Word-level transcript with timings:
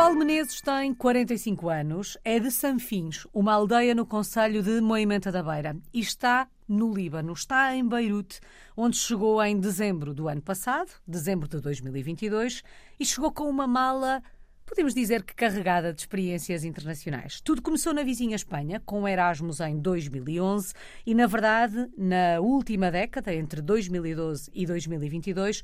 Paulo 0.00 0.16
Menezes 0.16 0.62
tem 0.62 0.94
45 0.94 1.68
anos, 1.68 2.16
é 2.24 2.40
de 2.40 2.50
Sanfins, 2.50 3.26
uma 3.34 3.52
aldeia 3.52 3.94
no 3.94 4.06
Conselho 4.06 4.62
de 4.62 4.80
Moimenta 4.80 5.30
da 5.30 5.42
Beira, 5.42 5.76
e 5.92 6.00
está 6.00 6.48
no 6.66 6.90
Líbano, 6.90 7.34
está 7.34 7.76
em 7.76 7.86
Beirute, 7.86 8.40
onde 8.74 8.96
chegou 8.96 9.44
em 9.44 9.60
dezembro 9.60 10.14
do 10.14 10.26
ano 10.26 10.40
passado, 10.40 10.90
dezembro 11.06 11.46
de 11.46 11.60
2022, 11.60 12.62
e 12.98 13.04
chegou 13.04 13.30
com 13.30 13.44
uma 13.44 13.66
mala, 13.66 14.22
podemos 14.64 14.94
dizer 14.94 15.22
que 15.22 15.34
carregada 15.34 15.92
de 15.92 16.00
experiências 16.00 16.64
internacionais. 16.64 17.38
Tudo 17.42 17.60
começou 17.60 17.92
na 17.92 18.02
vizinha 18.02 18.36
Espanha, 18.36 18.80
com 18.80 19.06
Erasmus 19.06 19.60
em 19.60 19.78
2011, 19.78 20.72
e 21.04 21.14
na 21.14 21.26
verdade, 21.26 21.90
na 21.98 22.40
última 22.40 22.90
década, 22.90 23.34
entre 23.34 23.60
2012 23.60 24.50
e 24.54 24.64
2022, 24.64 25.62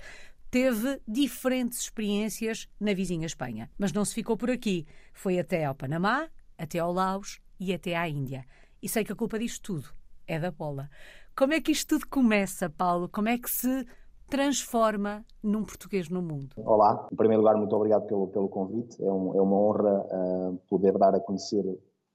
teve 0.50 1.00
diferentes 1.06 1.80
experiências 1.80 2.68
na 2.80 2.94
vizinha 2.94 3.26
Espanha. 3.26 3.70
Mas 3.78 3.92
não 3.92 4.04
se 4.04 4.14
ficou 4.14 4.36
por 4.36 4.50
aqui. 4.50 4.86
Foi 5.12 5.38
até 5.38 5.64
ao 5.64 5.74
Panamá, 5.74 6.28
até 6.58 6.78
ao 6.78 6.92
Laos 6.92 7.40
e 7.58 7.72
até 7.72 7.96
à 7.96 8.08
Índia. 8.08 8.44
E 8.82 8.88
sei 8.88 9.04
que 9.04 9.12
a 9.12 9.16
culpa 9.16 9.38
disto 9.38 9.62
tudo 9.62 9.88
é 10.26 10.38
da 10.38 10.50
bola. 10.50 10.88
Como 11.36 11.52
é 11.52 11.60
que 11.60 11.72
isto 11.72 11.88
tudo 11.88 12.08
começa, 12.08 12.70
Paulo? 12.70 13.08
Como 13.08 13.28
é 13.28 13.38
que 13.38 13.50
se 13.50 13.86
transforma 14.28 15.24
num 15.42 15.64
português 15.64 16.08
no 16.08 16.20
mundo? 16.20 16.56
Olá, 16.56 17.06
em 17.12 17.16
primeiro 17.16 17.42
lugar, 17.42 17.56
muito 17.56 17.74
obrigado 17.76 18.06
pelo, 18.06 18.28
pelo 18.28 18.48
convite. 18.48 19.02
É, 19.02 19.12
um, 19.12 19.36
é 19.36 19.42
uma 19.42 19.56
honra 19.56 20.00
uh, 20.00 20.60
poder 20.68 20.96
dar 20.98 21.14
a 21.14 21.20
conhecer 21.20 21.64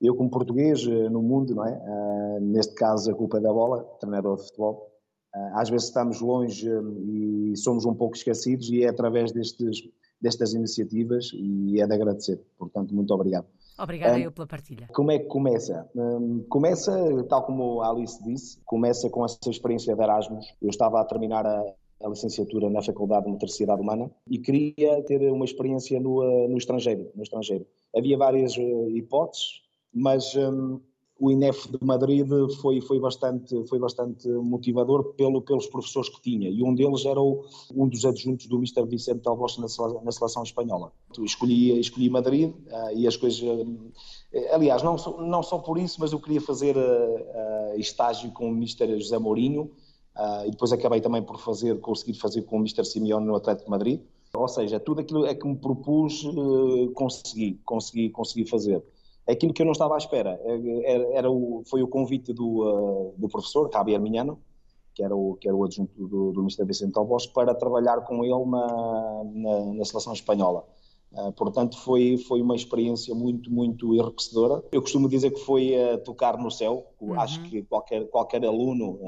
eu 0.02 0.16
como 0.16 0.30
português 0.30 0.86
uh, 0.86 1.10
no 1.10 1.22
mundo, 1.22 1.54
não 1.54 1.66
é? 1.66 1.72
Uh, 1.72 2.40
neste 2.42 2.74
caso, 2.74 3.12
a 3.12 3.16
culpa 3.16 3.38
é 3.38 3.42
da 3.42 3.54
bola, 3.54 3.84
treinador 4.00 4.38
de 4.38 4.44
futebol. 4.44 4.91
Às 5.54 5.70
vezes 5.70 5.88
estamos 5.88 6.20
longe 6.20 6.70
e 7.06 7.56
somos 7.56 7.86
um 7.86 7.94
pouco 7.94 8.16
esquecidos 8.16 8.70
e 8.70 8.84
é 8.84 8.90
através 8.90 9.32
destes, 9.32 9.88
destas 10.22 10.54
iniciativas 10.54 11.32
e 11.34 11.82
é 11.82 11.88
de 11.88 11.94
agradecer. 11.94 12.40
Portanto, 12.58 12.94
muito 12.94 13.14
obrigado. 13.14 13.48
Obrigada 13.80 14.18
um, 14.18 14.20
eu 14.20 14.32
pela 14.32 14.46
partilha. 14.46 14.88
Como 14.94 15.12
é 15.12 15.20
que 15.20 15.26
começa? 15.26 15.90
Um, 15.96 16.44
começa, 16.50 16.92
tal 17.30 17.44
como 17.44 17.82
a 17.82 17.90
Alice 17.90 18.22
disse, 18.24 18.60
começa 18.66 19.10
com 19.10 19.24
essa 19.24 19.50
experiência 19.50 19.96
de 19.96 20.02
Erasmus. 20.02 20.46
Eu 20.62 20.70
estava 20.70 21.00
a 21.00 21.06
terminar 21.06 21.46
a, 21.46 21.64
a 22.04 22.10
licenciatura 22.10 22.70
na 22.70 22.82
Faculdade 22.82 23.26
de 23.26 23.32
Motricidade 23.32 23.82
Humana 23.82 24.12
e 24.28 24.38
queria 24.38 25.02
ter 25.04 25.32
uma 25.32 25.46
experiência 25.46 26.00
no, 26.00 26.48
no 26.48 26.58
estrangeiro, 26.58 27.10
no 27.16 27.24
estrangeiro. 27.24 27.66
Havia 27.96 28.18
várias 28.18 28.56
hipóteses, 28.90 29.62
mas 29.94 30.36
um, 30.36 30.80
o 31.22 31.30
INEF 31.30 31.70
de 31.70 31.78
Madrid 31.86 32.28
foi, 32.60 32.82
foi, 32.82 33.00
bastante, 33.00 33.64
foi 33.68 33.78
bastante 33.78 34.28
motivador 34.28 35.14
pelo, 35.14 35.40
pelos 35.40 35.68
professores 35.68 36.10
que 36.10 36.20
tinha, 36.20 36.50
e 36.50 36.64
um 36.64 36.74
deles 36.74 37.06
era 37.06 37.22
o, 37.22 37.46
um 37.76 37.88
dos 37.88 38.04
adjuntos 38.06 38.48
do 38.48 38.58
Mr. 38.58 38.84
Vicente 38.88 39.28
Albosta 39.28 39.62
na, 39.62 39.68
na 40.02 40.12
seleção 40.12 40.42
espanhola. 40.42 40.92
Escolhi, 41.22 41.80
escolhi 41.80 42.10
Madrid 42.10 42.50
uh, 42.50 42.96
e 42.96 43.06
as 43.06 43.16
coisas. 43.16 43.40
Uh, 43.40 43.92
aliás, 44.52 44.82
não, 44.82 44.96
não 45.20 45.44
só 45.44 45.60
por 45.60 45.78
isso, 45.78 45.98
mas 46.00 46.12
eu 46.12 46.20
queria 46.20 46.42
fazer 46.42 46.76
uh, 46.76 47.78
estágio 47.78 48.32
com 48.32 48.50
o 48.50 48.56
Mr. 48.56 49.00
José 49.00 49.20
Mourinho, 49.20 49.70
e 50.46 50.52
depois 50.52 50.74
acabei 50.74 51.02
também 51.02 51.22
por 51.22 51.40
fazer, 51.40 51.80
conseguir 51.80 52.16
fazer 52.16 52.42
com 52.42 52.58
o 52.58 52.60
Mr. 52.60 52.84
Simeone 52.84 53.26
no 53.26 53.36
Atlético 53.36 53.66
de 53.66 53.72
Madrid. 53.72 54.02
Ou 54.34 54.48
seja, 54.48 54.80
tudo 54.80 55.02
aquilo 55.02 55.26
é 55.26 55.34
que 55.34 55.48
me 55.48 55.56
propus, 55.56 56.24
consegui, 56.94 57.60
consegui, 57.64 58.10
consegui 58.10 58.46
fazer. 58.46 58.84
Aquilo 59.28 59.54
que 59.54 59.62
eu 59.62 59.66
não 59.66 59.72
estava 59.72 59.96
à 59.96 59.98
espera 59.98 60.40
eh, 60.44 60.82
era, 60.84 61.04
era 61.14 61.32
o, 61.32 61.64
foi 61.70 61.84
o 61.84 61.88
convite 61.88 62.34
do, 62.34 62.64
uh, 62.64 63.14
do 63.18 63.30
professor 63.30 63.70
Javier 63.72 64.00
Minhano, 64.00 64.40
que 64.94 65.04
era 65.04 65.16
o, 65.16 65.36
que 65.36 65.48
era 65.48 65.56
o 65.56 65.64
adjunto 65.64 66.08
do, 66.08 66.32
do 66.32 66.42
Mr. 66.42 66.66
Vicente 66.66 66.98
Albos, 66.98 67.28
para 67.28 67.54
trabalhar 67.54 68.02
com 68.02 68.24
ele 68.24 68.46
na, 68.46 69.24
na, 69.34 69.74
na 69.74 69.86
seleção 69.86 70.14
espanhola. 70.14 70.66
Uh, 71.12 71.32
portanto, 71.34 71.78
foi, 71.78 72.18
foi 72.18 72.42
uma 72.42 72.56
experiência 72.56 73.14
muito, 73.14 73.52
muito 73.52 73.94
enriquecedora. 73.94 74.64
Eu 74.72 74.82
costumo 74.82 75.08
dizer 75.08 75.32
que 75.32 75.42
foi 75.42 75.74
uh, 75.76 75.98
tocar 76.00 76.38
no 76.38 76.50
céu. 76.50 76.88
Uhum. 77.00 77.20
Acho 77.20 77.42
que 77.44 77.62
qualquer, 77.64 78.08
qualquer 78.10 78.44
aluno 78.46 79.00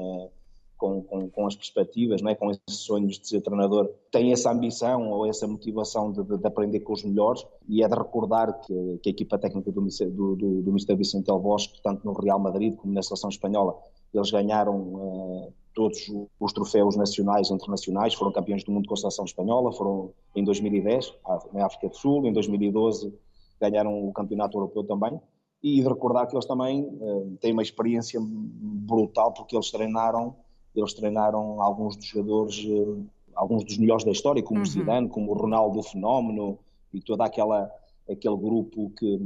com, 0.76 1.02
com, 1.02 1.28
com, 1.30 1.46
as 1.46 1.54
perspectivas, 1.54 2.20
não 2.20 2.30
é? 2.30 2.34
com 2.34 2.50
esses 2.50 2.80
sonhos 2.80 3.18
de 3.18 3.28
ser 3.28 3.40
treinador, 3.40 3.90
tem 4.10 4.32
essa 4.32 4.50
ambição 4.50 5.10
ou 5.10 5.26
essa 5.26 5.46
motivação 5.46 6.12
de, 6.12 6.22
de, 6.22 6.38
de 6.38 6.46
aprender 6.46 6.80
com 6.80 6.92
os 6.92 7.02
melhores 7.04 7.44
e 7.68 7.82
é 7.82 7.88
de 7.88 7.94
recordar 7.94 8.60
que, 8.60 8.98
que 9.02 9.08
a 9.08 9.12
equipa 9.12 9.38
técnica 9.38 9.70
do, 9.70 9.80
do, 9.80 10.36
do, 10.36 10.62
do 10.62 10.70
Mr. 10.70 10.94
Vicente 10.96 11.30
El 11.30 11.38
Bosque, 11.38 11.80
tanto 11.82 12.04
no 12.04 12.12
Real 12.12 12.38
Madrid 12.38 12.74
como 12.76 12.92
na 12.92 13.02
seleção 13.02 13.30
espanhola, 13.30 13.76
eles 14.12 14.30
ganharam 14.30 14.76
uh, 14.76 15.52
todos 15.74 15.98
os 16.38 16.52
troféus 16.52 16.96
nacionais 16.96 17.50
e 17.50 17.54
internacionais, 17.54 18.14
foram 18.14 18.32
campeões 18.32 18.62
do 18.62 18.70
mundo 18.70 18.86
com 18.86 18.94
a 18.94 18.96
seleção 18.96 19.24
espanhola, 19.24 19.72
foram 19.72 20.12
em 20.34 20.44
2010 20.44 21.12
na 21.52 21.66
África 21.66 21.88
do 21.88 21.96
Sul, 21.96 22.26
em 22.26 22.32
2012 22.32 23.12
ganharam 23.60 24.06
o 24.06 24.12
campeonato 24.12 24.56
europeu 24.56 24.84
também, 24.84 25.20
e 25.62 25.76
de 25.76 25.88
recordar 25.88 26.28
que 26.28 26.34
eles 26.34 26.46
também 26.46 26.82
uh, 26.82 27.36
têm 27.40 27.52
uma 27.52 27.62
experiência 27.62 28.20
brutal 28.22 29.32
porque 29.32 29.56
eles 29.56 29.70
treinaram 29.70 30.36
eles 30.74 30.94
treinaram 30.94 31.62
alguns 31.62 31.96
dos 31.96 32.06
jogadores, 32.06 32.64
eh, 32.66 33.02
alguns 33.34 33.64
dos 33.64 33.78
melhores 33.78 34.04
da 34.04 34.10
história, 34.10 34.42
como 34.42 34.60
uhum. 34.60 34.66
o 34.66 34.68
Zidane, 34.68 35.08
como 35.08 35.30
o 35.30 35.34
Ronaldo 35.34 35.82
Fenómeno 35.82 36.58
e 36.92 37.00
toda 37.00 37.24
aquela 37.24 37.70
aquele 38.10 38.36
grupo 38.36 38.90
que, 38.90 39.18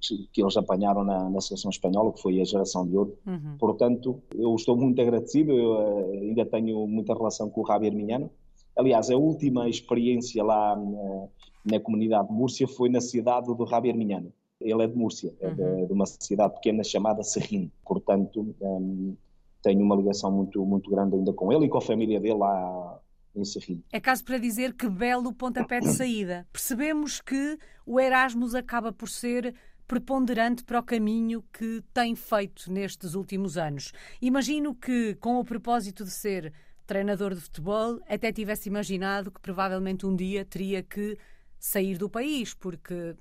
que, 0.00 0.28
que 0.32 0.42
eles 0.42 0.56
apanharam 0.56 1.04
na, 1.04 1.30
na, 1.30 1.40
seleção 1.40 1.70
espanhola, 1.70 2.12
que 2.12 2.20
foi 2.20 2.40
a 2.40 2.44
geração 2.44 2.86
de 2.86 2.96
ouro. 2.96 3.16
Uhum. 3.26 3.56
Portanto, 3.58 4.20
eu 4.34 4.54
estou 4.54 4.76
muito 4.76 5.00
agradecido, 5.00 5.52
eu 5.52 5.72
uh, 5.72 6.12
ainda 6.12 6.44
tenho 6.44 6.86
muita 6.86 7.14
relação 7.14 7.48
com 7.48 7.62
o 7.62 7.66
Javier 7.66 7.94
Minhano. 7.94 8.30
Aliás, 8.76 9.10
a 9.10 9.16
última 9.16 9.68
experiência 9.68 10.42
lá 10.42 10.76
na, 10.76 11.28
na 11.64 11.80
comunidade 11.80 12.28
de 12.28 12.34
Múrcia 12.34 12.66
foi 12.66 12.88
na 12.88 13.00
cidade 13.00 13.54
do 13.54 13.66
Javier 13.66 13.96
Minhano. 13.96 14.32
Ele 14.60 14.82
é 14.82 14.86
de 14.86 14.96
Múrcia, 14.96 15.32
uhum. 15.40 15.48
é 15.48 15.54
de, 15.54 15.62
uhum. 15.62 15.86
de, 15.86 15.92
uma 15.92 16.06
cidade 16.06 16.54
pequena 16.54 16.82
chamada 16.82 17.22
Serrim. 17.22 17.70
Portanto, 17.84 18.54
um, 18.60 19.14
tenho 19.62 19.82
uma 19.82 19.96
ligação 19.96 20.30
muito, 20.30 20.64
muito 20.64 20.90
grande 20.90 21.16
ainda 21.16 21.32
com 21.32 21.52
ele 21.52 21.66
e 21.66 21.68
com 21.68 21.78
a 21.78 21.82
família 21.82 22.20
dele 22.20 22.38
lá 22.38 23.00
em 23.34 23.44
Serrim. 23.44 23.82
É 23.92 24.00
caso 24.00 24.24
para 24.24 24.38
dizer 24.38 24.74
que 24.74 24.88
belo 24.88 25.32
pontapé 25.32 25.80
de 25.80 25.88
saída. 25.88 26.46
Percebemos 26.52 27.20
que 27.20 27.58
o 27.86 28.00
Erasmus 28.00 28.54
acaba 28.54 28.92
por 28.92 29.08
ser 29.08 29.54
preponderante 29.86 30.62
para 30.62 30.78
o 30.78 30.82
caminho 30.82 31.42
que 31.52 31.82
tem 31.92 32.14
feito 32.14 32.72
nestes 32.72 33.14
últimos 33.14 33.58
anos. 33.58 33.92
Imagino 34.22 34.74
que, 34.74 35.16
com 35.16 35.38
o 35.40 35.44
propósito 35.44 36.04
de 36.04 36.10
ser 36.10 36.52
treinador 36.86 37.34
de 37.34 37.40
futebol, 37.40 38.00
até 38.08 38.32
tivesse 38.32 38.68
imaginado 38.68 39.30
que 39.30 39.40
provavelmente 39.40 40.06
um 40.06 40.14
dia 40.14 40.44
teria 40.44 40.82
que 40.82 41.16
sair 41.58 41.98
do 41.98 42.08
país, 42.08 42.54
porque 42.54 43.16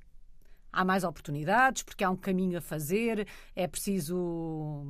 há 0.72 0.86
mais 0.86 1.04
oportunidades, 1.04 1.84
porque 1.84 2.04
há 2.04 2.10
um 2.10 2.16
caminho 2.16 2.60
a 2.60 2.62
fazer, 2.62 3.28
é 3.56 3.68
preciso 3.68 4.86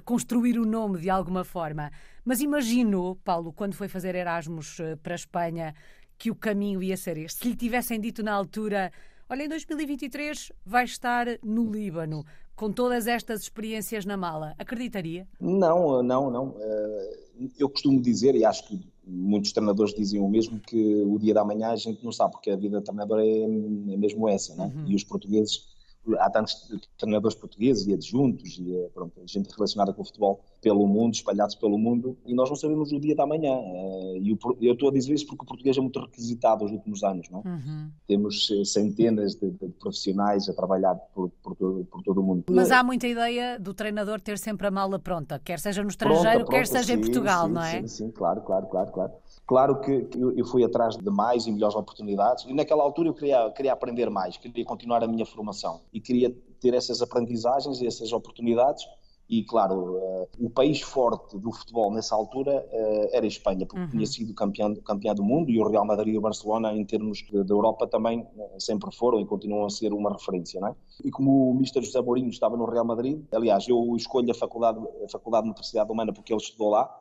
construir 0.00 0.58
o 0.58 0.64
nome 0.64 1.00
de 1.00 1.10
alguma 1.10 1.44
forma. 1.44 1.90
Mas 2.24 2.40
imaginou, 2.40 3.16
Paulo, 3.16 3.52
quando 3.52 3.74
foi 3.74 3.88
fazer 3.88 4.14
Erasmus 4.14 4.80
eh, 4.80 4.96
para 4.96 5.14
a 5.14 5.16
Espanha, 5.16 5.74
que 6.18 6.30
o 6.30 6.34
caminho 6.34 6.82
ia 6.82 6.96
ser 6.96 7.16
este? 7.18 7.40
Se 7.40 7.48
lhe 7.48 7.56
tivessem 7.56 8.00
dito 8.00 8.22
na 8.22 8.32
altura, 8.32 8.92
olha, 9.28 9.44
em 9.44 9.48
2023 9.48 10.52
vai 10.64 10.84
estar 10.84 11.26
no 11.42 11.70
Líbano, 11.70 12.24
com 12.56 12.72
todas 12.72 13.06
estas 13.06 13.42
experiências 13.42 14.04
na 14.04 14.16
mala, 14.16 14.54
acreditaria? 14.58 15.26
Não, 15.40 16.02
não, 16.02 16.30
não. 16.30 16.56
Eh, 16.58 17.18
eu 17.58 17.68
costumo 17.68 18.00
dizer, 18.00 18.34
e 18.34 18.44
acho 18.44 18.66
que 18.68 18.80
muitos 19.06 19.52
treinadores 19.52 19.94
dizem 19.94 20.20
o 20.20 20.28
mesmo, 20.28 20.58
que 20.60 21.02
o 21.02 21.18
dia 21.18 21.34
da 21.34 21.44
manhã 21.44 21.70
a 21.70 21.76
gente 21.76 22.02
não 22.04 22.12
sabe, 22.12 22.32
porque 22.32 22.50
a 22.50 22.56
vida 22.56 22.78
de 22.78 22.84
treinador 22.84 23.20
é, 23.20 23.42
é 23.42 23.96
mesmo 23.96 24.28
essa, 24.28 24.54
né? 24.54 24.72
Uhum. 24.74 24.86
E 24.86 24.94
os 24.94 25.04
portugueses 25.04 25.73
há 26.18 26.30
tantos 26.30 26.54
treinadores 26.98 27.36
portugueses 27.36 27.86
e 27.86 27.94
adjuntos 27.94 28.58
e 28.58 28.76
eh, 28.76 28.90
pronto, 28.92 29.20
gente 29.26 29.50
relacionada 29.54 29.92
com 29.92 30.02
o 30.02 30.04
futebol 30.04 30.44
pelo 30.64 30.86
mundo, 30.86 31.12
espalhados 31.12 31.54
pelo 31.54 31.76
mundo, 31.76 32.16
e 32.24 32.34
nós 32.34 32.48
não 32.48 32.56
sabemos 32.56 32.90
o 32.90 32.98
dia 32.98 33.14
da 33.14 33.26
manhã. 33.26 33.52
Eh, 33.52 34.18
e 34.22 34.66
eu 34.66 34.72
estou 34.72 34.88
a 34.88 34.92
dizer 34.92 35.12
isso 35.12 35.26
porque 35.26 35.44
o 35.44 35.46
português 35.46 35.76
é 35.76 35.80
muito 35.80 36.00
requisitado 36.00 36.64
nos 36.64 36.72
últimos 36.72 37.04
anos, 37.04 37.28
não 37.28 37.40
é? 37.40 37.48
Uhum. 37.48 37.90
Temos 38.08 38.50
eh, 38.50 38.64
centenas 38.64 39.34
de, 39.34 39.50
de, 39.50 39.68
profissionais 39.78 40.48
a 40.48 40.54
trabalhar 40.54 40.94
por, 41.14 41.28
por, 41.42 41.54
todo, 41.54 41.84
por 41.84 42.02
todo 42.02 42.18
o 42.18 42.24
mundo. 42.24 42.44
Mas 42.48 42.70
há 42.70 42.82
muita 42.82 43.06
ideia 43.06 43.58
do 43.60 43.74
treinador 43.74 44.22
ter 44.22 44.38
sempre 44.38 44.66
a 44.66 44.70
mala 44.70 44.98
pronta, 44.98 45.38
quer 45.38 45.60
seja 45.60 45.82
no 45.82 45.90
estrangeiro, 45.90 46.22
pronta, 46.22 46.44
pronta, 46.46 46.52
quer 46.52 46.66
seja 46.66 46.84
sim, 46.84 46.92
em 46.94 47.00
Portugal, 47.02 47.46
sim, 47.46 47.52
não 47.52 47.62
é? 47.62 47.80
Sim, 47.82 47.88
sim, 47.88 48.10
claro, 48.10 48.40
claro, 48.40 48.66
claro, 48.66 48.90
claro. 48.90 49.12
Claro 49.46 49.80
que, 49.82 50.08
eu 50.34 50.46
fui 50.46 50.64
atrás 50.64 50.96
de 50.96 51.10
mais 51.10 51.46
e 51.46 51.52
melhores 51.52 51.76
oportunidades 51.76 52.46
e 52.46 52.54
naquela 52.54 52.82
altura 52.82 53.10
eu 53.10 53.14
queria, 53.14 53.50
queria 53.50 53.74
aprender 53.74 54.08
mais, 54.08 54.38
queria 54.38 54.64
continuar 54.64 55.04
a 55.04 55.06
minha 55.06 55.26
formação 55.26 55.82
e 55.92 56.00
queria 56.00 56.34
ter 56.58 56.72
essas 56.72 57.02
aprendizagens 57.02 57.82
e 57.82 57.86
essas 57.86 58.10
oportunidades 58.14 58.82
e 59.28 59.42
claro, 59.44 59.96
uh, 59.96 60.28
o 60.38 60.50
país 60.50 60.82
forte 60.82 61.38
do 61.38 61.50
futebol 61.50 61.90
nessa 61.92 62.14
altura 62.14 62.66
uh, 62.70 63.08
era 63.10 63.24
a 63.24 63.28
Espanha, 63.28 63.66
porque 63.66 63.82
uhum. 63.82 63.90
tinha 63.90 64.06
sido 64.06 64.34
campeão, 64.34 64.74
campeão 64.76 65.14
do 65.14 65.24
mundo 65.24 65.50
e 65.50 65.58
o 65.58 65.68
Real 65.68 65.86
Madrid 65.86 66.14
e 66.14 66.18
o 66.18 66.20
Barcelona 66.20 66.72
em 66.74 66.84
termos 66.84 67.24
da 67.32 67.54
Europa 67.54 67.86
também 67.86 68.20
uh, 68.20 68.60
sempre 68.60 68.94
foram 68.94 69.20
e 69.20 69.26
continuam 69.26 69.64
a 69.64 69.70
ser 69.70 69.92
uma 69.94 70.12
referência, 70.12 70.60
não 70.60 70.68
é? 70.68 70.74
E 71.02 71.10
como 71.10 71.50
o 71.50 71.54
Mr. 71.54 71.82
José 71.82 72.02
Mourinho 72.02 72.28
estava 72.28 72.56
no 72.56 72.66
Real 72.66 72.84
Madrid, 72.84 73.22
aliás, 73.32 73.66
eu 73.66 73.96
escolho 73.96 74.30
a 74.30 74.34
faculdade, 74.34 74.78
a 75.04 75.08
faculdade 75.08 75.44
de 75.44 75.50
Universidade 75.50 75.90
Humana 75.90 76.12
porque 76.12 76.32
ele 76.32 76.42
estudou 76.42 76.70
lá, 76.70 76.94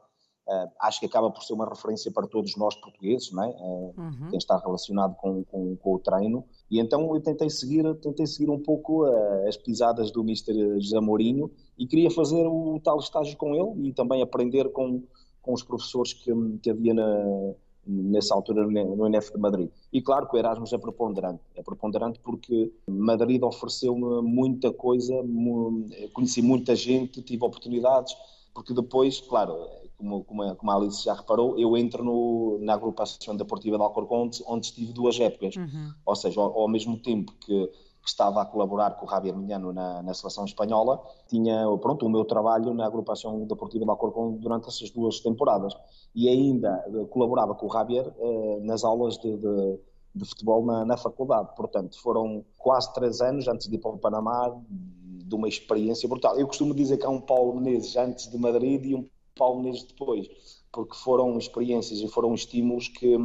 acho 0.81 0.99
que 0.99 1.05
acaba 1.05 1.31
por 1.31 1.43
ser 1.43 1.53
uma 1.53 1.67
referência 1.67 2.11
para 2.11 2.27
todos 2.27 2.55
nós 2.57 2.75
portugueses, 2.75 3.31
não 3.31 3.43
é? 3.43 3.49
Uh, 3.49 3.93
uhum. 3.97 4.27
quem 4.29 4.37
está 4.37 4.57
relacionado 4.57 5.15
com, 5.15 5.43
com, 5.45 5.75
com, 5.77 5.93
o 5.93 5.99
treino. 5.99 6.43
E 6.69 6.79
então 6.79 7.13
eu 7.15 7.21
tentei 7.21 7.49
seguir, 7.49 7.83
tentei 7.95 8.27
seguir 8.27 8.49
um 8.49 8.59
pouco 8.59 9.05
uh, 9.05 9.47
as 9.47 9.55
pisadas 9.55 10.11
do 10.11 10.21
Mr. 10.21 10.81
José 10.81 10.99
Mourinho 10.99 11.49
e 11.77 11.87
queria 11.87 12.11
fazer 12.11 12.45
o 12.45 12.79
tal 12.83 12.99
estágio 12.99 13.37
com 13.37 13.55
ele 13.55 13.89
e 13.89 13.93
também 13.93 14.21
aprender 14.21 14.69
com, 14.71 15.03
com 15.41 15.53
os 15.53 15.63
professores 15.63 16.13
que, 16.13 16.31
que 16.61 16.69
havia 16.69 16.93
na, 16.93 17.53
nessa 17.85 18.33
altura 18.33 18.65
no 18.65 19.07
NF 19.07 19.31
de 19.33 19.39
Madrid. 19.39 19.69
E 19.91 20.01
claro 20.01 20.27
que 20.27 20.35
o 20.35 20.39
Erasmus 20.39 20.73
é 20.73 20.77
preponderante. 20.77 21.41
É 21.55 21.61
preponderante 21.61 22.19
porque 22.19 22.71
Madrid 22.87 23.41
ofereceu-me 23.43 24.21
muita 24.21 24.71
coisa, 24.71 25.13
conheci 26.13 26.41
muita 26.41 26.75
gente, 26.75 27.21
tive 27.21 27.43
oportunidades, 27.45 28.15
porque 28.53 28.73
depois, 28.73 29.19
claro, 29.21 29.67
como, 30.03 30.23
como, 30.25 30.43
a, 30.43 30.55
como 30.55 30.71
a 30.71 30.75
Alice 30.75 31.03
já 31.03 31.13
reparou, 31.13 31.57
eu 31.57 31.77
entro 31.77 32.03
no, 32.03 32.59
na 32.61 32.73
agrupação 32.73 33.35
deportiva 33.35 33.77
de 33.77 33.83
Alcorcón, 33.83 34.29
onde 34.45 34.65
estive 34.65 34.91
duas 34.91 35.17
épocas. 35.19 35.55
Uhum. 35.55 35.91
Ou 36.05 36.15
seja, 36.15 36.41
ao, 36.41 36.59
ao, 36.59 36.67
mesmo 36.67 36.97
tempo 36.99 37.31
que, 37.39 37.67
que, 37.67 38.09
estava 38.09 38.41
a 38.41 38.45
colaborar 38.45 38.91
com 38.91 39.05
o 39.05 39.09
Javier 39.09 39.35
Minhano 39.35 39.71
na, 39.71 40.03
na, 40.03 40.13
seleção 40.13 40.43
espanhola, 40.43 41.01
tinha 41.27 41.65
pronto, 41.81 42.05
o 42.05 42.09
meu 42.09 42.25
trabalho 42.25 42.73
na 42.73 42.85
agrupação 42.85 43.45
deportiva 43.47 43.85
de 43.85 43.91
Alcorcón 43.91 44.33
durante 44.33 44.67
essas 44.67 44.89
duas 44.91 45.21
temporadas. 45.21 45.73
E 46.13 46.27
ainda 46.27 46.83
eh, 46.87 47.05
colaborava 47.05 47.55
com 47.55 47.65
o 47.65 47.71
Javier 47.71 48.05
eh, 48.19 48.59
nas 48.61 48.83
aulas 48.83 49.17
de, 49.17 49.37
de, 49.37 49.79
de 50.13 50.25
futebol 50.25 50.65
na, 50.65 50.83
na 50.83 50.97
faculdade. 50.97 51.55
Portanto, 51.55 51.99
foram 52.01 52.43
quase 52.57 52.93
três 52.93 53.21
anos 53.21 53.47
antes 53.47 53.69
de 53.69 53.75
ir 53.75 53.79
para 53.79 53.91
o 53.91 53.97
Panamá, 53.97 54.53
de 55.33 55.35
uma 55.35 55.47
experiência 55.47 56.07
brutal. 56.07 56.37
Eu 56.37 56.45
costumo 56.45 56.75
dizer 56.75 56.97
que 56.97 57.05
há 57.05 57.09
um 57.09 57.21
Paulo 57.21 57.55
Menezes 57.55 57.95
antes 57.95 58.29
de 58.29 58.37
Madrid 58.37 58.85
e 58.85 58.95
um 58.95 59.07
Paulo 59.35 59.61
Menezes 59.61 59.83
depois, 59.83 60.27
porque 60.71 60.95
foram 60.95 61.37
experiências 61.37 61.99
e 61.99 62.07
foram 62.07 62.33
estímulos 62.33 62.87
que, 62.87 63.17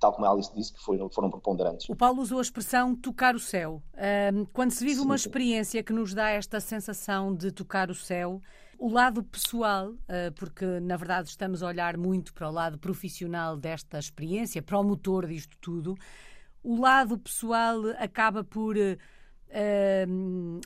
tal 0.00 0.12
como 0.12 0.26
a 0.26 0.30
Alice 0.30 0.54
disse, 0.54 0.72
que 0.72 0.80
foram, 0.80 1.08
foram 1.08 1.30
preponderantes. 1.30 1.88
O 1.88 1.96
Paulo 1.96 2.22
usou 2.22 2.38
a 2.38 2.42
expressão 2.42 2.94
tocar 2.94 3.34
o 3.34 3.40
céu. 3.40 3.82
quando 4.52 4.70
se 4.70 4.84
vive 4.84 4.96
Sim. 4.96 5.04
uma 5.04 5.16
experiência 5.16 5.82
que 5.82 5.92
nos 5.92 6.14
dá 6.14 6.30
esta 6.30 6.60
sensação 6.60 7.34
de 7.34 7.50
tocar 7.50 7.90
o 7.90 7.94
céu, 7.94 8.42
o 8.78 8.90
lado 8.90 9.22
pessoal, 9.22 9.94
ah, 10.08 10.32
porque 10.36 10.64
na 10.80 10.96
verdade 10.96 11.28
estamos 11.28 11.62
a 11.62 11.66
olhar 11.66 11.96
muito 11.96 12.34
para 12.34 12.48
o 12.48 12.52
lado 12.52 12.78
profissional 12.78 13.56
desta 13.56 13.98
experiência, 13.98 14.62
para 14.62 14.78
o 14.78 14.84
motor 14.84 15.26
disto 15.26 15.56
tudo, 15.60 15.94
o 16.62 16.80
lado 16.80 17.16
pessoal 17.18 17.80
acaba 17.98 18.42
por 18.42 18.76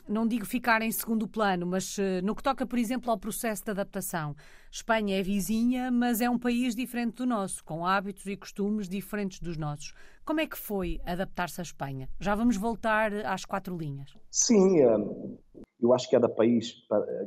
Não 0.07 0.27
digo 0.27 0.45
ficar 0.45 0.81
em 0.81 0.91
segundo 0.91 1.27
plano, 1.27 1.65
mas 1.65 1.97
uh, 1.97 2.23
no 2.23 2.35
que 2.35 2.43
toca, 2.43 2.65
por 2.65 2.77
exemplo, 2.77 3.09
ao 3.09 3.17
processo 3.17 3.63
de 3.63 3.71
adaptação. 3.71 4.35
Espanha 4.71 5.19
é 5.19 5.23
vizinha, 5.23 5.91
mas 5.91 6.21
é 6.21 6.29
um 6.29 6.37
país 6.37 6.75
diferente 6.75 7.15
do 7.15 7.25
nosso, 7.25 7.63
com 7.63 7.85
hábitos 7.85 8.25
e 8.25 8.35
costumes 8.35 8.87
diferentes 8.87 9.39
dos 9.39 9.57
nossos. 9.57 9.93
Como 10.25 10.39
é 10.39 10.47
que 10.47 10.57
foi 10.57 10.99
adaptar-se 11.05 11.59
à 11.59 11.63
Espanha? 11.63 12.09
Já 12.19 12.35
vamos 12.35 12.57
voltar 12.57 13.13
às 13.25 13.43
quatro 13.43 13.75
linhas. 13.75 14.15
Sim, 14.29 14.79
eu 15.81 15.93
acho 15.93 16.05
que 16.07 16.11
cada 16.15 16.29
país, 16.29 16.75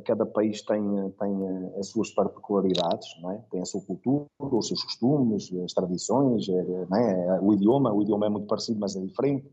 cada 0.05 0.25
país 0.25 0.61
tem, 0.61 0.81
tem 1.19 1.47
eh, 1.47 1.79
as 1.79 1.87
suas 1.87 2.09
particularidades, 2.11 3.07
é? 3.31 3.37
tem 3.51 3.61
a 3.61 3.65
sua 3.65 3.81
cultura, 3.81 4.25
os 4.39 4.67
seus 4.67 4.81
costumes, 4.81 5.51
as 5.63 5.73
tradições, 5.73 6.47
é? 6.47 7.39
o 7.41 7.53
idioma. 7.53 7.93
O 7.93 8.01
idioma 8.01 8.27
é 8.27 8.29
muito 8.29 8.47
parecido, 8.47 8.79
mas 8.79 8.95
é 8.95 9.01
diferente. 9.01 9.45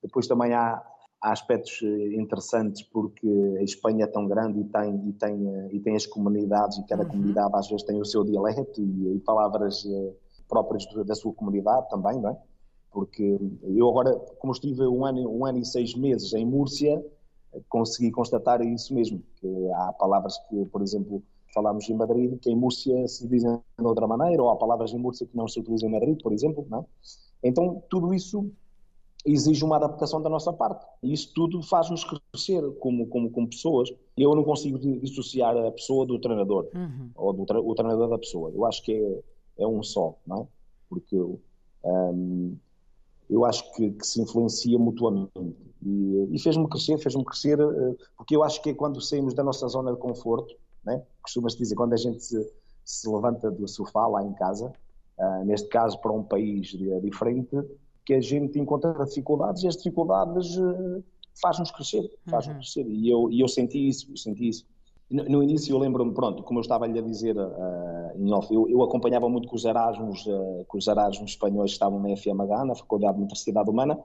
Depois 0.00 0.28
também 0.28 0.54
há 0.54 0.80
há 1.24 1.32
aspectos 1.32 1.80
eh, 1.82 2.16
interessantes 2.16 2.82
porque 2.82 3.26
a 3.58 3.62
Espanha 3.62 4.04
é 4.04 4.06
tão 4.06 4.28
grande 4.28 4.60
e 4.60 4.64
tem, 4.64 5.08
e 5.08 5.12
tem, 5.14 5.48
eh, 5.48 5.68
e 5.72 5.80
tem 5.80 5.96
as 5.96 6.04
comunidades 6.04 6.76
e 6.76 6.84
cada 6.84 7.02
uhum. 7.02 7.08
comunidade 7.08 7.50
às 7.54 7.66
vezes 7.66 7.82
tem 7.82 7.98
o 7.98 8.04
seu 8.04 8.22
dialeto 8.22 8.82
e, 8.82 9.16
e 9.16 9.18
palavras 9.20 9.86
eh, 9.86 10.12
próprias 10.46 10.84
da 11.06 11.14
sua 11.14 11.32
comunidade 11.32 11.88
também, 11.88 12.20
não 12.20 12.28
é? 12.28 12.36
Porque 12.90 13.38
eu 13.62 13.88
agora, 13.88 14.14
como 14.38 14.52
estive 14.52 14.86
um 14.86 15.04
ano, 15.06 15.28
um 15.30 15.46
ano 15.46 15.58
e 15.58 15.64
seis 15.64 15.94
meses 15.96 16.32
em 16.34 16.44
Múrcia, 16.44 17.02
consegui 17.68 18.10
constatar 18.10 18.60
isso 18.60 18.94
mesmo, 18.94 19.20
que 19.36 19.70
há 19.72 19.92
palavras 19.94 20.38
que, 20.48 20.64
por 20.66 20.82
exemplo, 20.82 21.22
falámos 21.52 21.88
em 21.88 21.94
Madrid, 21.94 22.38
que 22.38 22.50
em 22.50 22.54
Múrcia 22.54 23.08
se 23.08 23.26
dizem 23.26 23.58
de 23.78 23.84
outra 23.84 24.06
maneira, 24.06 24.42
ou 24.42 24.50
há 24.50 24.56
palavras 24.56 24.92
em 24.92 24.98
Múrcia 24.98 25.26
que 25.26 25.36
não 25.36 25.48
se 25.48 25.58
utilizam 25.58 25.88
em 25.88 25.92
Madrid, 25.92 26.22
por 26.22 26.32
exemplo, 26.32 26.64
não 26.68 26.80
é? 26.80 26.84
Então, 27.42 27.82
tudo 27.88 28.14
isso 28.14 28.48
exige 29.24 29.64
uma 29.64 29.76
adaptação 29.76 30.20
da 30.20 30.28
nossa 30.28 30.52
parte. 30.52 30.86
E 31.02 31.12
isso 31.12 31.32
tudo 31.34 31.62
faz-nos 31.62 32.04
crescer 32.04 32.62
como, 32.80 33.06
como, 33.06 33.30
como 33.30 33.48
pessoas. 33.48 33.90
Eu 34.16 34.34
não 34.34 34.44
consigo 34.44 34.78
dissociar 34.78 35.56
a 35.56 35.70
pessoa 35.70 36.04
do 36.04 36.18
treinador, 36.18 36.68
uhum. 36.74 37.10
ou 37.14 37.32
do 37.32 37.42
o 37.42 37.74
treinador 37.74 38.08
da 38.08 38.18
pessoa. 38.18 38.50
Eu 38.54 38.64
acho 38.66 38.82
que 38.82 38.92
é, 38.92 39.64
é 39.64 39.66
um 39.66 39.82
só, 39.82 40.16
não 40.26 40.42
é? 40.42 40.46
Porque 40.88 41.16
um, 41.84 42.56
eu 43.28 43.44
acho 43.44 43.72
que, 43.72 43.90
que, 43.92 44.06
se 44.06 44.20
influencia 44.20 44.78
mutuamente. 44.78 45.30
E, 45.82 46.28
e 46.32 46.38
fez-me 46.38 46.68
crescer, 46.68 46.98
fez-me 46.98 47.24
crescer, 47.24 47.58
eh, 47.58 47.94
porque 48.16 48.36
eu 48.36 48.42
acho 48.42 48.62
que 48.62 48.70
é 48.70 48.74
quando 48.74 49.00
saímos 49.00 49.34
da 49.34 49.42
nossa 49.42 49.66
zona 49.68 49.92
de 49.92 49.98
conforto, 49.98 50.54
né? 50.84 51.02
costuma-se 51.22 51.58
dizer, 51.58 51.74
quando 51.74 51.94
a 51.94 51.96
gente 51.96 52.22
se, 52.22 52.52
se 52.84 53.08
levanta 53.08 53.50
do 53.50 53.66
sofá 53.66 54.06
lá 54.06 54.22
em 54.22 54.32
casa, 54.34 54.72
uh, 55.18 55.44
neste 55.44 55.68
caso 55.68 55.98
para 56.00 56.12
um 56.12 56.22
país 56.22 56.68
diferente, 57.02 57.56
que 58.04 58.14
a 58.14 58.20
gente 58.20 58.58
encontra 58.58 58.92
dificuldades 59.04 59.62
e 59.62 59.68
as 59.68 59.76
dificuldades 59.76 60.56
uh, 60.56 61.02
faz-nos 61.40 61.70
crescer, 61.70 62.10
faz-nos 62.28 62.54
uhum. 62.54 62.60
crescer. 62.60 62.86
E 62.86 63.10
eu, 63.10 63.30
e 63.30 63.40
eu 63.40 63.48
senti 63.48 63.88
isso, 63.88 64.10
eu 64.10 64.16
senti 64.16 64.48
isso. 64.48 64.66
No, 65.10 65.24
no 65.24 65.42
início 65.42 65.72
eu 65.72 65.78
lembro-me, 65.78 66.12
pronto, 66.12 66.42
como 66.42 66.58
eu 66.58 66.62
estava-lhe 66.62 66.98
a 66.98 67.02
dizer 67.02 67.36
uh, 67.36 68.16
em 68.16 68.32
off, 68.32 68.52
eu, 68.52 68.68
eu, 68.68 68.82
acompanhava 68.82 69.28
muito 69.28 69.48
com 69.48 69.56
os 69.56 69.64
Erasmus, 69.64 70.26
uh, 70.26 70.64
com 70.66 70.78
os 70.78 70.86
Erasmus 70.86 71.32
espanhóis 71.32 71.70
que 71.70 71.76
estavam 71.76 72.00
na 72.00 72.16
FMH, 72.16 72.64
na 72.64 72.74
Faculdade 72.74 73.14
de 73.14 73.20
Universidade 73.20 73.68
Humana, 73.68 73.98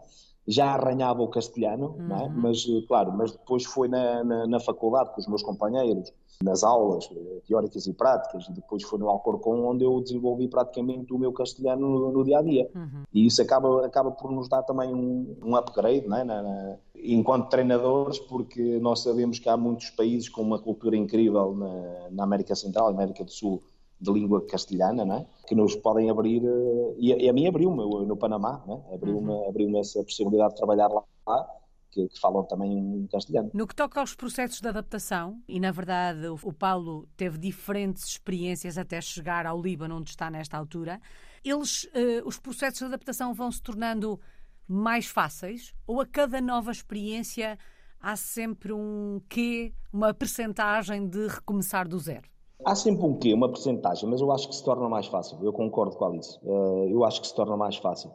já 0.48 0.74
arranhava 0.74 1.22
o 1.22 1.28
castelhano, 1.28 1.96
uhum. 1.98 2.18
é? 2.18 2.30
mas 2.30 2.66
claro, 2.88 3.14
mas 3.16 3.32
depois 3.32 3.66
foi 3.66 3.88
na, 3.88 4.24
na, 4.24 4.48
na, 4.48 4.60
faculdade 4.60 5.12
com 5.14 5.22
os 5.22 5.28
meus 5.28 5.44
companheiros, 5.44 6.12
nas 6.44 6.64
aulas 6.64 7.10
eh, 7.12 7.42
teóricas 7.46 7.86
e 7.86 7.94
práticas, 7.94 8.48
e 8.48 8.54
depois 8.54 8.84
foi 8.84 8.98
no 8.98 9.10
Alcorcón 9.10 9.66
onde 9.66 9.84
eu 9.84 10.00
desenvolvi 10.00 10.48
praticamente 10.48 11.14
o 11.14 11.18
meu 11.18 11.34
castelhano 11.34 11.88
no, 11.88 12.12
no 12.12 12.24
dia 12.24 12.40
a 12.40 12.42
dia. 12.42 12.70
Uhum. 12.74 13.04
E 13.14 13.26
isso 13.26 13.42
acaba, 13.42 13.86
acaba 13.86 14.12
por 14.12 14.32
nos 14.32 14.48
dar 14.48 14.64
também 14.64 14.94
um, 14.94 15.36
um 15.44 15.56
upgrade, 15.56 16.08
não 16.08 16.18
é? 16.18 16.24
na, 16.24 16.42
na, 16.42 16.78
enquanto 16.96 17.50
treinadores, 17.50 18.20
porque 18.20 18.80
nós 18.80 19.02
sabemos 19.02 19.38
que 19.38 19.50
há 19.50 19.58
muitos 19.58 19.90
países 19.90 20.30
com 20.30 20.42
uma 20.42 20.60
cultura 20.60 20.96
incrível 20.96 21.54
na, 21.54 22.10
na 22.10 22.24
América 22.24 22.56
Central, 22.56 22.88
América 22.88 23.24
do 23.26 23.32
Sul, 23.32 23.62
de 24.00 24.10
língua 24.14 24.42
castelhana, 24.46 25.04
né? 25.04 25.26
que 25.46 25.54
nos 25.54 25.76
podem 25.76 26.10
abrir, 26.10 26.42
eh, 26.46 26.96
e, 26.98 27.30
a 27.30 27.34
mim 27.34 27.48
abriu-me 27.48 28.06
no 28.06 28.16
Panamá, 28.16 28.64
né? 28.66 28.82
abriu-me 28.94 29.30
uhum. 29.30 29.50
abriu 29.50 29.78
essa 29.78 30.02
possibilidade 30.02 30.52
de 30.52 30.56
trabalhar 30.56 30.88
lá, 30.88 31.59
que, 31.92 32.08
que, 32.08 32.20
falam 32.20 32.44
também 32.44 32.72
em 32.72 33.08
castelhano. 33.08 33.52
No 33.54 33.68
que 33.68 33.76
toca 33.76 34.00
aos 34.00 34.16
processos 34.16 34.62
de 34.62 34.68
adaptação, 34.68 35.42
e 35.48 35.60
na 35.60 35.72
verdade 35.72 36.28
o, 36.28 36.54
Paulo 36.54 37.08
teve 37.16 37.38
diferentes 37.38 38.06
experiências 38.06 38.78
até 38.78 39.00
chegar 39.02 39.46
ao 39.46 39.62
Líbano, 39.62 39.98
onde 39.98 40.10
está 40.10 40.30
nesta 40.30 40.58
altura, 40.58 41.02
eles, 41.44 41.84
uh, 41.86 42.26
os 42.26 42.40
processos 42.40 42.80
de 42.80 42.86
adaptação 42.86 43.34
vão 43.34 43.52
se 43.52 43.62
tornando 43.62 44.20
mais 44.68 45.08
fáceis 45.08 45.74
ou 45.88 46.00
a 46.00 46.06
cada 46.06 46.40
nova 46.40 46.72
experiência 46.72 47.58
há 48.00 48.16
sempre 48.16 48.72
um 48.72 49.22
quê, 49.30 49.74
uma 49.92 50.14
percentagem 50.14 51.08
de 51.08 51.28
recomeçar 51.28 51.88
do 51.88 52.00
zero? 52.00 52.30
Há 52.66 52.76
sempre 52.76 53.06
um 53.06 53.18
quê, 53.18 53.34
uma 53.34 53.50
percentagem, 53.50 54.10
mas 54.10 54.20
eu 54.22 54.32
acho 54.32 54.48
que 54.50 54.56
se 54.56 54.64
torna 54.64 54.88
mais 54.90 55.08
fácil. 55.08 55.38
Eu 55.42 55.54
concordo 55.54 55.96
com 55.96 56.06
a 56.06 56.08
Alice. 56.10 56.38
Eh, 56.44 56.88
eu 56.92 57.06
acho 57.06 57.22
que 57.22 57.28
se 57.28 57.34
torna 57.34 57.56
mais 57.56 57.78
fácil. 57.78 58.12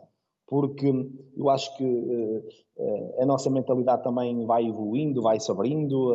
Porque 0.54 0.86
eu 1.36 1.50
acho 1.50 1.76
que 1.76 1.84
eh, 2.78 3.22
a 3.22 3.26
nossa 3.26 3.50
mentalidade 3.50 4.04
também 4.04 4.46
vai 4.46 4.66
evoluindo, 4.66 5.20
vai 5.20 5.40
se 5.40 5.50
abrindo. 5.50 6.12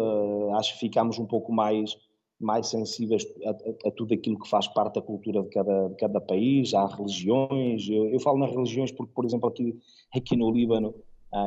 Acho 0.55 0.73
que 0.73 0.79
ficamos 0.79 1.19
um 1.19 1.25
pouco 1.25 1.51
mais, 1.51 1.97
mais 2.39 2.67
sensíveis 2.67 3.25
a, 3.45 3.49
a, 3.49 3.89
a 3.89 3.91
tudo 3.91 4.13
aquilo 4.13 4.39
que 4.39 4.49
faz 4.49 4.65
parte 4.67 4.95
da 4.95 5.01
cultura 5.01 5.43
de 5.43 5.49
cada, 5.49 5.89
de 5.89 5.95
cada 5.95 6.21
país. 6.21 6.73
Há 6.73 6.85
religiões. 6.85 7.89
Eu, 7.89 8.07
eu, 8.09 8.19
falo 8.21 8.37
nas 8.37 8.51
religiões 8.51 8.93
porque, 8.93 9.11
por 9.13 9.25
exemplo, 9.25 9.49
aqui, 9.49 9.77
aqui 10.15 10.37
no 10.37 10.49
Líbano, 10.51 10.95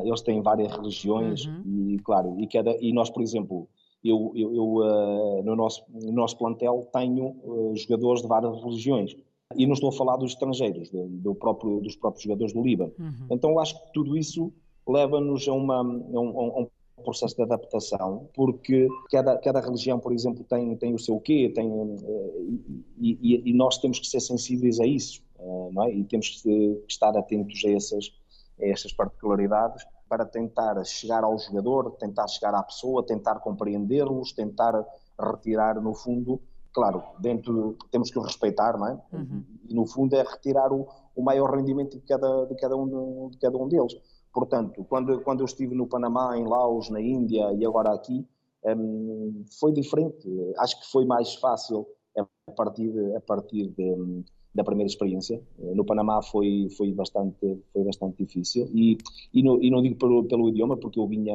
eles 0.04 0.20
têm 0.20 0.42
várias 0.42 0.70
religiões 0.76 1.46
uhum. 1.46 1.62
e, 1.64 1.98
claro, 2.00 2.36
e, 2.38 2.46
cada, 2.46 2.76
e 2.78 2.92
nós, 2.92 3.08
por 3.08 3.22
exemplo 3.22 3.68
eu, 4.04 4.32
eu, 4.34 4.54
eu 4.54 4.64
uh, 4.76 5.42
no, 5.44 5.54
nosso, 5.54 5.84
no 5.88 6.12
nosso 6.12 6.36
plantel 6.36 6.88
tenho 6.92 7.36
uh, 7.44 7.76
jogadores 7.76 8.22
de 8.22 8.28
várias 8.28 8.60
religiões. 8.62 9.16
E 9.56 9.66
não 9.66 9.74
estou 9.74 9.90
a 9.90 9.92
falar 9.92 10.16
dos 10.16 10.32
estrangeiros, 10.32 10.90
do, 10.90 11.06
do 11.08 11.34
próprio, 11.34 11.80
dos 11.80 11.96
próprios 11.96 12.24
jogadores 12.24 12.52
do 12.52 12.62
Líbano. 12.62 12.92
Uhum. 12.98 13.26
Então 13.30 13.50
eu 13.50 13.60
acho 13.60 13.74
que 13.74 13.92
tudo 13.92 14.16
isso 14.16 14.52
leva-nos 14.86 15.46
a, 15.48 15.52
uma, 15.52 15.78
a, 15.78 15.82
um, 15.82 16.38
a 16.38 16.60
um 16.60 16.68
processo 17.02 17.34
de 17.36 17.42
adaptação, 17.42 18.28
porque 18.34 18.88
cada, 19.10 19.36
cada 19.38 19.60
religião, 19.60 19.98
por 19.98 20.12
exemplo, 20.12 20.44
tem, 20.44 20.76
tem 20.76 20.94
o 20.94 20.98
seu 20.98 21.18
quê, 21.20 21.50
tem, 21.54 21.68
uh, 21.68 22.62
e, 22.98 23.18
e, 23.20 23.50
e, 23.50 23.52
nós 23.52 23.78
temos 23.78 23.98
que 23.98 24.06
ser 24.06 24.20
sensíveis 24.20 24.78
a 24.80 24.86
isso, 24.86 25.22
uh, 25.38 25.70
não 25.72 25.84
é? 25.84 25.92
E 25.92 26.04
temos 26.04 26.42
que 26.42 26.82
estar 26.88 27.16
atentos 27.16 27.60
a 27.64 27.70
essas, 27.70 28.12
a 28.60 28.66
essas 28.66 28.92
particularidades 28.92 29.84
para 30.08 30.24
tentar 30.24 30.82
chegar 30.84 31.24
ao 31.24 31.38
jogador, 31.38 31.90
tentar 31.92 32.28
chegar 32.28 32.54
à 32.54 32.62
pessoa, 32.62 33.04
tentar 33.04 33.36
compreendê-los, 33.36 34.32
tentar 34.32 34.84
retirar, 35.18 35.80
no 35.80 35.94
fundo, 35.94 36.40
claro, 36.72 37.02
dentro 37.18 37.76
temos 37.90 38.10
que 38.10 38.18
o 38.18 38.22
respeitar, 38.22 38.78
não 38.78 38.88
é? 38.88 39.00
Uhum. 39.12 39.44
E 39.68 39.74
no 39.74 39.86
fundo 39.86 40.14
é 40.16 40.22
retirar 40.22 40.72
o, 40.72 40.88
o 41.14 41.22
maior 41.22 41.54
rendimento 41.54 41.98
de 41.98 42.04
cada, 42.04 42.46
de, 42.46 42.54
cada 42.56 42.76
um, 42.76 43.28
de 43.30 43.38
cada 43.38 43.56
um 43.56 43.68
deles. 43.68 43.94
Portanto, 44.32 44.84
quando, 44.88 45.20
quando 45.20 45.40
eu 45.40 45.44
estive 45.44 45.74
no 45.74 45.86
Panamá, 45.86 46.36
em 46.38 46.44
Laos, 46.44 46.88
na 46.88 47.00
Índia 47.00 47.52
e 47.52 47.66
agora 47.66 47.92
aqui, 47.92 48.26
um, 48.64 49.44
foi 49.60 49.72
diferente. 49.72 50.28
Acho 50.58 50.80
que 50.80 50.90
foi 50.90 51.04
mais 51.04 51.34
fácil 51.34 51.86
a 52.16 52.52
partir, 52.52 52.92
a 53.16 53.20
partir 53.20 53.68
de, 53.68 54.24
da 54.54 54.64
primeira 54.64 54.88
experiência. 54.88 55.42
No 55.58 55.84
Panamá 55.84 56.22
foi, 56.22 56.68
foi, 56.76 56.92
bastante, 56.92 57.58
foi 57.72 57.84
bastante 57.84 58.24
difícil. 58.24 58.70
E, 58.72 58.96
e, 59.32 59.42
no, 59.42 59.62
e 59.62 59.70
não 59.70 59.82
digo 59.82 59.96
pelo, 59.96 60.24
pelo 60.24 60.48
idioma, 60.48 60.76
porque 60.76 60.98
eu 60.98 61.06
vinha, 61.06 61.34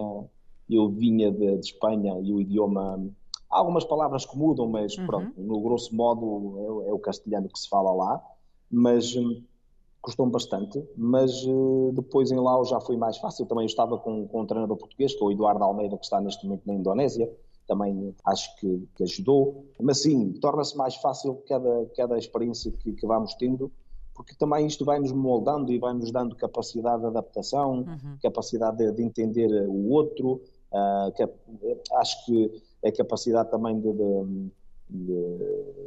eu 0.70 0.90
vinha 0.90 1.32
de, 1.32 1.58
de 1.58 1.66
Espanha 1.66 2.20
e 2.24 2.34
o 2.34 2.42
idioma 2.42 3.00
Há 3.50 3.60
algumas 3.60 3.86
palavras 3.86 4.26
que 4.26 4.38
mudam, 4.38 4.68
mas 4.68 4.98
uhum. 4.98 5.06
pronto, 5.06 5.34
no 5.38 5.60
grosso 5.62 5.96
modo 5.96 6.84
é, 6.86 6.90
é, 6.90 6.94
o 6.94 7.00
castelhano 7.00 7.48
que 7.48 7.60
se 7.60 7.70
fala 7.70 7.92
lá, 7.94 8.22
mas 8.70 9.16
hum, 9.16 9.42
custou-me 10.02 10.32
bastante, 10.32 10.84
mas 10.96 11.44
uh, 11.46 11.92
depois 11.94 12.32
em 12.32 12.40
Laos 12.40 12.70
já 12.70 12.80
foi 12.80 12.98
mais 12.98 13.18
fácil. 13.18 13.46
Também 13.46 13.64
eu 13.64 13.68
estava 13.68 13.98
com, 13.98 14.28
com 14.28 14.42
um 14.42 14.46
treinador 14.46 14.78
português, 14.78 15.14
que 15.14 15.24
é 15.24 15.26
o 15.26 15.32
Eduardo 15.32 15.64
Almeida, 15.64 15.98
que 15.98 16.04
está 16.04 16.20
neste 16.20 16.46
momento 16.46 16.64
na 16.66 16.74
Indonésia, 16.74 17.30
também 17.68 18.16
acho 18.26 18.56
que, 18.58 18.88
que 18.96 19.04
ajudou. 19.04 19.66
Mas 19.82 20.02
sim, 20.02 20.32
torna-se 20.42 20.76
mais 20.78 20.96
fácil 20.96 21.44
cada, 21.48 21.86
cada 21.96 22.18
experiência 22.18 22.72
que, 22.72 22.94
que, 22.94 23.06
vamos 23.06 23.36
tendo, 23.36 23.72
porque 24.16 24.34
também 24.36 24.66
isto 24.66 24.86
vai 24.86 25.00
nos 25.00 25.12
moldando 25.12 25.72
e 25.72 25.78
vai 25.78 25.94
nos 25.94 26.12
dando 26.12 26.36
capacidade 26.36 27.02
de 27.02 27.08
adaptação, 27.08 27.80
uhum. 27.80 28.18
capacidade 28.22 28.78
de, 28.78 28.92
de, 28.94 29.04
entender 29.04 29.50
o 29.68 29.90
outro. 29.90 30.42
Uh, 30.70 31.12
que, 31.14 31.30
acho 31.96 32.26
que 32.26 32.62
a 32.88 32.92
capacidade 32.92 33.52
também 33.52 33.80
de, 33.80 33.92
de, 34.90 35.32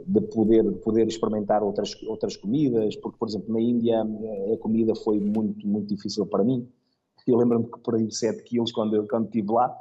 de, 0.06 0.20
poder, 0.28 0.64
de 0.64 0.78
poder 0.78 1.06
experimentar 1.06 1.62
outras, 1.62 1.94
outras 2.04 2.36
comidas, 2.36 2.96
porque, 2.96 3.18
por 3.18 3.28
exemplo, 3.28 3.52
na 3.52 3.60
Índia 3.60 4.02
a 4.02 4.56
comida 4.58 4.94
foi 4.94 5.18
muito, 5.20 5.66
muito 5.66 5.94
difícil 5.94 6.26
para 6.26 6.44
mim. 6.44 6.68
Eu 7.26 7.36
lembro-me 7.36 7.66
que 7.66 7.78
perdi 7.80 8.14
7 8.14 8.42
quilos 8.42 8.72
quando, 8.72 9.06
quando 9.06 9.26
estive 9.26 9.52
lá, 9.52 9.76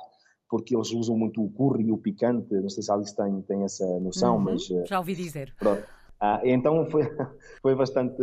porque 0.50 0.76
eles 0.76 0.92
usam 0.92 1.18
muito 1.18 1.44
o 1.44 1.50
curry 1.50 1.86
e 1.86 1.92
o 1.92 1.98
picante, 1.98 2.54
não 2.54 2.70
sei 2.70 2.84
se 2.84 2.92
a 2.92 2.96
Alice 2.96 3.16
tem, 3.16 3.42
tem 3.44 3.64
essa 3.64 3.86
noção, 4.00 4.36
uhum, 4.36 4.42
mas... 4.42 4.66
Já 4.88 5.00
ouvi 5.00 5.16
dizer. 5.16 5.54
Pronto. 5.58 5.84
Ah, 6.22 6.42
então 6.44 6.86
foi, 6.88 7.04
foi 7.62 7.76
bastante 7.76 8.22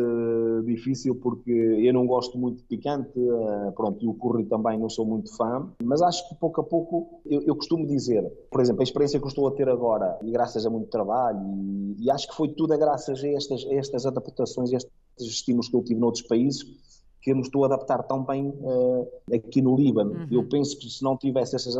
difícil 0.64 1.14
porque 1.14 1.50
eu 1.50 1.94
não 1.94 2.06
gosto 2.06 2.36
muito 2.36 2.58
de 2.58 2.64
picante, 2.64 3.18
ah, 3.18 3.72
pronto, 3.74 4.04
e 4.04 4.08
o 4.08 4.14
curry 4.14 4.44
também 4.44 4.78
não 4.78 4.90
sou 4.90 5.06
muito 5.06 5.34
fã, 5.34 5.72
mas 5.82 6.02
acho 6.02 6.28
que 6.28 6.34
pouco 6.34 6.60
a 6.60 6.64
pouco, 6.64 7.22
eu, 7.24 7.42
eu, 7.42 7.56
costumo 7.56 7.86
dizer, 7.86 8.22
por 8.50 8.60
exemplo, 8.60 8.82
a 8.82 8.84
experiência 8.84 9.18
que 9.18 9.24
eu 9.24 9.28
estou 9.28 9.48
a 9.48 9.52
ter 9.52 9.68
agora, 9.68 10.18
e 10.22 10.30
graças 10.30 10.66
a 10.66 10.70
muito 10.70 10.90
trabalho, 10.90 11.40
e, 11.54 12.04
e 12.04 12.10
acho 12.10 12.28
que 12.28 12.36
foi 12.36 12.48
tudo 12.48 12.74
a 12.74 12.76
graças 12.76 13.24
a 13.24 13.28
estas, 13.28 13.64
a 13.64 13.74
estas 13.74 14.04
adaptações, 14.04 14.72
a 14.74 14.76
estes 14.76 14.92
estímulos 15.18 15.68
que 15.70 15.76
eu 15.76 15.82
tive 15.82 15.98
noutros 15.98 16.26
países, 16.26 16.64
que 17.26 17.32
eu 17.32 17.34
me 17.34 17.42
estou 17.42 17.64
a 17.64 17.66
adaptar 17.66 18.04
tão 18.04 18.22
bem 18.22 18.50
uh, 18.60 19.08
aqui 19.34 19.60
no 19.60 19.74
Líbano. 19.74 20.12
Uhum. 20.12 20.28
Eu 20.30 20.48
penso 20.48 20.78
que 20.78 20.88
se 20.88 21.02
não 21.02 21.16
tivesse 21.16 21.56
essas, 21.56 21.74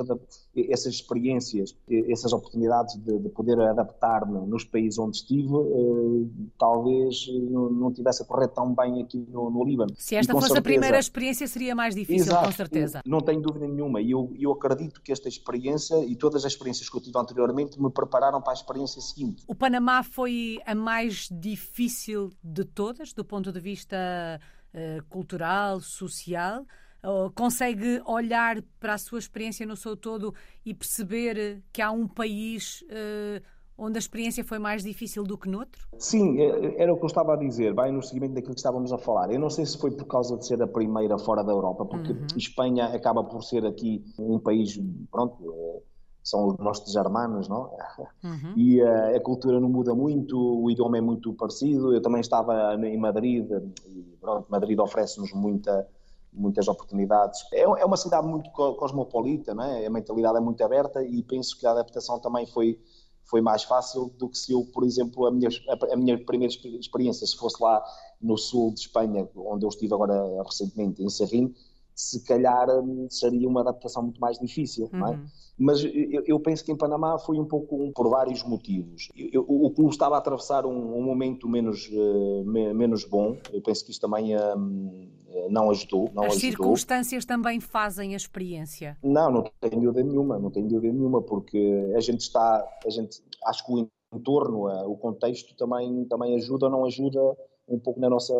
essas 0.56 0.94
experiências, 0.94 1.72
essas 1.88 2.32
oportunidades 2.32 2.96
de, 2.96 3.16
de 3.16 3.28
poder 3.28 3.56
adaptar-me 3.60 4.44
nos 4.44 4.64
países 4.64 4.98
onde 4.98 5.18
estive, 5.18 5.54
uh, 5.54 6.28
talvez 6.58 7.28
não, 7.48 7.70
não, 7.70 7.92
tivesse 7.92 8.24
a 8.24 8.26
correr 8.26 8.48
tão 8.48 8.74
bem 8.74 9.00
aqui 9.00 9.24
no, 9.30 9.48
no 9.48 9.62
Líbano. 9.62 9.94
Se 9.96 10.16
esta 10.16 10.32
fosse 10.32 10.48
certeza, 10.48 10.58
a 10.58 10.62
primeira 10.62 10.98
experiência, 10.98 11.46
seria 11.46 11.76
mais 11.76 11.94
difícil, 11.94 12.26
exato, 12.26 12.46
com 12.46 12.52
certeza. 12.52 13.02
Não 13.06 13.20
tenho 13.20 13.40
dúvida 13.40 13.68
nenhuma. 13.68 14.00
E 14.00 14.10
eu, 14.10 14.32
eu 14.36 14.50
acredito 14.50 15.00
que 15.00 15.12
esta 15.12 15.28
experiência 15.28 15.94
e 16.04 16.16
todas 16.16 16.44
as 16.44 16.50
experiências 16.50 16.90
que 16.90 16.96
eu 16.96 17.00
tive 17.00 17.16
anteriormente 17.16 17.80
me 17.80 17.88
prepararam 17.88 18.42
para 18.42 18.52
a 18.52 18.54
experiência 18.54 19.00
seguinte. 19.00 19.44
O 19.46 19.54
Panamá 19.54 20.02
foi 20.02 20.58
a 20.66 20.74
mais 20.74 21.28
difícil 21.30 22.32
de 22.42 22.64
todas, 22.64 23.12
do 23.12 23.24
ponto 23.24 23.52
de 23.52 23.60
vista 23.60 24.40
eh, 24.76 25.00
cultural, 25.08 25.80
social? 25.80 26.64
consegue 27.36 28.02
olhar 28.04 28.60
para 28.80 28.94
a 28.94 28.98
sua 28.98 29.20
experiência 29.20 29.64
no 29.64 29.76
seu 29.76 29.96
todo 29.96 30.34
e 30.64 30.74
perceber 30.74 31.62
que 31.72 31.80
há 31.80 31.92
um 31.92 32.08
país 32.08 32.82
uh, 32.82 33.40
onde 33.78 33.98
a 33.98 34.00
experiência 34.00 34.42
foi 34.42 34.58
mais 34.58 34.82
difícil 34.82 35.22
do 35.22 35.36
que 35.36 35.48
noutro? 35.48 35.86
Sim, 35.98 36.40
é, 36.40 36.82
era 36.82 36.92
o 36.92 36.96
que 36.96 37.04
eu 37.04 37.08
estava 37.08 37.34
a 37.34 37.36
dizer, 37.36 37.74
vai 37.74 37.92
no 37.92 38.02
seguimento 38.02 38.34
daquilo 38.34 38.54
que 38.54 38.60
estávamos 38.60 38.92
a 38.92 38.98
falar. 38.98 39.30
Eu 39.30 39.38
não 39.38 39.50
sei 39.50 39.66
se 39.66 39.78
foi 39.78 39.90
por 39.90 40.06
causa 40.06 40.36
de 40.36 40.46
ser 40.46 40.60
a 40.62 40.66
primeira 40.66 41.18
fora 41.18 41.44
da 41.44 41.52
Europa, 41.52 41.84
porque 41.84 42.12
uhum. 42.12 42.26
Espanha 42.36 42.86
acaba 42.86 43.22
por 43.22 43.42
ser 43.44 43.64
aqui 43.66 44.02
um 44.18 44.38
país, 44.38 44.78
pronto, 45.10 45.36
eh, 45.44 45.82
são 46.26 46.48
os 46.48 46.58
nossos 46.58 46.92
germanos, 46.92 47.48
não? 47.48 47.70
Uhum. 48.24 48.52
E 48.56 48.82
uh, 48.82 49.16
a 49.16 49.20
cultura 49.20 49.60
não 49.60 49.68
muda 49.68 49.94
muito, 49.94 50.36
o 50.36 50.68
idioma 50.68 50.98
é 50.98 51.00
muito 51.00 51.32
parecido. 51.34 51.94
Eu 51.94 52.02
também 52.02 52.20
estava 52.20 52.74
em 52.84 52.98
Madrid 52.98 53.48
e 53.86 54.02
pronto, 54.20 54.44
Madrid 54.50 54.76
oferece-nos 54.80 55.32
muita, 55.32 55.86
muitas 56.32 56.66
oportunidades. 56.66 57.46
É, 57.52 57.62
é 57.62 57.84
uma 57.84 57.96
cidade 57.96 58.26
muito 58.26 58.50
cosmopolita, 58.50 59.54
não 59.54 59.62
é? 59.62 59.86
A 59.86 59.90
mentalidade 59.90 60.36
é 60.36 60.40
muito 60.40 60.64
aberta 60.64 61.00
e 61.00 61.22
penso 61.22 61.56
que 61.56 61.64
a 61.64 61.70
adaptação 61.70 62.18
também 62.18 62.44
foi 62.44 62.76
foi 63.26 63.40
mais 63.40 63.64
fácil 63.64 64.08
do 64.18 64.28
que 64.28 64.38
se 64.38 64.52
eu, 64.52 64.64
por 64.72 64.84
exemplo, 64.84 65.26
a 65.26 65.32
minha, 65.32 65.48
a 65.92 65.96
minha 65.96 66.24
primeira 66.24 66.54
experiência, 66.78 67.26
se 67.26 67.36
fosse 67.36 67.60
lá 67.60 67.84
no 68.20 68.38
sul 68.38 68.72
de 68.72 68.80
Espanha, 68.80 69.28
onde 69.34 69.64
eu 69.64 69.68
estive 69.68 69.92
agora 69.92 70.14
recentemente, 70.44 71.02
em 71.02 71.08
Serrim, 71.08 71.52
se 71.96 72.22
calhar 72.24 72.68
hum, 72.78 73.08
seria 73.08 73.48
uma 73.48 73.62
adaptação 73.62 74.02
muito 74.02 74.20
mais 74.20 74.38
difícil, 74.38 74.90
uhum. 74.92 74.98
não 74.98 75.06
é? 75.08 75.10
Uhum. 75.12 75.26
Mas 75.58 75.82
eu, 75.82 76.22
eu, 76.26 76.38
penso 76.38 76.62
que 76.62 76.70
em 76.70 76.76
Panamá 76.76 77.18
foi 77.18 77.38
um 77.38 77.46
pouco 77.46 77.82
um, 77.82 77.90
por 77.90 78.10
vários 78.10 78.42
motivos. 78.42 79.08
Eu, 79.16 79.42
o 79.48 79.70
clube 79.70 79.90
estava 79.90 80.14
a 80.14 80.18
atravessar 80.18 80.66
um, 80.66 80.98
um 80.98 81.02
momento 81.02 81.48
menos, 81.48 81.88
uh, 81.88 82.44
me, 82.44 82.74
menos 82.74 83.06
bom, 83.06 83.38
eu 83.50 83.62
penso 83.62 83.82
que 83.82 83.90
isso 83.90 84.00
também 84.00 84.36
uh, 84.36 85.48
não 85.48 85.70
ajudou. 85.70 86.10
Não 86.12 86.24
As 86.24 86.32
ajudou. 86.32 86.50
circunstâncias 86.50 87.24
também 87.24 87.58
fazem 87.58 88.12
a 88.12 88.16
experiência? 88.18 88.98
Não, 89.02 89.30
não 89.30 89.50
tenho 89.58 89.80
dúvida 89.80 90.02
nenhuma, 90.02 90.38
não 90.38 90.50
tenho 90.50 90.68
dúvida 90.68 90.92
nenhuma, 90.92 91.22
porque 91.22 91.94
a 91.96 92.00
gente 92.00 92.20
está, 92.20 92.62
a 92.84 92.90
gente, 92.90 93.22
acho 93.46 93.64
que 93.64 93.72
o 93.72 93.88
entorno, 94.14 94.66
o 94.86 94.96
contexto 94.98 95.56
também, 95.56 96.04
também 96.04 96.34
ajuda 96.34 96.66
ou 96.66 96.72
não 96.72 96.84
ajuda 96.84 97.18
um 97.66 97.78
pouco 97.78 97.98
na 97.98 98.10
nossa, 98.10 98.34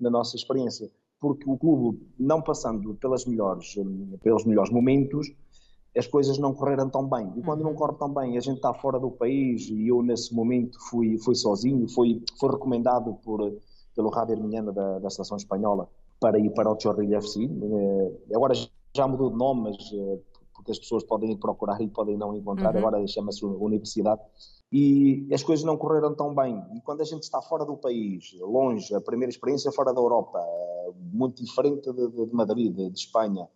na 0.00 0.08
nossa 0.08 0.34
experiência 0.34 0.90
porque 1.24 1.48
o 1.48 1.56
clube, 1.56 2.06
não 2.18 2.42
passando 2.42 2.94
pelas 2.96 3.24
melhores, 3.24 3.74
hum, 3.78 4.18
pelos 4.22 4.44
melhores 4.44 4.70
momentos, 4.70 5.32
as 5.96 6.06
coisas 6.06 6.36
não 6.36 6.52
correram 6.52 6.90
tão 6.90 7.08
bem. 7.08 7.32
E 7.34 7.40
quando 7.40 7.62
não 7.62 7.70
uhum. 7.70 7.76
corre 7.76 7.94
tão 7.94 8.12
bem, 8.12 8.36
a 8.36 8.40
gente 8.40 8.56
está 8.56 8.74
fora 8.74 9.00
do 9.00 9.10
país 9.10 9.70
e 9.70 9.88
eu 9.88 10.02
nesse 10.02 10.34
momento 10.34 10.76
fui, 10.90 11.16
fui 11.16 11.34
sozinho, 11.34 11.88
foi, 11.88 12.22
foi 12.38 12.50
recomendado 12.50 13.14
por, 13.24 13.40
pelo 13.96 14.10
Rádio 14.10 14.34
Arminiano 14.34 14.70
da, 14.70 14.98
da 14.98 15.08
Estação 15.08 15.38
Espanhola 15.38 15.88
para 16.20 16.38
ir 16.38 16.50
para 16.50 16.70
o 16.70 16.78
Chorrilho 16.78 17.16
FC. 17.16 17.44
Eh, 17.44 18.34
agora 18.36 18.52
já 18.94 19.08
mudou 19.08 19.30
de 19.30 19.38
nome, 19.38 19.62
mas 19.62 19.76
eh, 19.94 20.18
porque 20.64 20.72
as 20.72 20.78
pessoas 20.78 21.04
podem 21.04 21.32
ir 21.32 21.36
procurar 21.36 21.78
e 21.82 21.88
podem 21.88 22.16
não 22.16 22.34
encontrar, 22.34 22.72
uhum. 22.72 22.78
agora 22.78 23.06
chama-se 23.06 23.44
Universidade 23.44 24.22
e 24.72 25.28
as 25.32 25.42
coisas 25.42 25.64
não 25.64 25.76
correram 25.76 26.14
tão 26.14 26.34
bem. 26.34 26.60
E 26.74 26.80
quando 26.80 27.02
a 27.02 27.04
gente 27.04 27.22
está 27.22 27.40
fora 27.42 27.64
do 27.64 27.76
país, 27.76 28.34
longe, 28.40 28.94
a 28.94 29.00
primeira 29.00 29.30
experiência 29.30 29.70
fora 29.70 29.92
da 29.92 30.00
Europa, 30.00 30.40
muito 31.12 31.44
diferente 31.44 31.92
de, 31.92 32.08
de 32.08 32.34
Madrid, 32.34 32.74
de, 32.74 32.90
de, 32.90 32.98
Espanha, 32.98 33.46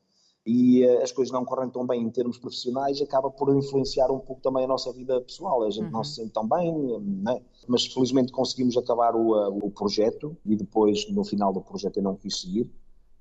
e 0.47 0.85
eh, 0.85 1.03
as 1.03 1.11
coisas 1.11 1.33
não 1.33 1.45
correm 1.45 1.71
tão 1.71 1.87
bem 1.87 2.03
em 2.03 2.11
termos 2.11 2.39
profissionais, 2.39 3.01
acaba 3.03 3.31
por 3.31 3.55
influenciar 3.57 4.11
um 4.13 4.21
pouco 4.21 4.41
também 4.43 4.65
a 4.65 4.69
nossa 4.69 4.93
vida 4.93 5.21
pessoal. 5.23 5.65
A 5.65 5.71
gente 5.71 5.87
uhum. 5.87 5.91
não 5.91 6.05
se 6.05 6.17
sente 6.17 6.31
tão 6.31 6.47
bem, 6.47 6.73
né? 7.01 7.41
mas 7.67 7.87
felizmente 7.87 8.31
conseguimos 8.31 8.77
acabar 8.77 9.17
o, 9.17 9.35
eh, 9.35 9.49
o 9.49 9.71
projeto 9.71 10.37
e 10.45 10.55
depois, 10.55 11.11
no 11.11 11.25
final 11.25 11.53
do 11.53 11.61
projeto, 11.63 11.97
eu 11.97 12.03
não 12.03 12.15
quis 12.15 12.43
seguir. 12.43 12.71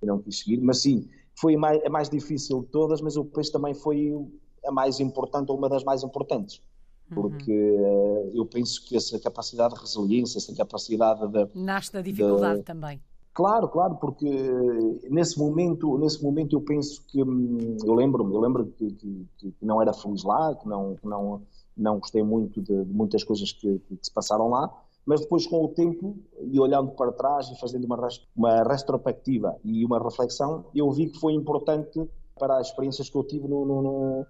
Eu 0.02 0.10
não 0.10 0.20
quis 0.20 0.40
seguir, 0.40 0.62
mas 0.62 0.84
sim, 0.84 1.10
foi 1.40 1.56
a 1.56 1.60
mais, 1.60 1.86
a 1.86 1.90
mais 1.90 2.10
difícil 2.10 2.62
de 2.62 2.68
todas, 2.68 3.02
mas 3.02 3.16
depois 3.16 3.50
também 3.50 3.74
foi 3.74 4.14
a 4.66 4.72
mais 4.72 5.00
importante, 5.00 5.50
ou 5.52 5.58
uma 5.58 5.70
das 5.70 5.84
mais 5.84 6.04
importantes 6.04 6.62
porque 7.14 7.52
uhum. 7.52 8.32
eu 8.34 8.46
penso 8.46 8.84
que 8.86 8.96
essa 8.96 9.20
capacidade 9.20 9.74
de 9.74 9.80
resiliência, 9.80 10.38
essa 10.38 10.54
capacidade 10.54 11.28
de. 11.28 11.48
Nasce 11.56 11.92
da 11.94 12.02
dificuldade 12.02 12.60
de... 12.60 12.66
também. 12.66 13.02
Claro, 13.34 13.68
claro, 13.68 13.96
porque 13.96 14.28
nesse 15.10 15.38
momento, 15.38 15.98
nesse 16.00 16.24
momento 16.24 16.56
eu 16.56 16.62
penso 16.62 17.04
que 17.08 17.22
hum, 17.22 17.78
eu 17.84 17.94
lembro-me, 17.94 18.34
eu 18.34 18.40
lembro 18.40 18.66
que, 18.66 18.92
que, 18.92 19.28
que, 19.38 19.54
não 19.62 19.80
era 19.80 19.94
feliz 19.94 20.24
lá, 20.24 20.56
que 20.56 20.68
não, 20.68 20.96
que 20.96 21.08
não, 21.08 21.42
não 21.78 22.00
gostei 22.00 22.24
muito 22.24 22.62
de, 22.62 22.84
de 22.84 22.94
muitas 22.94 23.24
coisas 23.24 23.52
que, 23.52 23.78
que, 23.78 24.00
se 24.02 24.12
passaram 24.12 24.50
lá, 24.50 24.74
mas 25.08 25.22
depois 25.22 25.48
com 25.48 25.64
o 25.64 25.70
tempo 25.70 26.18
e 26.42 26.60
olhando 26.60 26.92
para 26.92 27.14
trás 27.14 27.50
e 27.50 27.58
fazendo 27.58 27.86
uma, 27.86 28.10
uma 28.36 28.64
retrospectiva 28.64 29.56
e 29.64 29.86
uma 29.86 30.04
reflexão, 30.04 30.66
eu 30.76 30.92
vi 30.92 31.08
que 31.08 31.18
foi 31.18 31.34
importante 31.34 32.06
para 32.38 32.58
as 32.58 32.68
experiências 32.68 33.10
que 33.10 33.16
eu 33.16 33.24
tive 33.24 33.48
no, 33.48 33.66
no, 33.66 34.26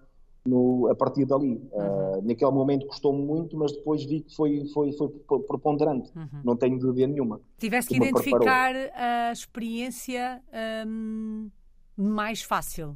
no, 0.46 0.88
a 0.88 0.96
partir 0.96 1.26
dali. 1.26 1.60
Uhum. 1.74 2.20
Uh, 2.20 2.22
naquele 2.22 2.52
momento 2.52 2.86
custou-me 2.86 3.26
muito, 3.26 3.58
mas 3.58 3.72
depois 3.72 4.06
vi 4.06 4.22
que 4.22 4.36
foi, 4.36 4.66
foi, 4.68 4.92
foi 4.94 5.10
preponderante. 5.48 6.12
Uhum. 6.16 6.42
Não 6.46 6.56
tenho 6.56 6.78
dúvida 6.78 7.08
nenhuma. 7.08 7.42
Tivesse 7.58 7.88
que, 7.88 8.00
que 8.00 8.04
identificar 8.04 8.76
a 8.94 9.32
experiência 9.32 10.44
um, 10.88 11.50
mais 11.98 12.44
fácil 12.44 12.96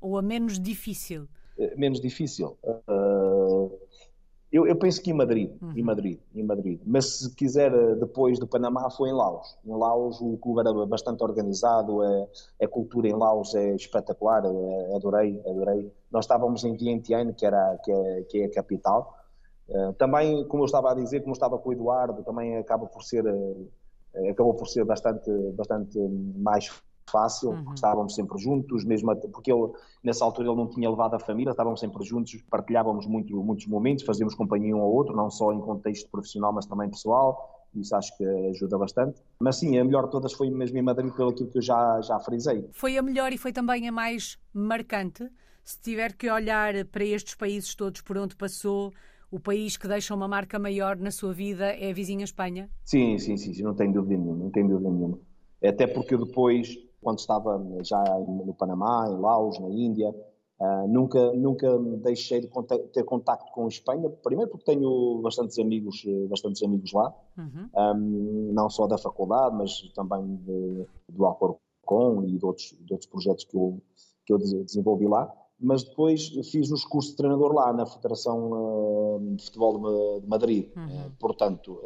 ou 0.00 0.18
a 0.18 0.22
menos 0.22 0.58
difícil? 0.58 1.28
Uh, 1.56 1.78
menos 1.78 2.00
difícil. 2.00 2.58
Uh, 2.64 3.70
Eu, 4.52 4.66
eu, 4.66 4.74
penso 4.74 5.00
que 5.00 5.10
em 5.10 5.14
Madrid, 5.14 5.52
uhum. 5.62 5.72
em 5.76 5.82
Madrid, 5.82 6.18
em 6.34 6.42
Madrid. 6.42 6.80
Mas 6.84 7.18
se 7.18 7.34
quiser 7.36 7.72
eh, 7.72 7.94
depois 7.94 8.36
do 8.38 8.48
Panamá 8.48 8.90
foi 8.90 9.10
em 9.10 9.12
Laos. 9.12 9.56
Em 9.64 9.70
Laos 9.70 10.20
o 10.20 10.36
clube 10.38 10.60
era 10.60 10.86
bastante 10.86 11.22
organizado, 11.22 12.02
a, 12.02 12.26
a 12.60 12.66
cultura 12.66 13.08
em 13.08 13.14
Laos 13.14 13.54
é 13.54 13.76
espetacular, 13.76 14.44
é, 14.44 14.96
adorei, 14.96 15.40
adorei. 15.46 15.92
Nós 16.10 16.24
estávamos 16.24 16.64
em 16.64 16.76
Vientiane, 16.76 17.32
que, 17.32 17.46
era, 17.46 17.78
que, 17.84 17.92
é, 17.92 18.22
que 18.24 18.38
é 18.40 18.44
a 18.46 18.50
capital. 18.50 19.16
Uh, 19.68 19.92
também, 19.92 20.44
como 20.48 20.64
eu 20.64 20.66
estava 20.66 20.90
a 20.90 20.94
dizer, 20.94 21.20
como 21.20 21.30
eu 21.30 21.34
estava 21.34 21.56
com 21.56 21.68
o 21.68 21.72
Eduardo, 21.72 22.24
também 22.24 22.56
acaba 22.56 22.86
por 22.86 23.04
ser, 23.04 23.24
uh, 23.24 23.70
acabou 24.28 24.54
por 24.54 24.66
ser 24.66 24.84
bastante, 24.84 25.30
bastante 25.52 25.96
mais 26.36 26.68
fácil, 27.10 27.50
uhum. 27.50 27.74
estávamos 27.74 28.14
sempre 28.14 28.38
juntos, 28.38 28.84
mesmo 28.84 29.14
porque 29.32 29.52
ele, 29.52 29.70
nessa 30.02 30.24
altura 30.24 30.48
ele 30.48 30.56
não 30.56 30.68
tinha 30.68 30.88
levado 30.88 31.14
a 31.14 31.18
família, 31.18 31.50
estávamos 31.50 31.80
sempre 31.80 32.04
juntos, 32.04 32.42
partilhávamos 32.50 33.06
muito, 33.06 33.36
muitos 33.42 33.66
momentos, 33.66 34.04
fazíamos 34.04 34.34
companhia 34.34 34.74
um 34.74 34.80
ao 34.80 34.92
outro, 34.92 35.14
não 35.14 35.30
só 35.30 35.52
em 35.52 35.60
contexto 35.60 36.08
profissional, 36.10 36.52
mas 36.52 36.66
também 36.66 36.88
pessoal, 36.88 37.66
isso 37.74 37.94
acho 37.94 38.16
que 38.16 38.24
ajuda 38.24 38.78
bastante. 38.78 39.22
Mas 39.40 39.56
sim, 39.56 39.78
a 39.78 39.84
melhor 39.84 40.06
de 40.06 40.10
todas 40.10 40.32
foi 40.32 40.50
mesmo 40.50 40.78
em 40.78 40.82
Madrid, 40.82 41.12
pelo 41.12 41.30
aquilo 41.30 41.48
que 41.50 41.58
eu 41.58 41.62
já, 41.62 42.00
já 42.00 42.18
frisei. 42.20 42.68
Foi 42.72 42.96
a 42.96 43.02
melhor 43.02 43.32
e 43.32 43.38
foi 43.38 43.52
também 43.52 43.88
a 43.88 43.92
mais 43.92 44.38
marcante? 44.52 45.28
Se 45.64 45.80
tiver 45.80 46.14
que 46.14 46.28
olhar 46.30 46.84
para 46.86 47.04
estes 47.04 47.34
países 47.34 47.74
todos 47.74 48.00
por 48.00 48.16
onde 48.18 48.34
passou, 48.34 48.92
o 49.30 49.38
país 49.38 49.76
que 49.76 49.86
deixa 49.86 50.14
uma 50.14 50.26
marca 50.26 50.58
maior 50.58 50.96
na 50.96 51.10
sua 51.10 51.32
vida 51.32 51.66
é 51.66 51.90
a 51.90 51.94
vizinha 51.94 52.24
Espanha? 52.24 52.68
Sim, 52.84 53.18
sim, 53.18 53.36
sim, 53.36 53.54
sim 53.54 53.62
não 53.62 53.74
tenho 53.74 53.92
dúvida 53.92 54.16
nenhuma, 54.16 54.44
não 54.44 54.50
tenho 54.50 54.68
dúvida 54.68 54.90
nenhuma. 54.90 55.18
Até 55.62 55.86
porque 55.86 56.16
depois 56.16 56.76
quando 57.00 57.18
estava 57.18 57.62
já 57.82 58.02
no 58.20 58.54
Panamá, 58.54 59.08
em 59.08 59.18
Laos, 59.18 59.58
na 59.58 59.68
Índia. 59.68 60.14
Uh, 60.60 60.86
nunca, 60.86 61.32
nunca 61.32 61.78
deixei 62.02 62.42
de 62.42 62.50
ter 62.92 63.02
contacto 63.04 63.50
com 63.50 63.64
a 63.64 63.68
Espanha, 63.68 64.10
primeiro 64.22 64.50
porque 64.50 64.66
tenho 64.66 65.18
bastantes 65.22 65.58
amigos, 65.58 66.04
bastantes 66.28 66.62
amigos 66.62 66.92
lá, 66.92 67.14
uhum. 67.38 67.70
um, 67.74 68.52
não 68.52 68.68
só 68.68 68.86
da 68.86 68.98
faculdade, 68.98 69.56
mas 69.56 69.80
também 69.94 70.36
de, 70.36 70.86
do 71.08 71.24
Alcorcon 71.24 72.24
e 72.24 72.36
de 72.36 72.44
outros, 72.44 72.76
de 72.78 72.92
outros 72.92 73.08
projetos 73.10 73.44
que 73.44 73.56
eu, 73.56 73.80
que 74.26 74.34
eu 74.34 74.38
desenvolvi 74.38 75.08
lá. 75.08 75.34
Mas 75.58 75.82
depois 75.82 76.28
fiz 76.50 76.70
os 76.70 76.84
cursos 76.84 77.12
de 77.12 77.16
treinador 77.16 77.54
lá 77.54 77.72
na 77.72 77.86
Federação 77.86 79.16
uh, 79.16 79.36
de 79.36 79.44
Futebol 79.46 80.20
de 80.20 80.26
Madrid. 80.26 80.68
Uhum. 80.76 81.06
Uh, 81.06 81.10
portanto, 81.18 81.80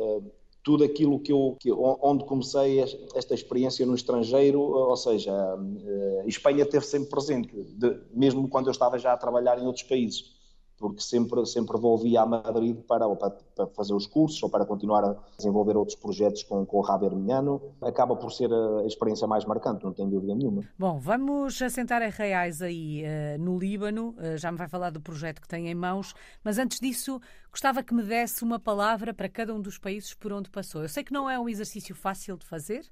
tudo 0.64 0.82
aquilo 0.82 1.20
que 1.20 1.30
eu, 1.30 1.56
que, 1.60 1.70
onde 1.70 2.24
comecei 2.24 2.80
esta 2.80 3.34
experiência 3.34 3.84
no 3.84 3.94
estrangeiro, 3.94 4.60
ou 4.60 4.96
seja, 4.96 5.30
a 5.32 6.26
Espanha 6.26 6.64
teve 6.64 6.86
sempre 6.86 7.10
presente, 7.10 7.52
de, 7.52 8.00
mesmo 8.12 8.48
quando 8.48 8.68
eu 8.68 8.72
estava 8.72 8.98
já 8.98 9.12
a 9.12 9.16
trabalhar 9.16 9.58
em 9.58 9.66
outros 9.66 9.84
países 9.84 10.33
porque 10.78 11.00
sempre, 11.00 11.44
sempre 11.46 11.78
volvia 11.78 12.22
a 12.22 12.26
Madrid 12.26 12.76
para, 12.86 13.08
para, 13.16 13.30
para, 13.30 13.66
fazer 13.68 13.94
os 13.94 14.06
cursos 14.06 14.42
ou 14.42 14.48
para 14.48 14.66
continuar 14.66 15.04
a 15.04 15.16
desenvolver 15.36 15.76
outros 15.76 15.96
projetos 15.96 16.42
com, 16.42 16.64
com 16.66 16.80
o 16.80 16.84
Javier 16.84 17.12
Arminiano. 17.12 17.60
Acaba 17.80 18.16
por 18.16 18.32
ser 18.32 18.52
a 18.52 18.84
experiência 18.84 19.26
mais 19.26 19.44
marcante, 19.44 19.84
não 19.84 19.92
tenho 19.92 20.10
dúvida 20.10 20.34
nenhuma. 20.34 20.62
Bom, 20.78 20.98
vamos 20.98 21.60
assentar 21.62 22.02
a 22.02 22.08
reais 22.08 22.60
aí 22.60 23.02
uh, 23.04 23.40
no 23.40 23.58
Líbano, 23.58 24.14
uh, 24.18 24.36
já 24.36 24.50
me 24.50 24.58
vai 24.58 24.68
falar 24.68 24.90
do 24.90 25.00
projeto 25.00 25.40
que 25.40 25.48
tem 25.48 25.68
em 25.68 25.74
mãos, 25.74 26.14
mas 26.42 26.58
antes 26.58 26.80
disso 26.80 27.20
gostava 27.50 27.82
que 27.82 27.94
me 27.94 28.02
desse 28.02 28.42
uma 28.42 28.58
palavra 28.58 29.14
para 29.14 29.28
cada 29.28 29.54
um 29.54 29.60
dos 29.60 29.78
países 29.78 30.12
por 30.12 30.32
onde 30.32 30.50
passou. 30.50 30.82
Eu 30.82 30.88
sei 30.88 31.04
que 31.04 31.12
não 31.12 31.30
é 31.30 31.38
um 31.38 31.48
exercício 31.48 31.94
fácil 31.94 32.36
de 32.36 32.44
fazer, 32.44 32.84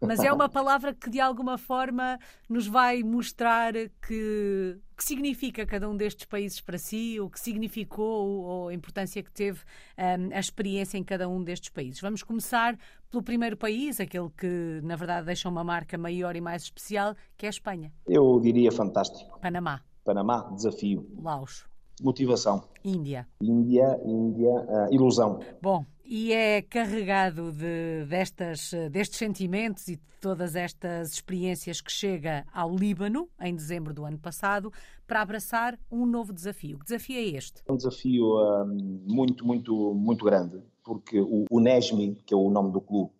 mas 0.00 0.20
é 0.20 0.32
uma 0.32 0.48
palavra 0.48 0.94
que 0.94 1.08
de 1.08 1.20
alguma 1.20 1.56
forma 1.56 2.18
nos 2.48 2.66
vai 2.66 3.02
mostrar 3.02 3.72
que, 4.06 4.78
que 4.96 5.04
significa 5.04 5.64
cada 5.66 5.88
um 5.88 5.96
destes 5.96 6.26
países 6.26 6.60
para 6.60 6.78
si, 6.78 7.18
o 7.20 7.30
que 7.30 7.40
significou 7.40 8.44
ou 8.44 8.68
a 8.68 8.74
importância 8.74 9.22
que 9.22 9.30
teve 9.30 9.60
um, 9.98 10.34
a 10.34 10.38
experiência 10.38 10.98
em 10.98 11.04
cada 11.04 11.28
um 11.28 11.42
destes 11.42 11.70
países. 11.70 12.00
Vamos 12.00 12.22
começar 12.22 12.76
pelo 13.10 13.22
primeiro 13.22 13.56
país, 13.56 14.00
aquele 14.00 14.30
que 14.30 14.80
na 14.82 14.96
verdade 14.96 15.26
deixa 15.26 15.48
uma 15.48 15.64
marca 15.64 15.96
maior 15.96 16.36
e 16.36 16.40
mais 16.40 16.62
especial, 16.64 17.14
que 17.36 17.46
é 17.46 17.48
a 17.48 17.50
Espanha. 17.50 17.92
Eu 18.06 18.38
diria 18.40 18.70
fantástico. 18.70 19.38
Panamá. 19.40 19.80
Panamá, 20.04 20.50
desafio. 20.54 21.08
Laos. 21.22 21.64
Motivação. 22.02 22.68
Índia. 22.84 23.26
Índia, 23.40 23.98
Índia, 24.04 24.50
uh, 24.50 24.94
ilusão. 24.94 25.40
Bom, 25.62 25.84
e 26.08 26.32
é 26.32 26.62
carregado 26.62 27.50
de, 27.52 28.04
destas, 28.08 28.70
destes 28.90 29.18
sentimentos 29.18 29.88
e 29.88 29.96
de 29.96 30.02
todas 30.20 30.54
estas 30.54 31.12
experiências 31.12 31.80
que 31.80 31.90
chega 31.90 32.44
ao 32.52 32.74
Líbano, 32.74 33.28
em 33.40 33.54
dezembro 33.54 33.92
do 33.92 34.04
ano 34.04 34.18
passado, 34.18 34.72
para 35.06 35.20
abraçar 35.20 35.78
um 35.90 36.06
novo 36.06 36.32
desafio. 36.32 36.78
Que 36.78 36.84
desafio 36.84 37.16
é 37.16 37.22
este? 37.22 37.62
É 37.66 37.72
um 37.72 37.76
desafio 37.76 38.24
um, 38.24 39.04
muito, 39.06 39.44
muito, 39.44 39.94
muito 39.94 40.24
grande, 40.24 40.62
porque 40.84 41.20
o, 41.20 41.44
o 41.50 41.60
Nesmi, 41.60 42.14
que 42.24 42.32
é 42.32 42.36
o 42.36 42.50
nome 42.50 42.72
do 42.72 42.80
clube, 42.80 43.10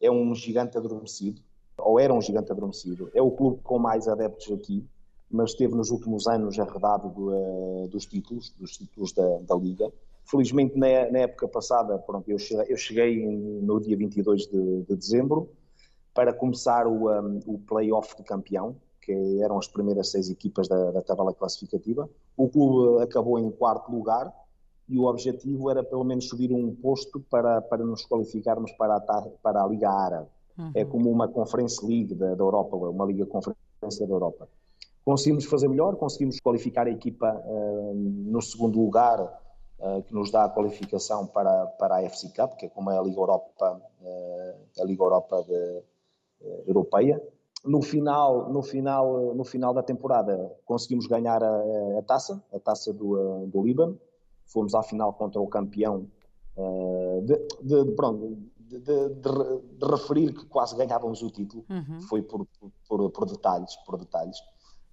é 0.00 0.10
um 0.10 0.34
gigante 0.34 0.76
adormecido, 0.76 1.40
ou 1.78 1.98
era 1.98 2.12
um 2.12 2.20
gigante 2.20 2.50
adormecido. 2.50 3.10
É 3.14 3.22
o 3.22 3.30
clube 3.30 3.60
com 3.62 3.78
mais 3.78 4.08
adeptos 4.08 4.50
aqui, 4.52 4.84
mas 5.30 5.54
teve 5.54 5.74
nos 5.74 5.90
últimos 5.90 6.26
anos 6.26 6.58
arredado 6.58 7.08
do, 7.08 7.30
uh, 7.30 7.88
dos 7.88 8.04
títulos, 8.04 8.50
dos 8.50 8.76
títulos 8.76 9.12
da, 9.12 9.38
da 9.38 9.54
Liga 9.54 9.90
Felizmente, 10.24 10.78
na, 10.78 11.10
na 11.10 11.18
época 11.20 11.48
passada, 11.48 11.98
pronto, 11.98 12.30
eu 12.30 12.38
cheguei, 12.38 12.66
eu 12.68 12.76
cheguei 12.76 13.26
no 13.26 13.80
dia 13.80 13.96
22 13.96 14.46
de, 14.46 14.82
de 14.82 14.96
dezembro 14.96 15.50
para 16.14 16.32
começar 16.32 16.86
o, 16.86 17.10
um, 17.10 17.40
o 17.46 17.58
play-off 17.58 18.16
de 18.16 18.22
campeão, 18.22 18.76
que 19.00 19.42
eram 19.42 19.58
as 19.58 19.66
primeiras 19.66 20.10
seis 20.10 20.30
equipas 20.30 20.68
da, 20.68 20.92
da 20.92 21.02
tabela 21.02 21.34
classificativa. 21.34 22.08
O 22.36 22.48
clube 22.48 23.02
acabou 23.02 23.38
em 23.38 23.50
quarto 23.50 23.90
lugar 23.90 24.32
e 24.88 24.98
o 24.98 25.04
objetivo 25.04 25.70
era 25.70 25.82
pelo 25.82 26.04
menos 26.04 26.28
subir 26.28 26.52
um 26.52 26.74
posto 26.74 27.20
para, 27.30 27.60
para 27.62 27.84
nos 27.84 28.04
qualificarmos 28.04 28.72
para 28.72 28.96
a, 28.96 29.22
para 29.42 29.62
a 29.62 29.66
Liga 29.66 29.90
Árabe. 29.90 30.28
Uhum. 30.56 30.70
É 30.74 30.84
como 30.84 31.10
uma 31.10 31.28
Conference 31.28 31.84
League 31.84 32.14
da, 32.14 32.34
da 32.34 32.44
Europa, 32.44 32.76
uma 32.76 33.04
Liga 33.06 33.26
Conferência 33.26 34.06
da 34.06 34.12
Europa. 34.12 34.48
Conseguimos 35.04 35.46
fazer 35.46 35.68
melhor, 35.68 35.96
conseguimos 35.96 36.38
qualificar 36.38 36.86
a 36.86 36.90
equipa 36.90 37.34
uh, 37.44 37.94
no 37.94 38.40
segundo 38.40 38.78
lugar 38.78 39.41
que 40.06 40.14
nos 40.14 40.30
dá 40.30 40.44
a 40.44 40.48
qualificação 40.48 41.26
para, 41.26 41.66
para 41.66 41.96
a 41.96 42.02
FC 42.02 42.28
Cup, 42.28 42.54
que 42.56 42.66
é 42.66 42.68
como 42.68 42.90
é 42.90 42.98
a 42.98 43.02
Liga 43.02 43.18
Europa, 43.18 43.82
eh, 44.00 44.56
a 44.80 44.84
Liga 44.84 45.02
Europa 45.02 45.42
de, 45.42 45.82
eh, 46.40 46.64
Europeia. 46.68 47.20
No 47.64 47.82
final, 47.82 48.48
no, 48.52 48.62
final, 48.62 49.34
no 49.34 49.44
final 49.44 49.74
da 49.74 49.82
temporada 49.82 50.56
conseguimos 50.64 51.06
ganhar 51.06 51.42
a, 51.42 51.98
a 51.98 52.02
taça, 52.02 52.42
a 52.52 52.58
taça 52.58 52.92
do, 52.92 53.46
do 53.46 53.62
Líbano. 53.62 53.98
Fomos 54.46 54.74
à 54.74 54.82
final 54.82 55.12
contra 55.14 55.40
o 55.40 55.46
campeão 55.46 56.06
de, 57.22 57.36
de, 57.62 57.92
pronto, 57.92 58.36
de, 58.58 58.78
de, 58.80 59.86
referir 59.86 60.34
que 60.34 60.44
quase 60.46 60.76
ganhávamos 60.76 61.22
o 61.22 61.30
título, 61.30 61.64
uhum. 61.70 62.00
foi 62.02 62.22
por, 62.22 62.46
por, 62.88 63.10
por, 63.10 63.26
detalhes, 63.26 63.76
por 63.86 63.96
detalhes. 63.96 64.36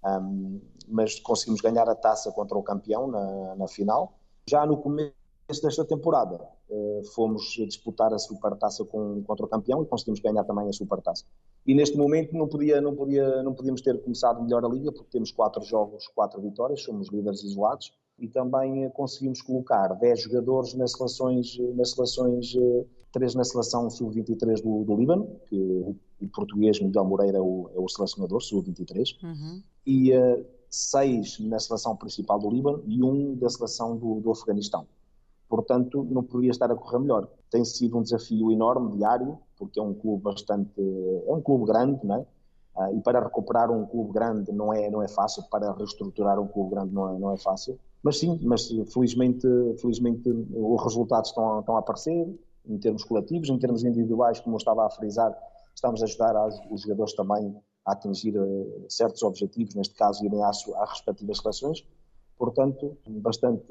Um, 0.03 0.61
mas 0.87 1.19
conseguimos 1.19 1.61
ganhar 1.61 1.89
a 1.89 1.95
taça 1.95 2.31
contra 2.31 2.57
o 2.57 2.63
campeão 2.63 3.07
na, 3.07 3.55
na 3.55 3.67
final 3.67 4.18
já 4.49 4.65
no 4.65 4.77
começo 4.77 5.13
desta 5.61 5.85
temporada 5.85 6.39
eh, 6.69 7.01
fomos 7.15 7.43
disputar 7.67 8.13
a 8.13 8.19
Supertaça 8.19 8.85
com, 8.85 9.23
contra 9.23 9.45
o 9.45 9.49
campeão 9.49 9.81
e 9.81 9.85
conseguimos 9.85 10.19
ganhar 10.19 10.43
também 10.43 10.67
a 10.67 10.73
Supertaça. 10.73 11.25
E 11.65 11.73
neste 11.73 11.97
momento 11.97 12.35
não, 12.35 12.47
podia, 12.47 12.79
não, 12.81 12.95
podia, 12.95 13.43
não 13.43 13.53
podíamos 13.53 13.81
ter 13.81 13.99
começado 14.01 14.41
melhor 14.43 14.63
a 14.63 14.67
Liga 14.67 14.91
porque 14.91 15.09
temos 15.11 15.31
quatro 15.31 15.63
jogos, 15.63 16.07
quatro 16.07 16.41
vitórias, 16.41 16.83
somos 16.83 17.09
líderes 17.09 17.43
isolados 17.43 17.91
e 18.17 18.27
também 18.27 18.85
eh, 18.85 18.89
conseguimos 18.89 19.41
colocar 19.41 19.87
10 19.93 20.21
jogadores 20.21 20.73
nas 20.73 20.91
seleções, 20.91 21.57
nas 21.75 21.91
seleções 21.91 22.55
eh, 22.55 22.85
três 23.11 23.33
na 23.35 23.43
seleção 23.43 23.89
sub-23 23.89 24.61
do, 24.61 24.83
do 24.83 24.95
Líbano, 24.95 25.39
que 25.47 25.55
o, 25.55 25.95
o, 26.21 26.27
português 26.27 26.79
Miguel 26.79 27.05
Moreira 27.05 27.37
é 27.37 27.41
o, 27.41 27.69
é 27.73 27.79
o 27.79 27.87
selecionador 27.87 28.41
sub-23, 28.41 29.15
uhum. 29.23 29.63
e 29.85 30.13
uh, 30.15 30.45
seis 30.69 31.39
na 31.39 31.59
seleção 31.59 31.95
principal 31.95 32.39
do 32.39 32.49
Líbano 32.49 32.83
e 32.85 33.03
um 33.03 33.35
da 33.35 33.49
seleção 33.49 33.97
do, 33.97 34.19
do 34.19 34.31
Afeganistão. 34.31 34.85
Portanto, 35.47 36.05
não 36.09 36.23
podia 36.23 36.51
estar 36.51 36.71
a 36.71 36.75
correr 36.75 36.99
melhor. 36.99 37.27
Tem 37.49 37.65
sido 37.65 37.97
um 37.97 38.03
desafio 38.03 38.51
enorme, 38.51 38.97
diário, 38.97 39.39
porque 39.57 39.79
é 39.79 39.83
um 39.83 39.93
clube 39.93 40.23
bastante. 40.23 40.79
é 41.27 41.33
um 41.33 41.41
clube 41.41 41.65
grande, 41.65 42.05
não 42.05 42.15
é? 42.17 42.25
Ah, 42.77 42.93
e 42.93 43.01
para 43.01 43.19
recuperar 43.19 43.71
um 43.71 43.85
clube 43.85 44.13
grande 44.13 44.51
não 44.51 44.71
é, 44.71 44.89
não 44.89 45.01
é 45.01 45.07
fácil, 45.07 45.43
para 45.49 45.73
reestruturar 45.73 46.39
um 46.39 46.47
clube 46.47 46.69
grande 46.69 46.93
não 46.93 47.09
é, 47.09 47.19
não 47.19 47.31
é 47.33 47.37
fácil. 47.37 47.79
Mas 48.01 48.19
sim, 48.19 48.39
mas 48.43 48.69
felizmente, 48.93 49.45
felizmente 49.81 50.29
os 50.29 50.83
resultados 50.83 51.29
estão, 51.31 51.59
estão 51.59 51.75
a 51.75 51.79
aparecer, 51.79 52.39
em 52.65 52.77
termos 52.77 53.03
coletivos, 53.03 53.49
em 53.49 53.57
termos 53.57 53.83
individuais, 53.83 54.39
como 54.39 54.55
eu 54.55 54.57
estava 54.59 54.85
a 54.85 54.89
frisar, 54.89 55.35
estamos 55.75 56.01
a 56.01 56.05
ajudar 56.05 56.47
os 56.69 56.81
jogadores 56.81 57.13
também 57.13 57.55
a 57.89 57.93
atingir 57.93 58.37
uh, 58.37 58.85
certos 58.87 59.23
objetivos, 59.23 59.75
neste 59.75 59.95
caso 59.95 60.23
irem 60.25 60.43
às, 60.43 60.67
às 60.75 60.89
respectivas 60.89 61.39
seleções. 61.39 61.85
Portanto, 62.37 62.97
bastante 63.07 63.65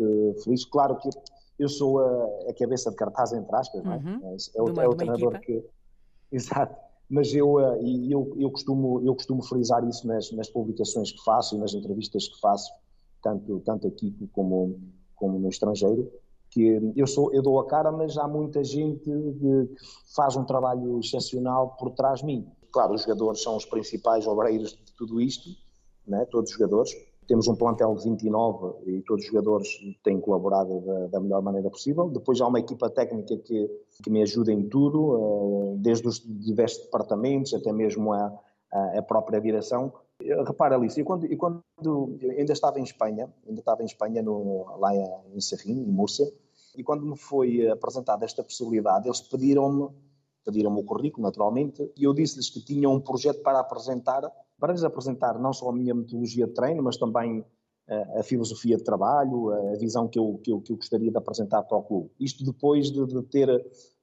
feliz. 0.45 0.65
Claro 0.67 0.97
que 0.97 1.09
eu 1.59 1.69
sou 1.69 2.01
a, 2.01 2.51
a 2.51 2.55
cabeça 2.55 2.91
de 2.91 2.97
cartaz, 2.97 3.33
entre 3.33 3.55
aspas, 3.57 3.81
uhum. 3.81 3.87
não 3.87 3.93
é? 3.93 3.97
Uhum. 3.97 4.37
É, 4.55 4.63
o, 4.63 4.81
é 4.83 4.89
o 4.89 4.95
treinador 4.95 5.41
que. 5.41 5.65
Exato. 6.31 6.77
Mas 7.09 7.33
eu, 7.33 7.55
uh, 7.55 7.77
eu, 8.11 8.35
eu, 8.37 8.51
costumo, 8.51 9.01
eu 9.01 9.15
costumo 9.15 9.43
frisar 9.43 9.83
isso 9.89 10.07
nas, 10.07 10.31
nas 10.33 10.51
publicações 10.51 11.11
que 11.11 11.25
faço 11.25 11.57
e 11.57 11.59
nas 11.59 11.73
entrevistas 11.73 12.29
que 12.29 12.39
faço, 12.39 12.71
tanto, 13.23 13.61
tanto 13.61 13.89
aqui 13.89 14.15
como, 14.33 14.79
como 15.17 15.39
no 15.39 15.49
estrangeiro, 15.49 16.13
que 16.51 16.93
eu 16.95 17.07
sou 17.07 17.33
eu 17.33 17.43
dou 17.43 17.59
a 17.61 17.67
cara, 17.67 17.91
mas 17.91 18.17
há 18.17 18.29
muita 18.29 18.63
gente 18.63 19.05
que 19.05 19.75
faz 20.15 20.37
um 20.37 20.45
trabalho 20.45 20.99
excepcional 20.99 21.77
por 21.79 21.91
trás 21.93 22.21
de 22.21 22.27
mim. 22.27 22.47
Claro, 22.73 22.95
os 22.95 23.03
jogadores 23.03 23.43
são 23.43 23.57
os 23.57 23.65
principais 23.65 24.27
obreiros 24.27 24.71
de 24.71 24.93
tudo 24.97 25.21
isto, 25.21 25.49
né? 26.07 26.27
todos 26.31 26.51
os 26.51 26.57
jogadores. 26.57 26.91
Temos 27.27 27.47
um 27.47 27.55
plantel 27.55 27.95
de 27.95 28.05
29 28.05 28.91
e 28.91 29.03
todos 29.03 29.25
os 29.25 29.31
jogadores 29.31 29.69
têm 30.03 30.19
colaborado 30.19 30.81
da, 30.81 31.07
da 31.09 31.21
melhor 31.21 31.43
maneira 31.43 31.69
possível. 31.69 32.09
Depois 32.09 32.41
há 32.41 32.47
uma 32.47 32.59
equipa 32.59 32.89
técnica 32.89 33.37
que, 33.37 33.71
que 34.03 34.11
me 34.11 34.23
ajuda 34.23 34.51
em 34.51 34.67
tudo, 34.67 35.75
eh, 35.75 35.77
desde 35.79 36.09
os 36.09 36.23
diversos 36.25 36.85
departamentos 36.85 37.53
até 37.53 37.71
mesmo 37.71 38.15
a, 38.15 38.33
a 38.73 39.03
própria 39.03 39.41
direção. 39.41 39.93
Repara, 40.47 40.77
Alice, 40.77 41.01
e 41.01 41.05
quando, 41.05 41.27
e 41.27 41.37
quando 41.37 41.63
ainda 42.37 42.53
estava 42.53 42.81
em 42.81 42.83
Espanha, 42.83 43.33
ainda 43.47 43.61
estava 43.61 43.83
em 43.83 43.87
Espanha, 43.87 44.23
no, 44.23 44.67
lá 44.79 44.91
em 44.95 45.41
Serrim, 45.41 45.83
em 45.83 45.93
Múrcia, 45.93 46.27
e 46.77 46.83
quando 46.83 47.05
me 47.05 47.17
foi 47.17 47.69
apresentada 47.69 48.25
esta 48.25 48.43
possibilidade, 48.43 49.07
eles 49.07 49.21
pediram-me 49.21 49.91
pediram-me 50.49 50.81
o 50.81 50.83
currículo, 50.85 51.27
naturalmente, 51.27 51.93
e 51.95 52.05
eu 52.05 52.15
disse-lhes 52.15 52.49
que 52.49 52.65
tinha 52.65 52.89
um 52.89 52.99
projeto 52.99 53.43
para 53.43 53.61
apresentar, 53.61 54.23
para 54.59 54.73
lhes 54.73 54.83
apresentar 54.83 55.39
não 55.39 55.53
só 55.53 55.69
a 55.69 55.73
minha 55.75 55.95
metodologia 55.95 56.47
de 56.47 56.55
treino, 56.55 56.83
mas 56.83 56.97
também 56.97 57.45
a, 57.87 57.95
eh, 57.95 58.21
a 58.21 58.23
filosofia 58.23 58.79
de 58.79 58.83
trabalho, 58.83 59.51
a 59.51 59.77
visão 59.77 60.09
que 60.09 60.19
eu, 60.19 60.41
que, 60.43 60.51
eu, 60.51 60.61
que 60.63 60.73
eu 60.73 60.77
gostaria 60.77 61.11
de 61.11 61.19
apresentar 61.19 61.63
para 61.65 61.77
o 61.77 61.83
clube. 61.83 62.11
Isto 62.19 62.47
depois 62.47 62.91
de, 62.91 63.05
de, 63.05 63.23
ter, 63.25 63.49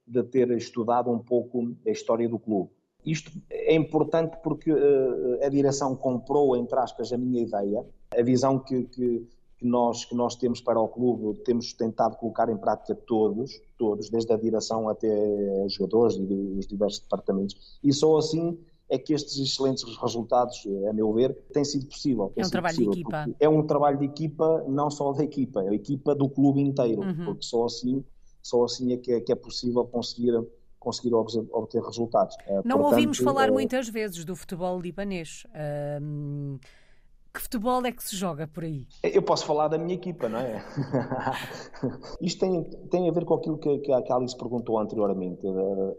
de 0.06 0.22
ter 0.22 0.48
estudado 0.52 1.10
um 1.10 1.18
pouco 1.18 1.74
a 1.84 1.90
história 1.90 2.28
do 2.28 2.38
clube. 2.38 2.70
Isto 3.04 3.32
é 3.50 3.74
importante 3.74 4.36
porque 4.42 4.70
uh, 4.72 5.44
a 5.44 5.48
direção 5.48 5.96
comprou, 5.96 6.56
entre 6.56 6.78
aspas, 6.78 7.12
a 7.12 7.18
minha 7.18 7.42
ideia, 7.42 7.84
a 8.16 8.22
visão 8.22 8.58
que, 8.58 8.84
que, 8.84 9.26
que, 9.58 9.66
nós, 9.66 10.04
que 10.04 10.14
nós 10.14 10.36
temos 10.36 10.60
para 10.60 10.80
o 10.80 10.88
clube, 10.88 11.38
temos 11.40 11.72
tentado 11.72 12.16
colocar 12.16 12.48
em 12.48 12.56
prática 12.56 12.94
todos, 12.94 13.60
todos, 13.78 14.10
desde 14.10 14.32
a 14.32 14.36
direção 14.36 14.88
até 14.88 15.08
os 15.64 15.72
jogadores 15.72 16.16
e 16.16 16.58
os 16.58 16.66
diversos 16.66 17.00
departamentos. 17.00 17.78
E 17.82 17.92
só 17.92 18.16
assim 18.16 18.58
é 18.88 18.98
que 18.98 19.12
estes 19.12 19.38
excelentes 19.38 19.84
resultados, 19.96 20.64
a 20.88 20.92
meu 20.92 21.12
ver, 21.12 21.34
têm 21.52 21.64
sido 21.64 21.86
possível. 21.86 22.32
é 22.36 22.46
um 22.46 22.50
trabalho 22.50 22.76
possível, 22.76 22.92
de 22.92 23.00
equipa. 23.00 23.36
É 23.40 23.48
um 23.48 23.66
trabalho 23.66 23.98
de 23.98 24.04
equipa, 24.04 24.64
não 24.68 24.90
só 24.90 25.12
da 25.12 25.24
equipa, 25.24 25.62
é 25.64 25.70
a 25.70 25.74
equipa 25.74 26.14
do 26.14 26.28
clube 26.28 26.60
inteiro, 26.60 27.02
uhum. 27.02 27.24
porque 27.24 27.42
só 27.42 27.64
assim, 27.64 28.04
só 28.42 28.64
assim 28.64 28.92
é 28.92 28.96
que 28.96 29.12
é, 29.12 29.20
que 29.20 29.32
é 29.32 29.34
possível 29.34 29.84
conseguir 29.84 30.32
conseguir 30.78 31.12
obter 31.14 31.82
resultados. 31.82 32.36
Não 32.46 32.62
Portanto, 32.62 32.84
ouvimos 32.84 33.18
falar 33.18 33.48
é... 33.48 33.50
muitas 33.50 33.88
vezes 33.88 34.24
do 34.24 34.36
futebol 34.36 34.80
libanês. 34.80 35.44
Que 37.36 37.42
futebol 37.42 37.84
é 37.84 37.92
que 37.92 38.02
se 38.02 38.16
joga 38.16 38.48
por 38.48 38.64
aí? 38.64 38.86
Eu 39.02 39.20
posso 39.20 39.44
falar 39.44 39.68
da 39.68 39.76
minha 39.76 39.94
equipa, 39.94 40.26
não 40.26 40.38
é? 40.38 40.64
Isto 42.18 42.40
tem, 42.40 42.64
tem 42.90 43.10
a 43.10 43.12
ver 43.12 43.26
com 43.26 43.34
aquilo 43.34 43.58
que, 43.58 43.78
que 43.80 43.92
a 43.92 44.02
Alice 44.14 44.34
perguntou 44.34 44.78
anteriormente, 44.78 45.42
da, 45.42 45.92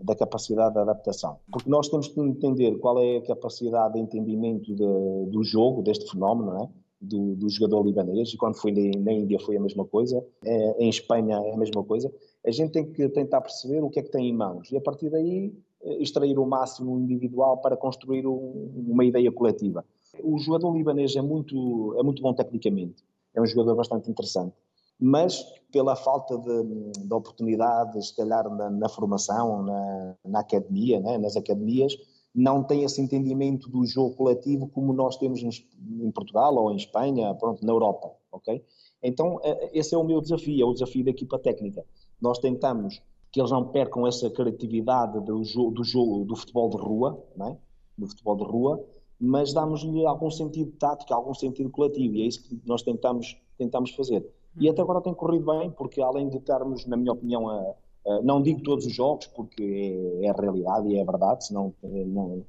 da, 0.00 0.16
capacidade 0.16 0.72
de 0.72 0.80
adaptação. 0.80 1.36
Porque 1.52 1.68
nós 1.68 1.90
temos 1.90 2.08
que 2.08 2.18
entender 2.18 2.78
qual 2.78 2.98
é 3.02 3.18
a 3.18 3.22
capacidade 3.22 3.92
de 3.92 4.00
entendimento 4.00 4.74
de, 4.74 5.30
do 5.30 5.44
jogo, 5.44 5.82
deste 5.82 6.10
fenómeno, 6.10 6.52
não 6.52 6.64
é? 6.64 6.68
Do, 6.98 7.36
do, 7.36 7.50
jogador 7.50 7.84
libanês, 7.84 8.30
e 8.30 8.38
quando 8.38 8.56
fui 8.56 8.72
na 8.72 9.12
Índia 9.12 9.38
foi 9.38 9.58
a 9.58 9.60
mesma 9.60 9.84
coisa, 9.84 10.24
é, 10.42 10.82
em 10.82 10.88
Espanha 10.88 11.36
é 11.36 11.52
a 11.52 11.56
mesma 11.58 11.84
coisa 11.84 12.10
a 12.46 12.50
gente 12.50 12.72
tem 12.72 12.90
que 12.90 13.08
tentar 13.10 13.40
perceber 13.40 13.82
o 13.82 13.90
que 13.90 14.00
é 14.00 14.02
que 14.02 14.10
tem 14.10 14.28
em 14.28 14.32
mãos 14.32 14.70
e 14.72 14.76
a 14.76 14.80
partir 14.80 15.10
daí 15.10 15.52
eh, 15.82 16.02
extrair 16.02 16.38
o 16.38 16.46
máximo 16.46 16.98
individual 16.98 17.58
para 17.58 17.76
construir 17.76 18.26
um, 18.26 18.72
uma 18.88 19.04
ideia 19.04 19.30
coletiva. 19.30 19.84
O 20.22 20.38
jogador 20.38 20.76
libanês 20.76 21.14
é 21.16 21.22
muito, 21.22 21.96
é 21.98 22.02
muito 22.02 22.22
bom 22.22 22.32
tecnicamente, 22.34 23.04
é 23.34 23.40
um 23.40 23.46
jogador 23.46 23.76
bastante 23.76 24.10
interessante, 24.10 24.54
mas 25.00 25.42
pela 25.72 25.94
falta 25.94 26.36
de, 26.38 27.06
de 27.06 27.14
oportunidades, 27.14 28.08
se 28.08 28.16
calhar 28.16 28.48
na, 28.48 28.70
na 28.70 28.88
formação, 28.88 29.62
na, 29.62 30.14
na 30.24 30.40
academia, 30.40 31.00
né, 31.00 31.18
nas 31.18 31.36
academias, 31.36 31.96
não 32.34 32.62
tem 32.62 32.84
esse 32.84 33.00
entendimento 33.00 33.68
do 33.68 33.84
jogo 33.86 34.14
coletivo 34.14 34.68
como 34.68 34.92
nós 34.92 35.16
temos 35.16 35.42
em, 35.42 36.10
Portugal 36.12 36.54
ou 36.56 36.72
em 36.72 36.76
Espanha, 36.76 37.34
pronto, 37.34 37.64
na 37.64 37.72
Europa, 37.72 38.10
ok? 38.30 38.62
Então, 39.02 39.40
eh, 39.42 39.70
esse 39.72 39.94
é 39.94 39.98
o 39.98 40.04
meu 40.04 40.20
desafio, 40.20 40.62
é 40.62 40.64
o 40.64 40.72
desafio 40.72 41.04
da 41.04 41.10
equipa 41.10 41.38
técnica 41.38 41.84
nós 42.20 42.38
tentamos 42.38 43.00
que 43.30 43.40
eles 43.40 43.50
não 43.50 43.68
percam 43.68 44.06
essa 44.06 44.30
criatividade 44.30 45.20
do 45.20 45.44
jogo, 45.44 45.70
do, 45.70 45.84
jogo, 45.84 46.24
do 46.24 46.36
futebol 46.36 46.70
de 46.70 46.76
rua, 46.76 47.22
é? 47.40 47.56
do 47.96 48.06
futebol 48.06 48.36
de 48.36 48.44
rua, 48.44 48.84
mas 49.20 49.52
damos-lhe 49.52 50.06
algum 50.06 50.30
sentido 50.30 50.72
tático, 50.78 51.12
algum 51.12 51.34
sentido 51.34 51.70
coletivo, 51.70 52.14
e 52.14 52.22
é 52.22 52.26
isso 52.26 52.42
que 52.42 52.60
nós 52.64 52.82
tentamos, 52.82 53.36
tentamos 53.56 53.90
fazer. 53.92 54.26
E 54.58 54.68
até 54.68 54.80
agora 54.82 55.00
tem 55.00 55.14
corrido 55.14 55.46
bem, 55.46 55.70
porque 55.70 56.00
além 56.00 56.28
de 56.28 56.36
estarmos, 56.36 56.86
na 56.86 56.96
minha 56.96 57.12
opinião, 57.12 57.48
a, 57.48 57.74
a, 58.06 58.22
não 58.22 58.40
digo 58.40 58.62
todos 58.62 58.86
os 58.86 58.94
jogos, 58.94 59.26
porque 59.26 60.20
é, 60.22 60.26
é 60.26 60.30
a 60.30 60.32
realidade 60.32 60.88
e 60.88 60.96
é 60.96 61.02
a 61.02 61.04
verdade, 61.04 61.46
senão 61.46 61.74
eh, 61.82 62.04
não, 62.04 62.44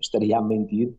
estaria 0.00 0.38
a 0.38 0.42
mentir, 0.42 0.94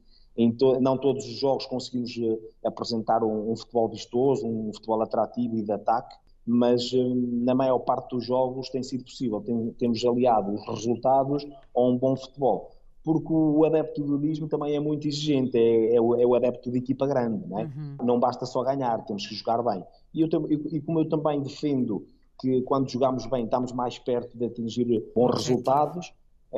to, 0.58 0.80
não 0.80 0.98
todos 0.98 1.26
os 1.26 1.40
jogos 1.40 1.66
conseguimos 1.66 2.18
eh, 2.18 2.40
apresentar 2.66 3.24
um, 3.24 3.52
um 3.52 3.56
futebol 3.56 3.90
vistoso, 3.90 4.48
um 4.48 4.72
futebol 4.74 5.02
atrativo 5.02 5.58
e 5.58 5.62
de 5.62 5.72
ataque, 5.72 6.16
mas 6.46 6.92
hum, 6.94 7.42
na 7.44 7.56
maior 7.56 7.80
parte 7.80 8.16
dos 8.16 8.26
jogos 8.26 8.70
tem 8.70 8.84
sido 8.84 9.04
possível. 9.04 9.42
Tem, 9.42 9.72
temos 9.74 10.04
aliado 10.04 10.54
os 10.54 10.66
resultados 10.68 11.46
a 11.76 11.82
um 11.82 11.98
bom 11.98 12.16
futebol. 12.16 12.72
Porque 13.04 13.34
o 13.34 13.66
adepto 13.66 14.02
do 14.02 14.18
Dismo 14.18 14.48
também 14.48 14.76
é 14.76 14.80
muito 14.80 15.08
exigente, 15.08 15.58
é, 15.58 15.96
é, 15.96 16.02
o, 16.02 16.16
é 16.16 16.26
o, 16.26 16.36
adepto 16.36 16.72
de 16.72 16.78
equipa 16.78 17.06
grande, 17.06 17.46
não, 17.48 17.60
é? 17.60 17.64
uhum. 17.64 17.98
não 18.02 18.20
basta 18.20 18.46
só 18.46 18.64
ganhar, 18.64 19.04
temos 19.06 19.28
que 19.28 19.36
jogar 19.36 19.62
bem. 19.62 19.84
E, 20.14 20.22
eu, 20.22 20.30
e, 20.50 20.80
como 20.80 21.02
eu 21.02 21.10
também 21.10 21.42
defendo 21.42 22.06
que 22.40 22.62
quando 22.62 22.90
jogamos 22.90 23.26
bem 23.26 23.44
estamos 23.44 23.74
mais 23.74 24.00
perto 24.00 24.38
de 24.38 24.46
atingir 24.46 25.04
bons 25.14 25.34
resultados, 25.34 26.14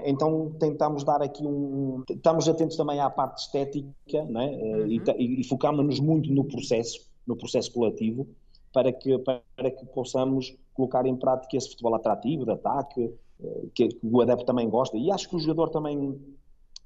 então 0.05 0.51
tentamos 0.60 1.03
dar 1.03 1.21
aqui 1.21 1.45
um. 1.45 2.03
Estamos 2.10 2.47
atentos 2.47 2.77
também 2.77 2.99
à 2.99 3.10
parte 3.10 3.39
estética 3.39 4.25
não 4.29 4.41
é? 4.41 4.47
Uhum. 4.47 4.88
e, 4.88 5.41
e 5.41 5.43
focamos-nos 5.45 5.99
muito 5.99 6.31
no 6.31 6.43
processo, 6.43 6.99
no 7.25 7.36
processo 7.36 7.71
coletivo 7.71 8.27
para 8.75 8.91
que, 8.91 9.17
para 9.19 9.71
que 9.71 9.86
possamos 9.86 10.53
colocar 10.73 11.05
em 11.05 11.15
prática 11.15 11.55
esse 11.55 11.69
futebol 11.69 11.95
atrativo, 11.95 12.43
de 12.43 12.51
ataque, 12.51 13.10
eh, 13.41 13.67
que, 13.73 13.88
que 13.88 13.99
o 14.05 14.19
adepto 14.19 14.43
também 14.43 14.69
gosta. 14.69 14.97
E 14.97 15.10
acho 15.10 15.29
que 15.29 15.38
o 15.38 15.39
jogador 15.39 15.69
também, 15.69 16.19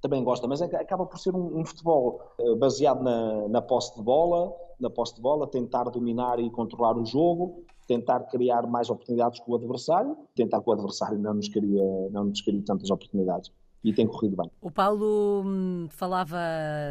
também 0.02 0.24
gosta, 0.24 0.48
mas 0.48 0.62
acaba 0.62 1.06
por 1.06 1.20
ser 1.20 1.36
um, 1.36 1.60
um 1.60 1.66
futebol 1.66 2.22
eh, 2.40 2.56
baseado 2.56 3.04
na, 3.04 3.48
na 3.48 3.62
posse 3.62 3.96
de 3.96 4.02
bola, 4.02 4.54
na 4.80 4.90
posse 4.90 5.16
de 5.16 5.22
bola, 5.22 5.46
tentar 5.48 5.84
dominar 5.86 6.40
e 6.40 6.50
controlar 6.50 6.98
o 6.98 7.06
jogo, 7.06 7.64
tentar 7.88 8.22
criar 8.26 8.68
mais 8.68 8.90
oportunidades 8.90 9.40
com 9.40 9.52
o 9.52 9.56
adversário, 9.56 10.16
tentar 10.36 10.62
que 10.62 10.70
o 10.70 10.74
adversário 10.74 11.18
não 11.18 11.34
nos 11.34 11.50
cria, 11.50 12.10
não 12.12 12.26
nos 12.26 12.42
cria 12.42 12.62
tantas 12.66 12.90
oportunidades 12.90 13.52
e 13.84 13.94
tem 13.94 14.06
corrido 14.08 14.36
bem. 14.36 14.52
O 14.62 14.70
Paulo 14.70 15.44
hum, 15.46 15.88
falava 15.90 16.38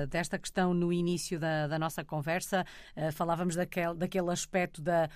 desta 0.08 0.38
questão 0.38 0.72
no 0.72 0.92
início 0.92 1.38
da, 1.38 1.66
da 1.66 1.78
nossa 1.78 2.04
conversa, 2.04 2.64
uh, 2.96 3.12
falávamos 3.12 3.54
daquele, 3.56 3.94
daquele 3.94 4.30
aspecto 4.30 4.80
da 4.80 5.08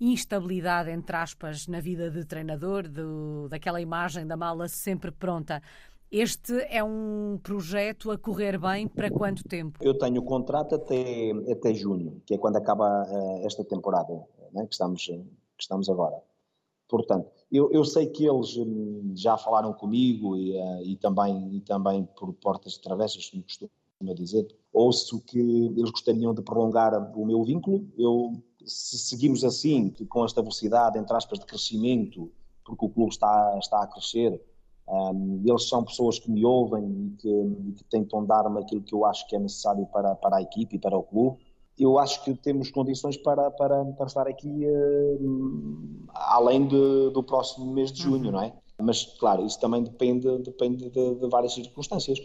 instabilidade, 0.00 0.90
entre 0.90 1.16
aspas, 1.16 1.66
na 1.66 1.80
vida 1.80 2.10
de 2.10 2.24
treinador, 2.24 2.88
do, 2.88 3.48
daquela 3.48 3.80
imagem 3.80 4.26
da 4.26 4.36
mala 4.36 4.68
sempre 4.68 5.10
pronta. 5.10 5.62
Este 6.16 6.52
é 6.70 6.80
um 6.84 7.40
projeto 7.42 8.12
a 8.12 8.16
correr 8.16 8.56
bem 8.56 8.86
para 8.86 9.10
quanto 9.10 9.42
tempo? 9.42 9.80
Eu 9.82 9.98
tenho 9.98 10.20
o 10.20 10.24
contrato 10.24 10.76
até, 10.76 11.32
até 11.50 11.74
junho, 11.74 12.22
que 12.24 12.34
é 12.34 12.38
quando 12.38 12.54
acaba 12.54 13.02
uh, 13.02 13.44
esta 13.44 13.64
temporada 13.64 14.24
né, 14.52 14.64
que, 14.64 14.74
estamos, 14.74 15.06
que 15.06 15.24
estamos 15.58 15.88
agora. 15.88 16.14
Portanto, 16.88 17.28
eu, 17.50 17.68
eu, 17.72 17.84
sei 17.84 18.06
que 18.06 18.24
eles 18.24 18.56
hum, 18.56 19.12
já 19.16 19.36
falaram 19.36 19.72
comigo 19.72 20.36
e, 20.36 20.56
uh, 20.56 20.82
e, 20.84 20.94
também, 20.94 21.56
e 21.56 21.60
também 21.62 22.08
por 22.16 22.32
portas 22.34 22.78
travessas, 22.78 23.28
como 23.28 23.42
costuma 23.42 24.14
dizer, 24.14 24.46
ouço 24.72 25.20
que 25.20 25.40
eles 25.40 25.90
gostariam 25.90 26.32
de 26.32 26.42
prolongar 26.42 26.94
o 27.18 27.26
meu 27.26 27.42
vínculo. 27.42 27.88
Eu, 27.98 28.40
se 28.64 28.98
seguimos 29.00 29.42
assim, 29.42 29.90
com 30.08 30.24
esta 30.24 30.40
velocidade, 30.40 30.96
entre 30.96 31.16
aspas, 31.16 31.40
de 31.40 31.44
crescimento, 31.44 32.30
porque 32.64 32.84
o 32.84 32.88
clube 32.88 33.10
está, 33.10 33.58
está 33.58 33.82
a 33.82 33.88
crescer, 33.88 34.40
um, 34.88 35.42
eles 35.44 35.68
são 35.68 35.82
pessoas 35.84 36.18
que 36.18 36.30
me 36.30 36.44
ouvem 36.44 36.84
e 36.84 37.16
que, 37.16 37.28
e 37.28 37.72
que 37.72 37.84
tentam 37.84 38.24
dar-me 38.24 38.60
aquilo 38.60 38.82
que 38.82 38.94
eu 38.94 39.04
acho 39.04 39.26
que 39.26 39.36
é 39.36 39.38
necessário 39.38 39.86
para, 39.86 40.14
para 40.14 40.36
a 40.36 40.42
equipe 40.42 40.76
e 40.76 40.78
para 40.78 40.96
o 40.96 41.02
clube 41.02 41.38
eu 41.78 41.98
acho 41.98 42.22
que 42.22 42.34
temos 42.34 42.70
condições 42.70 43.16
para, 43.16 43.50
para, 43.50 43.84
para 43.84 44.06
estar 44.06 44.28
aqui 44.28 44.64
uh, 44.66 46.06
além 46.14 46.66
de, 46.66 47.10
do 47.10 47.22
próximo 47.22 47.72
mês 47.72 47.90
de 47.90 48.02
junho, 48.02 48.26
uhum. 48.26 48.32
não 48.32 48.42
é? 48.42 48.52
Mas, 48.80 49.04
claro, 49.18 49.44
isso 49.44 49.58
também 49.60 49.82
depende, 49.82 50.38
depende 50.38 50.90
de, 50.90 51.14
de 51.14 51.28
várias 51.28 51.54
circunstâncias. 51.54 52.18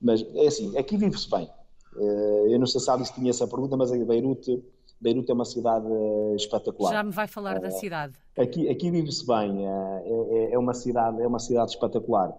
Mas, 0.00 0.24
é 0.34 0.46
assim, 0.46 0.76
aqui 0.76 0.96
vive-se 0.96 1.30
bem. 1.30 1.48
Uh, 1.96 2.48
eu 2.48 2.58
não 2.58 2.66
sei 2.66 2.80
se 2.80 2.90
Alice 2.90 3.12
tinha 3.12 3.30
essa 3.30 3.46
pergunta, 3.46 3.76
mas 3.76 3.92
a 3.92 3.96
Beirute, 3.96 4.62
Beirute 5.00 5.30
é 5.30 5.34
uma 5.34 5.44
cidade 5.44 5.86
uh, 5.86 6.34
espetacular. 6.34 6.92
Já 6.92 7.02
me 7.02 7.10
vai 7.10 7.26
falar 7.26 7.58
da 7.58 7.70
cidade. 7.70 8.14
Aqui, 8.38 8.68
aqui 8.68 8.90
vive-se 8.90 9.26
bem. 9.26 9.66
É, 9.66 10.52
é, 10.52 10.58
uma 10.58 10.74
cidade, 10.74 11.20
é 11.20 11.26
uma 11.26 11.38
cidade 11.38 11.70
espetacular. 11.70 12.32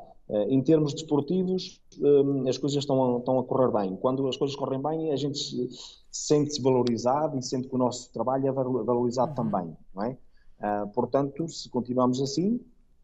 Em 0.50 0.62
termos 0.62 0.94
desportivos, 0.94 1.82
as 2.50 2.58
coisas 2.58 2.80
estão 2.80 3.16
a, 3.16 3.20
estão 3.20 3.40
a 3.40 3.44
correr 3.46 3.72
bem. 3.72 3.96
Quando 3.96 4.28
as 4.28 4.36
coisas 4.36 4.58
correm 4.58 4.82
bem, 4.82 5.14
a 5.14 5.16
gente 5.16 5.70
sente-se 6.12 6.62
valorizado 6.62 7.38
e 7.38 7.42
sente 7.42 7.70
que 7.70 7.76
o 7.76 7.78
nosso 7.78 8.12
trabalho 8.12 8.46
é 8.46 8.52
valorizado 8.52 9.30
uhum. 9.30 9.50
também, 9.50 9.78
não 9.96 10.04
é? 10.04 10.18
Portanto, 10.94 11.48
se 11.48 11.70
continuarmos 11.70 12.22
assim, 12.22 12.60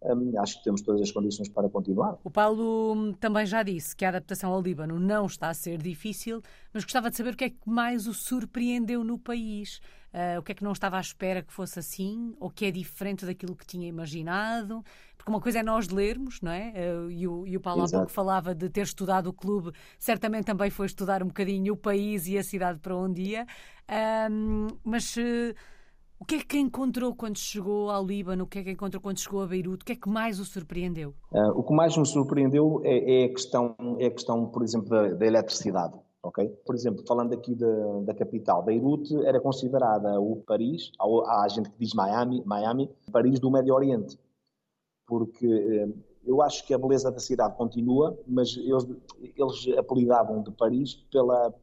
um, 0.05 0.39
acho 0.39 0.57
que 0.57 0.63
temos 0.63 0.81
todas 0.81 1.01
as 1.01 1.11
condições 1.11 1.49
para 1.49 1.69
continuar. 1.69 2.17
O 2.23 2.29
Paulo 2.29 3.13
também 3.19 3.45
já 3.45 3.63
disse 3.63 3.95
que 3.95 4.05
a 4.05 4.09
adaptação 4.09 4.51
ao 4.51 4.61
Líbano 4.61 4.99
não 4.99 5.25
está 5.25 5.49
a 5.49 5.53
ser 5.53 5.77
difícil, 5.77 6.41
mas 6.73 6.83
gostava 6.83 7.09
de 7.09 7.15
saber 7.15 7.33
o 7.33 7.37
que 7.37 7.45
é 7.45 7.49
que 7.49 7.57
mais 7.65 8.07
o 8.07 8.13
surpreendeu 8.13 9.03
no 9.03 9.17
país. 9.17 9.79
Uh, 10.13 10.37
o 10.39 10.43
que 10.43 10.51
é 10.51 10.55
que 10.55 10.63
não 10.63 10.73
estava 10.73 10.97
à 10.97 11.01
espera 11.01 11.41
que 11.41 11.51
fosse 11.51 11.79
assim, 11.79 12.35
ou 12.39 12.47
que 12.47 12.65
é 12.65 12.71
diferente 12.71 13.25
daquilo 13.25 13.55
que 13.55 13.65
tinha 13.65 13.87
imaginado? 13.87 14.85
Porque 15.17 15.31
uma 15.31 15.41
coisa 15.41 15.59
é 15.59 15.63
nós 15.63 15.89
lermos, 15.89 16.39
não 16.39 16.51
é? 16.51 16.71
Uh, 16.71 17.09
e, 17.09 17.27
o, 17.27 17.47
e 17.47 17.57
o 17.57 17.59
Paulo 17.59 17.83
Exato. 17.83 17.95
há 17.95 17.99
pouco 18.01 18.11
falava 18.11 18.53
de 18.53 18.69
ter 18.69 18.81
estudado 18.81 19.27
o 19.27 19.33
clube, 19.33 19.71
certamente 19.97 20.45
também 20.45 20.69
foi 20.69 20.85
estudar 20.85 21.23
um 21.23 21.27
bocadinho 21.27 21.73
o 21.73 21.77
país 21.77 22.27
e 22.27 22.37
a 22.37 22.43
cidade 22.43 22.79
para 22.79 22.95
onde 22.95 23.21
ia. 23.23 23.47
mas. 24.83 25.15
O 26.23 26.25
que 26.25 26.36
é 26.36 26.39
que 26.39 26.57
encontrou 26.57 27.13
quando 27.13 27.38
chegou 27.38 27.89
ao 27.89 28.01
Líbano? 28.05 28.45
O 28.45 28.47
que 28.47 28.59
é 28.59 28.63
que 28.63 28.71
encontrou 28.71 29.01
quando 29.01 29.19
chegou 29.19 29.41
a 29.41 29.45
Beirute? 29.45 29.83
O 29.83 29.86
que 29.86 29.91
é 29.91 29.95
que 29.97 30.07
mais 30.07 30.39
o 30.39 30.45
surpreendeu? 30.45 31.13
Uh, 31.29 31.59
o 31.59 31.63
que 31.63 31.73
mais 31.73 31.97
me 31.97 32.05
surpreendeu 32.07 32.79
é, 32.86 33.23
é, 33.23 33.25
a, 33.25 33.29
questão, 33.29 33.75
é 33.99 34.05
a 34.05 34.09
questão, 34.09 34.45
por 34.45 34.63
exemplo, 34.63 34.88
da, 34.88 35.09
da 35.09 35.25
eletricidade. 35.25 35.99
Okay? 36.23 36.47
Por 36.65 36.75
exemplo, 36.75 37.03
falando 37.05 37.33
aqui 37.33 37.53
de, 37.53 37.65
da 38.05 38.13
capital, 38.13 38.63
Beirute 38.63 39.13
era 39.25 39.38
considerada 39.41 40.17
o 40.17 40.38
Paris, 40.47 40.93
há, 40.97 41.43
há 41.43 41.47
gente 41.49 41.69
que 41.71 41.77
diz 41.77 41.93
Miami, 41.93 42.41
Miami, 42.45 42.89
Paris 43.12 43.38
do 43.38 43.51
Médio 43.51 43.75
Oriente, 43.75 44.17
porque 45.05 45.45
eh, 45.45 45.89
eu 46.25 46.41
acho 46.41 46.65
que 46.65 46.73
a 46.73 46.77
beleza 46.77 47.12
da 47.12 47.19
cidade 47.19 47.57
continua, 47.57 48.17
mas 48.25 48.55
eles, 48.55 48.88
eles 49.19 49.77
apelidavam 49.77 50.41
de 50.41 50.51
Paris 50.51 50.95
pela 51.12 51.53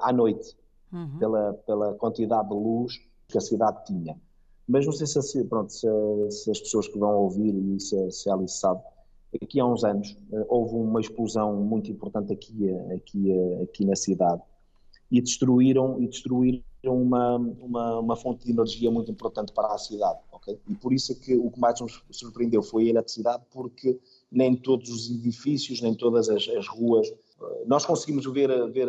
à 0.00 0.10
noite, 0.10 0.56
uhum. 0.90 1.18
pela, 1.18 1.52
pela 1.66 1.94
quantidade 1.96 2.48
de 2.48 2.54
luz 2.54 3.07
que 3.28 3.36
a 3.36 3.40
cidade 3.40 3.84
tinha. 3.84 4.18
Mas 4.66 4.84
não 4.84 4.92
sei 4.92 5.06
se, 5.06 5.44
pronto, 5.44 5.72
se, 5.72 5.86
se 6.30 6.50
as 6.50 6.60
pessoas 6.60 6.88
que 6.88 6.98
vão 6.98 7.14
ouvir 7.14 7.54
e 7.54 7.80
se, 7.80 8.10
se 8.10 8.30
a 8.30 8.34
Alice 8.34 8.58
sabe, 8.58 8.82
aqui 9.42 9.60
há 9.60 9.66
uns 9.66 9.84
anos 9.84 10.16
eh, 10.32 10.46
houve 10.48 10.74
uma 10.74 11.00
explosão 11.00 11.54
muito 11.56 11.90
importante 11.90 12.32
aqui, 12.32 12.68
eh, 12.68 12.94
aqui, 12.94 13.30
eh, 13.30 13.62
aqui 13.62 13.84
na 13.84 13.96
cidade 13.96 14.42
e 15.10 15.20
destruíram, 15.20 16.00
e 16.02 16.06
destruíram 16.06 16.62
uma, 16.84 17.36
uma, 17.36 17.98
uma, 18.00 18.16
fonte 18.16 18.44
de 18.44 18.52
energia 18.52 18.90
muito 18.90 19.10
importante 19.10 19.52
para 19.52 19.74
a 19.74 19.78
cidade. 19.78 20.18
Okay? 20.32 20.58
E 20.68 20.74
por 20.74 20.92
isso 20.92 21.12
é 21.12 21.14
que 21.14 21.36
o 21.36 21.50
que 21.50 21.60
mais 21.60 21.80
nos 21.80 22.02
surpreendeu 22.10 22.62
foi 22.62 22.86
a 22.86 22.90
eletricidade, 22.90 23.42
porque 23.50 23.98
nem 24.30 24.54
todos 24.54 24.90
os 24.90 25.10
edifícios, 25.10 25.80
nem 25.80 25.94
todas 25.94 26.28
as, 26.28 26.46
as 26.48 26.66
ruas 26.66 27.10
nós 27.66 27.86
conseguimos 27.86 28.26
ver, 28.32 28.48
ver, 28.70 28.88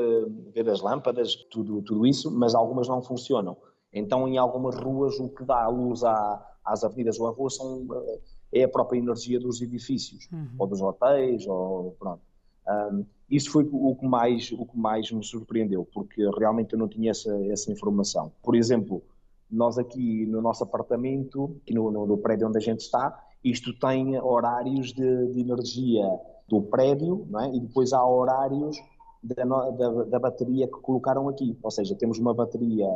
ver 0.54 0.70
as 0.70 0.82
lâmpadas, 0.82 1.36
tudo, 1.52 1.82
tudo 1.82 2.06
isso, 2.06 2.32
mas 2.32 2.56
algumas 2.56 2.88
não 2.88 3.02
funcionam. 3.02 3.56
Então, 3.94 4.28
em 4.28 4.38
algumas 4.38 4.76
ruas, 4.76 5.20
o 5.20 5.30
que 5.30 5.44
dá 5.44 5.64
a 5.64 5.68
luz 5.68 6.04
à, 6.04 6.46
às 6.64 6.84
avenidas 6.84 7.20
ou 7.20 7.28
à 7.28 7.32
rua 7.32 7.50
são, 7.50 7.88
eh, 7.92 8.20
é 8.62 8.64
a 8.64 8.70
própria 8.70 9.00
energia 9.00 9.40
dos 9.40 9.62
edifícios, 9.62 10.28
uhum. 10.32 10.48
ou 10.60 10.68
dos 10.68 10.82
hotéis, 10.82 11.48
ou 11.48 11.96
pronto. 12.00 12.22
Um, 12.68 13.04
isso 13.30 13.52
foi 13.52 13.68
o 13.72 13.96
que, 13.96 14.06
mais, 14.06 14.52
o 14.52 14.66
que 14.66 14.78
mais 14.78 15.12
me 15.12 15.24
surpreendeu, 15.24 15.88
porque 15.92 16.28
realmente 16.38 16.74
eu 16.74 16.80
não 16.80 16.88
tinha 16.88 17.12
essa, 17.12 17.32
essa 17.48 17.72
informação. 17.72 18.32
Por 18.44 18.56
exemplo, 18.56 19.04
nós 19.50 19.78
aqui 19.78 20.26
no 20.28 20.42
nosso 20.42 20.64
apartamento, 20.64 21.56
aqui 21.64 21.74
no, 21.74 21.90
no, 21.92 22.06
no 22.06 22.18
prédio 22.18 22.48
onde 22.48 22.58
a 22.58 22.62
gente 22.62 22.82
está, 22.82 23.24
isto 23.44 23.74
tem 23.80 24.20
horários 24.20 24.94
de, 24.94 25.28
de 25.28 25.40
energia 25.40 26.06
do 26.48 26.62
prédio, 26.62 27.26
não 27.30 27.40
é? 27.40 27.56
e 27.56 27.60
depois 27.60 27.94
há 27.94 28.06
horários 28.06 28.78
da, 29.24 29.44
da, 29.44 30.04
da, 30.04 30.20
bateria 30.20 30.68
que 30.68 30.80
colocaram 30.80 31.28
aqui. 31.30 31.58
Ou 31.62 31.72
seja, 31.72 31.96
temos 31.96 32.18
uma 32.18 32.34
bateria 32.34 32.88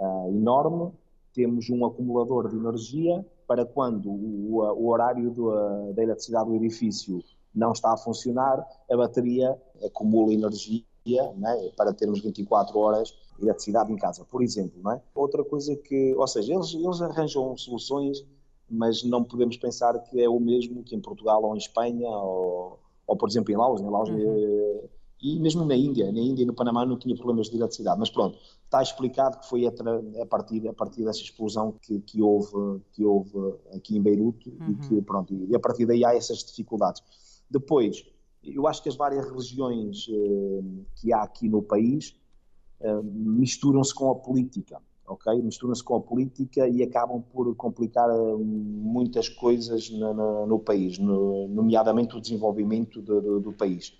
uh, 0.00 0.28
enorme, 0.28 0.92
temos 1.32 1.70
um 1.70 1.84
acumulador 1.84 2.48
de 2.48 2.56
energia 2.56 3.24
para 3.46 3.64
quando 3.64 4.10
o, 4.10 4.58
o 4.58 4.88
horário 4.88 5.30
do, 5.30 5.50
uh, 5.50 5.92
da 5.92 6.02
eletricidade 6.02 6.48
do 6.48 6.56
edifício 6.56 7.22
não 7.54 7.72
está 7.72 7.92
a 7.92 7.96
funcionar, 7.96 8.64
a 8.90 8.96
bateria 8.96 9.56
acumula 9.84 10.32
energia 10.32 10.84
né, 11.36 11.70
para 11.76 11.92
termos 11.92 12.20
24 12.20 12.78
horas 12.78 13.08
de 13.38 13.44
eletricidade 13.44 13.92
em 13.92 13.96
casa, 13.96 14.24
por 14.24 14.42
exemplo. 14.42 14.80
Não 14.82 14.92
é? 14.92 15.02
Outra 15.14 15.44
coisa 15.44 15.74
que, 15.76 16.14
ou 16.14 16.26
seja, 16.26 16.54
eles, 16.54 16.72
eles 16.74 17.00
arranjam 17.00 17.56
soluções, 17.56 18.24
mas 18.68 19.02
não 19.02 19.24
podemos 19.24 19.56
pensar 19.56 19.98
que 19.98 20.22
é 20.22 20.28
o 20.28 20.38
mesmo 20.38 20.84
que 20.84 20.94
em 20.94 21.00
Portugal 21.00 21.42
ou 21.42 21.54
em 21.54 21.58
Espanha 21.58 22.08
ou, 22.08 22.78
ou 23.06 23.16
por 23.16 23.28
exemplo, 23.28 23.52
em 23.52 23.56
Laos. 23.56 23.80
Em 23.80 23.90
Laos 23.90 24.10
uhum. 24.10 24.88
E 25.22 25.38
mesmo 25.38 25.64
na 25.64 25.76
Índia, 25.76 26.10
na 26.10 26.18
Índia 26.18 26.42
e 26.42 26.46
no 26.46 26.54
Panamá 26.54 26.86
não 26.86 26.96
tinha 26.96 27.14
problemas 27.14 27.50
de 27.50 27.56
eletricidade, 27.56 27.98
mas 27.98 28.10
pronto, 28.10 28.38
está 28.64 28.82
explicado 28.82 29.38
que 29.38 29.48
foi 29.48 29.66
a, 29.66 30.26
partir, 30.26 30.66
a 30.66 30.72
partir 30.72 31.04
dessa 31.04 31.20
explosão 31.20 31.74
que, 31.82 32.00
que, 32.00 32.22
houve, 32.22 32.80
que 32.92 33.04
houve 33.04 33.32
aqui 33.74 33.96
em 33.96 34.02
Beirute 34.02 34.48
uhum. 34.48 34.70
e, 34.70 34.74
que, 34.88 35.02
pronto, 35.02 35.34
e 35.34 35.54
a 35.54 35.58
partir 35.58 35.84
daí 35.84 36.04
há 36.04 36.14
essas 36.14 36.38
dificuldades. 36.38 37.02
Depois, 37.50 38.04
eu 38.42 38.66
acho 38.66 38.82
que 38.82 38.88
as 38.88 38.96
várias 38.96 39.28
religiões 39.28 40.06
eh, 40.08 40.62
que 40.96 41.12
há 41.12 41.22
aqui 41.22 41.48
no 41.48 41.62
país 41.62 42.14
eh, 42.80 43.02
misturam-se 43.02 43.94
com 43.94 44.10
a 44.10 44.14
política, 44.14 44.80
ok? 45.06 45.42
Misturam-se 45.42 45.84
com 45.84 45.96
a 45.96 46.00
política 46.00 46.66
e 46.66 46.82
acabam 46.82 47.20
por 47.20 47.54
complicar 47.56 48.08
eh, 48.08 48.36
muitas 48.38 49.28
coisas 49.28 49.90
no, 49.90 50.14
no, 50.14 50.46
no 50.46 50.58
país, 50.58 50.98
no, 50.98 51.48
nomeadamente 51.48 52.16
o 52.16 52.20
desenvolvimento 52.20 53.02
do, 53.02 53.20
do, 53.20 53.40
do 53.40 53.52
país. 53.52 53.92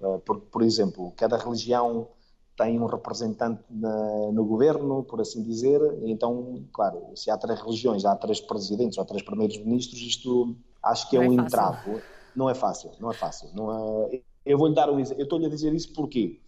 Eh, 0.00 0.18
por, 0.24 0.40
por 0.40 0.62
exemplo, 0.62 1.12
cada 1.16 1.36
religião 1.36 2.08
tem 2.56 2.80
um 2.80 2.86
representante 2.86 3.62
na, 3.70 4.32
no 4.32 4.44
governo, 4.44 5.04
por 5.04 5.20
assim 5.20 5.42
dizer, 5.42 5.80
então, 6.02 6.64
claro, 6.72 7.00
se 7.14 7.30
há 7.30 7.38
três 7.38 7.60
religiões, 7.60 8.04
há 8.04 8.16
três 8.16 8.40
presidentes 8.40 8.98
ou 8.98 9.04
três 9.04 9.22
primeiros 9.22 9.56
ministros, 9.58 10.00
isto 10.00 10.56
acho 10.82 11.08
que 11.08 11.16
é, 11.16 11.24
é 11.24 11.28
um 11.28 11.32
entrave. 11.32 12.02
Não 12.34 12.50
é 12.50 12.54
fácil, 12.54 12.90
não 13.00 13.10
é 13.10 13.14
fácil. 13.14 13.48
Não 13.54 13.72
é... 13.72 14.20
Eu 14.44 14.58
vou-lhe 14.58 14.74
dar 14.74 14.90
um 14.90 14.98
exemplo. 14.98 15.20
Eu 15.20 15.24
estou-lhe 15.24 15.46
a 15.46 15.48
dizer 15.48 15.72
isso 15.72 15.92
porquê? 15.92 16.40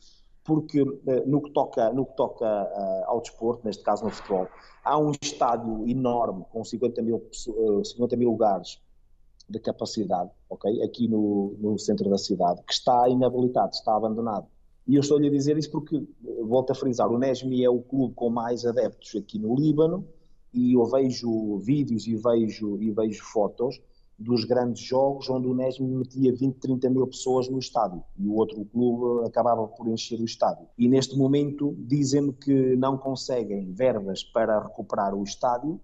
Porque 0.42 0.80
eh, 1.06 1.24
no 1.26 1.40
que 1.42 1.50
toca, 1.50 1.92
no 1.92 2.06
que 2.06 2.16
toca 2.16 2.46
uh, 2.46 3.04
ao 3.06 3.20
desporto, 3.20 3.64
neste 3.64 3.82
caso 3.82 4.04
no 4.04 4.10
futebol, 4.10 4.48
há 4.82 4.98
um 4.98 5.12
estádio 5.20 5.86
enorme 5.86 6.44
com 6.50 6.64
50 6.64 7.02
mil, 7.02 7.22
50 7.32 8.16
mil 8.16 8.30
lugares 8.30 8.80
de 9.50 9.58
capacidade, 9.58 10.30
ok? 10.48 10.82
Aqui 10.82 11.08
no, 11.08 11.56
no 11.58 11.78
centro 11.78 12.08
da 12.08 12.16
cidade, 12.16 12.62
que 12.62 12.72
está 12.72 13.08
inabilitado, 13.08 13.72
está 13.72 13.96
abandonado. 13.96 14.46
E 14.86 14.94
eu 14.94 15.00
estou-lhe 15.00 15.26
a 15.26 15.30
dizer 15.30 15.58
isso 15.58 15.70
porque, 15.70 16.02
volto 16.42 16.70
a 16.70 16.74
frisar, 16.74 17.10
o 17.10 17.18
Nesmi 17.18 17.64
é 17.64 17.70
o 17.70 17.82
clube 17.82 18.14
com 18.14 18.30
mais 18.30 18.64
adeptos 18.64 19.14
aqui 19.16 19.38
no 19.38 19.54
Líbano 19.54 20.06
e 20.54 20.74
eu 20.74 20.84
vejo 20.86 21.58
vídeos 21.58 22.06
e 22.06 22.16
vejo, 22.16 22.80
e 22.80 22.90
vejo 22.90 23.22
fotos 23.24 23.80
dos 24.18 24.44
grandes 24.44 24.82
jogos 24.82 25.28
onde 25.30 25.48
o 25.48 25.54
Nesmi 25.54 25.86
metia 25.86 26.32
20, 26.32 26.56
30 26.56 26.90
mil 26.90 27.06
pessoas 27.06 27.48
no 27.48 27.58
estádio 27.58 28.02
e 28.18 28.28
o 28.28 28.34
outro 28.34 28.64
clube 28.66 29.26
acabava 29.26 29.66
por 29.66 29.88
encher 29.88 30.20
o 30.20 30.24
estádio. 30.24 30.66
E 30.78 30.88
neste 30.88 31.16
momento 31.16 31.74
dizem-me 31.78 32.32
que 32.32 32.76
não 32.76 32.98
conseguem 32.98 33.72
verbas 33.72 34.22
para 34.22 34.60
recuperar 34.60 35.14
o 35.14 35.24
estádio 35.24 35.80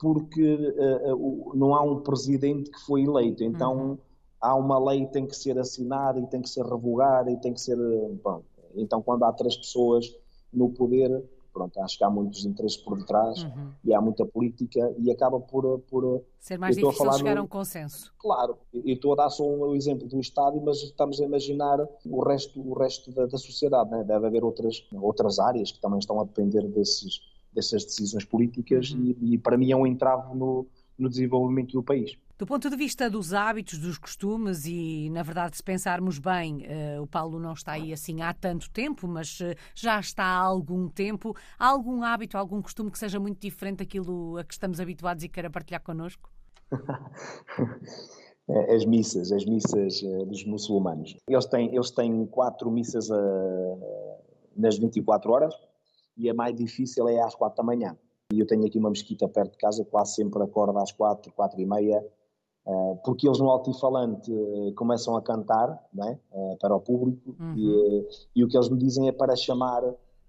porque 0.00 0.42
uh, 0.42 1.14
uh, 1.14 1.52
não 1.54 1.74
há 1.74 1.82
um 1.82 2.00
presidente 2.00 2.70
que 2.70 2.80
foi 2.80 3.02
eleito. 3.02 3.44
Então 3.44 3.76
uhum. 3.76 3.98
há 4.40 4.54
uma 4.54 4.78
lei 4.78 5.04
que 5.04 5.12
tem 5.12 5.26
que 5.26 5.36
ser 5.36 5.58
assinada 5.58 6.18
e 6.18 6.26
tem 6.26 6.40
que 6.40 6.48
ser 6.48 6.64
revogada 6.64 7.30
e 7.30 7.36
tem 7.36 7.52
que 7.52 7.60
ser. 7.60 7.76
Pronto. 8.22 8.44
Então, 8.74 9.02
quando 9.02 9.24
há 9.24 9.32
três 9.32 9.56
pessoas 9.56 10.06
no 10.52 10.70
poder, 10.70 11.24
pronto, 11.52 11.80
acho 11.80 11.98
que 11.98 12.04
há 12.04 12.08
muitos 12.08 12.44
interesses 12.44 12.78
por 12.78 12.96
detrás 12.96 13.42
uhum. 13.42 13.72
e 13.84 13.92
há 13.92 14.00
muita 14.00 14.24
política 14.24 14.94
e 14.98 15.10
acaba 15.10 15.38
por. 15.38 15.80
por 15.80 16.22
ser 16.38 16.58
mais 16.58 16.76
difícil 16.76 17.12
chegar 17.12 17.36
a 17.36 17.42
um 17.42 17.46
consenso. 17.46 18.10
Claro, 18.18 18.56
e 18.72 18.92
estou 18.92 19.12
a 19.12 19.16
dar 19.16 19.30
só 19.30 19.44
um 19.46 19.74
exemplo 19.74 20.08
do 20.08 20.18
Estado, 20.18 20.58
mas 20.62 20.78
estamos 20.78 21.20
a 21.20 21.24
imaginar 21.24 21.78
o 22.06 22.24
resto, 22.24 22.58
o 22.60 22.72
resto 22.72 23.12
da, 23.12 23.26
da 23.26 23.36
sociedade. 23.36 23.90
Né? 23.90 24.02
Deve 24.04 24.26
haver 24.26 24.44
outras, 24.44 24.82
outras 24.94 25.38
áreas 25.38 25.70
que 25.70 25.80
também 25.80 25.98
estão 25.98 26.18
a 26.20 26.24
depender 26.24 26.66
desses 26.68 27.20
dessas 27.52 27.84
decisões 27.84 28.24
políticas 28.24 28.90
uhum. 28.90 29.14
e, 29.20 29.34
e, 29.34 29.38
para 29.38 29.56
mim 29.56 29.72
é 29.72 29.76
um 29.76 29.86
entrave 29.86 30.34
no, 30.34 30.66
no 30.98 31.08
desenvolvimento 31.08 31.72
do 31.72 31.82
país. 31.82 32.16
Do 32.38 32.46
ponto 32.46 32.70
de 32.70 32.76
vista 32.76 33.10
dos 33.10 33.34
hábitos, 33.34 33.78
dos 33.78 33.98
costumes, 33.98 34.64
e 34.64 35.10
na 35.10 35.22
verdade, 35.22 35.58
se 35.58 35.62
pensarmos 35.62 36.18
bem, 36.18 36.64
uh, 36.96 37.02
o 37.02 37.06
Paulo 37.06 37.38
não 37.38 37.52
está 37.52 37.72
aí 37.72 37.92
assim 37.92 38.22
há 38.22 38.32
tanto 38.32 38.70
tempo, 38.70 39.06
mas 39.06 39.38
uh, 39.40 39.54
já 39.74 40.00
está 40.00 40.24
há 40.24 40.38
algum 40.38 40.88
tempo. 40.88 41.36
Há 41.58 41.68
algum 41.68 42.02
hábito, 42.02 42.38
algum 42.38 42.62
costume 42.62 42.90
que 42.90 42.98
seja 42.98 43.20
muito 43.20 43.38
diferente 43.40 43.80
daquilo 43.80 44.38
a 44.38 44.44
que 44.44 44.54
estamos 44.54 44.80
habituados 44.80 45.22
e 45.22 45.28
queira 45.28 45.50
partilhar 45.50 45.82
connosco? 45.82 46.30
as 48.74 48.86
missas, 48.86 49.30
as 49.32 49.44
missas 49.44 50.00
uh, 50.00 50.24
dos 50.24 50.42
muçulmanos. 50.46 51.14
Eles 51.28 51.44
têm, 51.44 51.74
eles 51.74 51.90
têm 51.90 52.24
quatro 52.24 52.70
missas 52.70 53.10
nas 54.56 54.78
24 54.78 55.30
horas 55.30 55.54
e 56.16 56.28
a 56.28 56.34
mais 56.34 56.54
difícil 56.54 57.08
é 57.08 57.20
às 57.20 57.34
quatro 57.34 57.58
da 57.58 57.62
manhã. 57.62 57.96
E 58.32 58.38
eu 58.38 58.46
tenho 58.46 58.64
aqui 58.66 58.78
uma 58.78 58.90
mesquita 58.90 59.28
perto 59.28 59.52
de 59.52 59.58
casa, 59.58 59.84
quase 59.84 60.14
sempre 60.14 60.42
acordo 60.42 60.78
às 60.78 60.92
quatro, 60.92 61.32
quatro 61.32 61.60
e 61.60 61.66
meia, 61.66 62.04
eh, 62.66 62.94
porque 63.04 63.26
eles 63.26 63.40
no 63.40 63.50
altifalante 63.50 64.32
eh, 64.32 64.72
começam 64.76 65.16
a 65.16 65.22
cantar 65.22 65.82
é? 66.04 66.18
para 66.60 66.76
o 66.76 66.80
público 66.80 67.34
uhum. 67.40 67.54
e, 67.56 68.06
e, 68.36 68.44
o 68.44 68.48
que 68.48 68.56
eles 68.56 68.68
me 68.68 68.78
dizem 68.78 69.08
é 69.08 69.12
para 69.12 69.34
chamar 69.34 69.82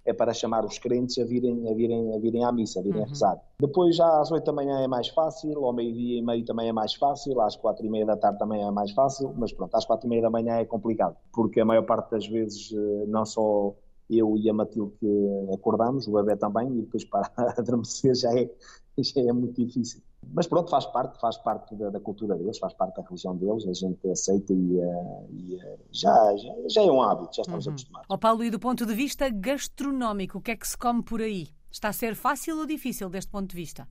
é 0.06 0.14
para 0.14 0.34
chamar 0.34 0.66
os 0.66 0.80
crentes 0.80 1.18
a 1.20 1.26
virem, 1.26 1.70
a 1.70 1.74
virem, 1.74 2.16
a 2.16 2.20
virem 2.20 2.44
à 2.44 2.52
missa, 2.52 2.80
a 2.80 2.84
virem 2.84 3.02
uhum. 3.02 3.06
a 3.06 3.10
rezar. 3.10 3.40
Depois, 3.60 3.96
já 3.96 4.20
às 4.20 4.32
oito 4.32 4.46
da 4.46 4.52
manhã 4.52 4.80
é 4.80 4.88
mais 4.88 5.10
fácil, 5.10 5.64
ao 5.64 5.74
meio-dia 5.74 6.20
e 6.20 6.22
meio 6.24 6.44
também 6.44 6.70
é 6.70 6.74
mais 6.74 6.96
fácil, 6.96 7.40
às 7.40 7.56
quatro 7.56 7.86
e 7.86 7.90
meia 7.90 8.06
da 8.06 8.18
tarde 8.18 8.40
também 8.40 8.64
é 8.64 8.72
mais 8.72 8.92
fácil, 8.92 9.34
mas 9.38 9.54
pronto, 9.54 9.76
às 9.76 9.86
quatro 9.86 10.08
e 10.08 10.10
meia 10.10 10.24
da 10.24 10.30
manhã 10.30 10.56
é 10.56 10.66
complicado, 10.66 11.16
porque 11.32 11.62
a 11.62 11.66
maior 11.66 11.84
parte 11.84 12.10
das 12.10 12.26
vezes 12.26 12.74
eh, 12.74 13.06
não 13.08 13.26
só 13.26 13.76
eu 14.12 14.38
e 14.38 14.50
a 14.50 14.54
Matilde 14.54 14.94
que 15.00 15.54
acordamos, 15.54 16.08
o 16.08 16.12
bebê 16.14 16.36
também, 16.36 16.68
e 16.68 16.82
depois 16.82 17.06
para 17.06 17.32
adormecer 17.58 18.16
já 18.16 18.38
é, 18.38 18.50
já 18.98 19.22
é 19.22 19.32
muito 19.32 19.66
difícil. 19.66 20.02
Mas 20.34 20.48
pronto, 20.48 20.70
faz 20.70 20.86
parte, 20.86 21.20
faz 21.20 21.38
parte 21.38 21.76
da, 21.76 21.90
da, 21.90 22.00
cultura 22.00 22.36
deles, 22.36 22.60
faz 22.60 22.74
parte 22.74 22.96
da 22.96 23.04
religião 23.04 23.36
deles, 23.36 23.68
a 23.68 23.74
gente 23.74 24.08
aceita 24.10 24.54
e, 24.54 24.78
uh, 24.78 25.28
e 25.32 25.56
uh, 25.56 25.80
já, 25.92 26.36
já, 26.38 26.54
já, 26.68 26.82
é 26.84 26.92
um 26.92 27.02
hábito, 27.02 27.36
já 27.36 27.42
estamos 27.42 27.66
uhum. 27.66 27.74
acostumados. 27.74 28.08
Ó 28.10 28.14
oh, 28.14 28.18
Paulo, 28.18 28.44
e 28.44 28.52
do 28.52 28.60
ponto 28.60 28.86
de 28.86 28.94
vista 28.94 29.28
gastronómico, 29.30 30.38
o 30.38 30.42
que 30.42 30.52
é 30.52 30.56
que 30.56 30.68
se 30.68 30.78
come 30.78 31.02
por 31.02 31.22
aí? 31.22 31.48
Está 31.72 31.90
a 31.90 31.94
ser 31.94 32.16
fácil 32.16 32.60
ou 32.60 32.66
difícil 32.66 33.10
deste 33.10 33.32
ponto 33.32 33.50
de 33.50 33.56
vista? 33.56 33.88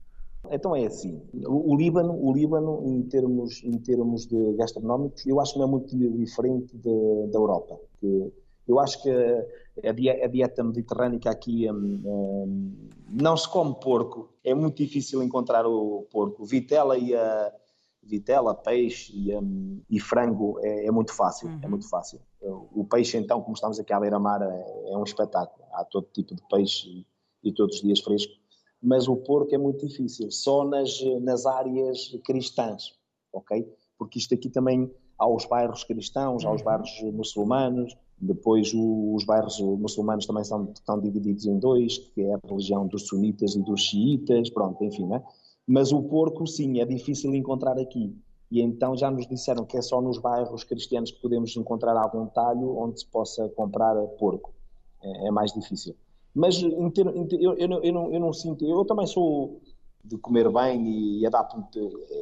Então 0.49 0.75
é 0.75 0.85
assim, 0.85 1.21
o, 1.45 1.75
Líbano, 1.75 2.13
o 2.13 2.33
Líbano 2.33 2.81
em 2.83 3.03
termos, 3.03 3.63
em 3.63 3.77
termos 3.77 4.25
de 4.25 4.53
gastronómicos, 4.53 5.25
eu 5.27 5.39
acho 5.39 5.53
que 5.53 5.59
não 5.59 5.67
é 5.67 5.69
muito 5.69 5.95
diferente 5.95 6.75
de, 6.77 7.27
da 7.27 7.37
Europa. 7.37 7.79
Eu 8.67 8.79
acho 8.79 9.01
que 9.01 9.09
a 9.83 10.27
dieta, 10.27 10.63
mediterrânica 10.63 11.29
aqui 11.29 11.69
um, 11.71 12.01
um, 12.05 12.89
não 13.09 13.35
se 13.35 13.49
come 13.49 13.75
porco, 13.81 14.33
é 14.43 14.53
muito 14.53 14.77
difícil 14.77 15.23
encontrar 15.23 15.65
o 15.65 16.07
porco. 16.11 16.45
Vitela 16.45 16.97
e 16.97 17.15
a 17.15 17.51
vitela, 18.03 18.55
peixe 18.55 19.13
e, 19.15 19.35
um, 19.35 19.81
e 19.89 19.99
frango 19.99 20.59
é, 20.61 20.87
é, 20.87 20.91
muito 20.91 21.13
fácil, 21.13 21.47
é 21.47 21.51
uhum. 21.51 21.59
é 21.63 21.67
muito 21.67 21.89
fácil. 21.89 22.19
O 22.73 22.83
peixe 22.85 23.17
então, 23.17 23.41
como 23.41 23.53
estamos 23.53 23.79
aqui 23.79 23.93
à 23.93 23.99
beira-mar, 23.99 24.41
é, 24.41 24.91
é, 24.91 24.97
um 24.97 25.03
espetáculo. 25.03 25.63
Há 25.73 25.85
todo 25.85 26.07
tipo 26.11 26.35
de 26.35 26.41
peixe 26.49 26.89
e, 26.89 27.05
e, 27.43 27.53
todos 27.53 27.75
os 27.77 27.81
dias 27.81 27.99
fresco. 27.99 28.33
Mas 28.81 29.07
o 29.07 29.15
porco 29.15 29.53
é 29.53 29.57
muito 29.57 29.85
difícil, 29.85 30.31
só 30.31 30.65
nas, 30.65 30.99
nas 31.21 31.45
áreas 31.45 32.09
cristãs, 32.25 32.95
ok? 33.31 33.71
Porque 33.97 34.17
isto 34.17 34.33
aqui 34.33 34.49
também 34.49 34.91
há 35.19 35.27
os 35.27 35.45
bairros 35.45 35.83
cristãos, 35.83 36.43
há 36.43 36.51
os 36.51 36.61
uhum. 36.61 36.65
bairros 36.65 37.01
muçulmanos, 37.13 37.95
depois 38.21 38.71
os 38.73 39.25
bairros 39.25 39.59
muçulmanos 39.59 40.27
também 40.27 40.43
são, 40.43 40.71
estão 40.71 40.99
divididos 40.99 41.45
em 41.47 41.57
dois, 41.57 41.97
que 41.97 42.21
é 42.21 42.35
a 42.35 42.39
religião 42.47 42.85
dos 42.85 43.07
sunitas 43.07 43.55
e 43.55 43.63
dos 43.63 43.81
xiitas, 43.81 44.49
pronto, 44.51 44.83
enfim, 44.83 45.07
né? 45.07 45.23
Mas 45.67 45.91
o 45.91 46.03
porco, 46.03 46.45
sim, 46.45 46.79
é 46.79 46.85
difícil 46.85 47.33
encontrar 47.33 47.79
aqui. 47.79 48.15
E 48.51 48.61
então 48.61 48.95
já 48.95 49.09
nos 49.09 49.27
disseram 49.27 49.65
que 49.65 49.77
é 49.77 49.81
só 49.81 50.01
nos 50.01 50.19
bairros 50.19 50.63
cristianos 50.63 51.11
que 51.11 51.21
podemos 51.21 51.55
encontrar 51.55 51.97
algum 51.97 52.27
talho 52.27 52.77
onde 52.77 52.99
se 52.99 53.07
possa 53.07 53.49
comprar 53.49 53.95
porco. 54.19 54.53
É, 55.01 55.27
é 55.27 55.31
mais 55.31 55.51
difícil. 55.53 55.95
Mas 56.33 56.61
ter, 56.93 57.05
eu, 57.39 57.55
eu, 57.55 57.67
não, 57.67 57.83
eu, 57.83 57.93
não, 57.93 58.13
eu 58.13 58.19
não 58.19 58.33
sinto, 58.33 58.65
eu 58.65 58.85
também 58.85 59.07
sou 59.07 59.61
de 60.03 60.17
comer 60.17 60.51
bem 60.51 61.19
e 61.19 61.25
adapto-me. 61.25 61.65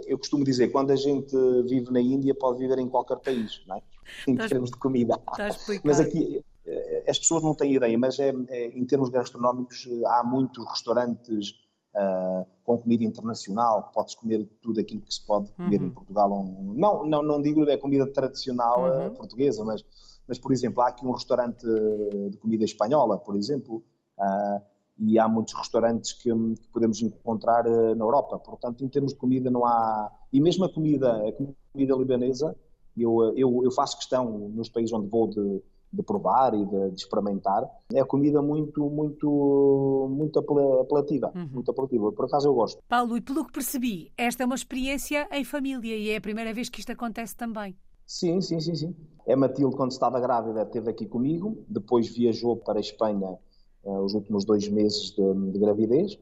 Eu 0.05 0.17
costumo 0.17 0.43
dizer, 0.43 0.69
quando 0.69 0.91
a 0.91 0.95
gente 0.95 1.35
vive 1.67 1.91
na 1.91 2.01
Índia, 2.01 2.35
pode 2.35 2.59
viver 2.59 2.79
em 2.79 2.89
qualquer 2.89 3.17
país, 3.17 3.61
não 3.67 3.75
é? 3.77 3.81
em 4.27 4.33
Estás, 4.33 4.49
termos 4.49 4.71
de 4.71 4.77
comida. 4.77 5.19
Mas 5.83 5.99
aqui 5.99 6.43
eh, 6.65 7.03
as 7.07 7.17
pessoas 7.17 7.43
não 7.43 7.55
têm 7.55 7.75
ideia, 7.75 7.97
mas 7.97 8.19
é, 8.19 8.33
é 8.49 8.67
em 8.67 8.85
termos 8.85 9.09
gastronómicos 9.09 9.87
há 10.05 10.23
muitos 10.23 10.63
restaurantes 10.69 11.51
uh, 11.95 12.45
com 12.63 12.77
comida 12.77 13.03
internacional, 13.03 13.91
pode-se 13.93 14.17
comer 14.17 14.47
tudo 14.61 14.79
aquilo 14.79 15.01
que 15.01 15.13
se 15.13 15.25
pode 15.25 15.51
comer 15.53 15.81
uhum. 15.81 15.87
em 15.87 15.89
Portugal. 15.89 16.29
Não, 16.75 17.05
não, 17.05 17.23
não 17.23 17.41
digo 17.41 17.67
é 17.67 17.77
comida 17.77 18.05
tradicional 18.07 18.87
eh, 18.87 19.07
uhum. 19.07 19.15
portuguesa, 19.15 19.63
mas, 19.65 19.83
mas, 20.27 20.37
por 20.37 20.51
exemplo, 20.51 20.81
há 20.81 20.89
aqui 20.89 21.05
um 21.05 21.11
restaurante 21.11 21.65
de 21.65 22.37
comida 22.37 22.63
espanhola, 22.63 23.17
por 23.17 23.35
exemplo, 23.35 23.83
uh, 24.17 24.61
e 24.99 25.17
há 25.17 25.27
muitos 25.27 25.53
restaurantes 25.53 26.13
que, 26.13 26.29
que, 26.29 26.67
podemos 26.71 27.01
encontrar 27.01 27.63
na 27.63 28.03
Europa. 28.03 28.37
Portanto, 28.39 28.83
em 28.83 28.89
termos 28.89 29.13
de 29.13 29.19
comida 29.19 29.49
não 29.49 29.65
há... 29.65 30.11
E 30.31 30.41
mesmo 30.41 30.65
a 30.65 30.73
comida, 30.73 31.11
a 31.11 31.31
comida 31.71 31.95
libanesa, 31.95 32.55
eu, 32.97 33.33
eu, 33.35 33.61
eu 33.63 33.71
faço 33.71 33.97
questão, 33.97 34.49
nos 34.49 34.69
países 34.69 34.93
onde 34.93 35.07
vou, 35.07 35.27
de, 35.27 35.61
de 35.91 36.03
provar 36.03 36.53
e 36.53 36.65
de, 36.65 36.91
de, 36.91 37.01
experimentar. 37.01 37.63
É 37.93 38.03
comida 38.03 38.41
muito, 38.41 38.89
muito, 38.89 40.07
muito 40.11 40.39
apelativa. 40.39 41.31
Uhum. 41.33 41.49
Muito 41.53 41.71
apelativa. 41.71 42.11
Por 42.11 42.25
acaso 42.25 42.47
eu 42.47 42.53
gosto. 42.53 42.81
Paulo, 42.87 43.17
e 43.17 43.21
pelo 43.21 43.45
que 43.45 43.53
percebi, 43.53 44.11
esta 44.17 44.43
é 44.43 44.45
uma 44.45 44.55
experiência 44.55 45.27
em 45.31 45.43
família 45.43 45.95
e 45.95 46.09
é 46.09 46.17
a 46.17 46.21
primeira 46.21 46.53
vez 46.53 46.69
que 46.69 46.79
isto 46.79 46.91
acontece 46.91 47.35
também. 47.35 47.75
Sim, 48.05 48.41
sim, 48.41 48.59
sim, 48.59 48.75
sim. 48.75 48.95
A 49.27 49.35
Matilde, 49.35 49.75
quando 49.75 49.91
estava 49.91 50.19
grávida, 50.19 50.63
esteve 50.63 50.89
aqui 50.89 51.05
comigo, 51.05 51.63
depois 51.69 52.09
viajou 52.09 52.57
para 52.57 52.79
a 52.79 52.81
Espanha 52.81 53.29
uh, 53.29 53.39
os 53.83 54.13
últimos 54.13 54.45
dois 54.45 54.67
meses 54.67 55.11
de, 55.11 55.51
de 55.51 55.59
gravidez 55.59 56.19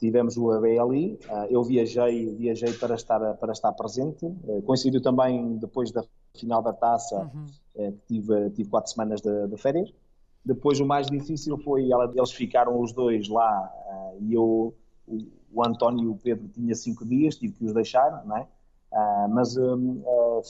tivemos 0.00 0.36
o 0.38 0.50
ABLI, 0.50 1.20
ah, 1.28 1.46
eu 1.50 1.62
viajei, 1.62 2.34
viajei 2.34 2.72
para 2.72 2.94
estar, 2.94 3.34
para 3.34 3.52
estar 3.52 3.70
presente, 3.72 4.26
ah, 4.26 4.62
coincidiu 4.64 5.02
também 5.02 5.58
depois 5.58 5.92
da 5.92 6.02
final 6.34 6.62
da 6.62 6.72
taça, 6.72 7.30
uhum. 7.32 7.46
Que 7.72 7.92
tive, 8.08 8.50
tive 8.50 8.68
quatro 8.68 8.90
semanas 8.90 9.20
de, 9.20 9.46
de, 9.46 9.56
férias. 9.56 9.92
Depois 10.44 10.80
o 10.80 10.86
mais 10.86 11.06
difícil 11.06 11.56
foi, 11.58 11.90
eles 11.92 12.32
ficaram 12.32 12.80
os 12.80 12.92
dois 12.92 13.28
lá 13.28 13.72
e 14.20 14.34
eu, 14.34 14.74
o 15.52 15.64
António 15.64 16.04
e 16.04 16.08
o 16.08 16.16
Pedro 16.16 16.48
tinha 16.48 16.74
cinco 16.74 17.04
dias, 17.04 17.36
tive 17.36 17.54
que 17.54 17.64
os 17.64 17.72
deixar, 17.72 18.24
não 18.26 18.36
é? 18.38 18.48
mas 19.30 19.54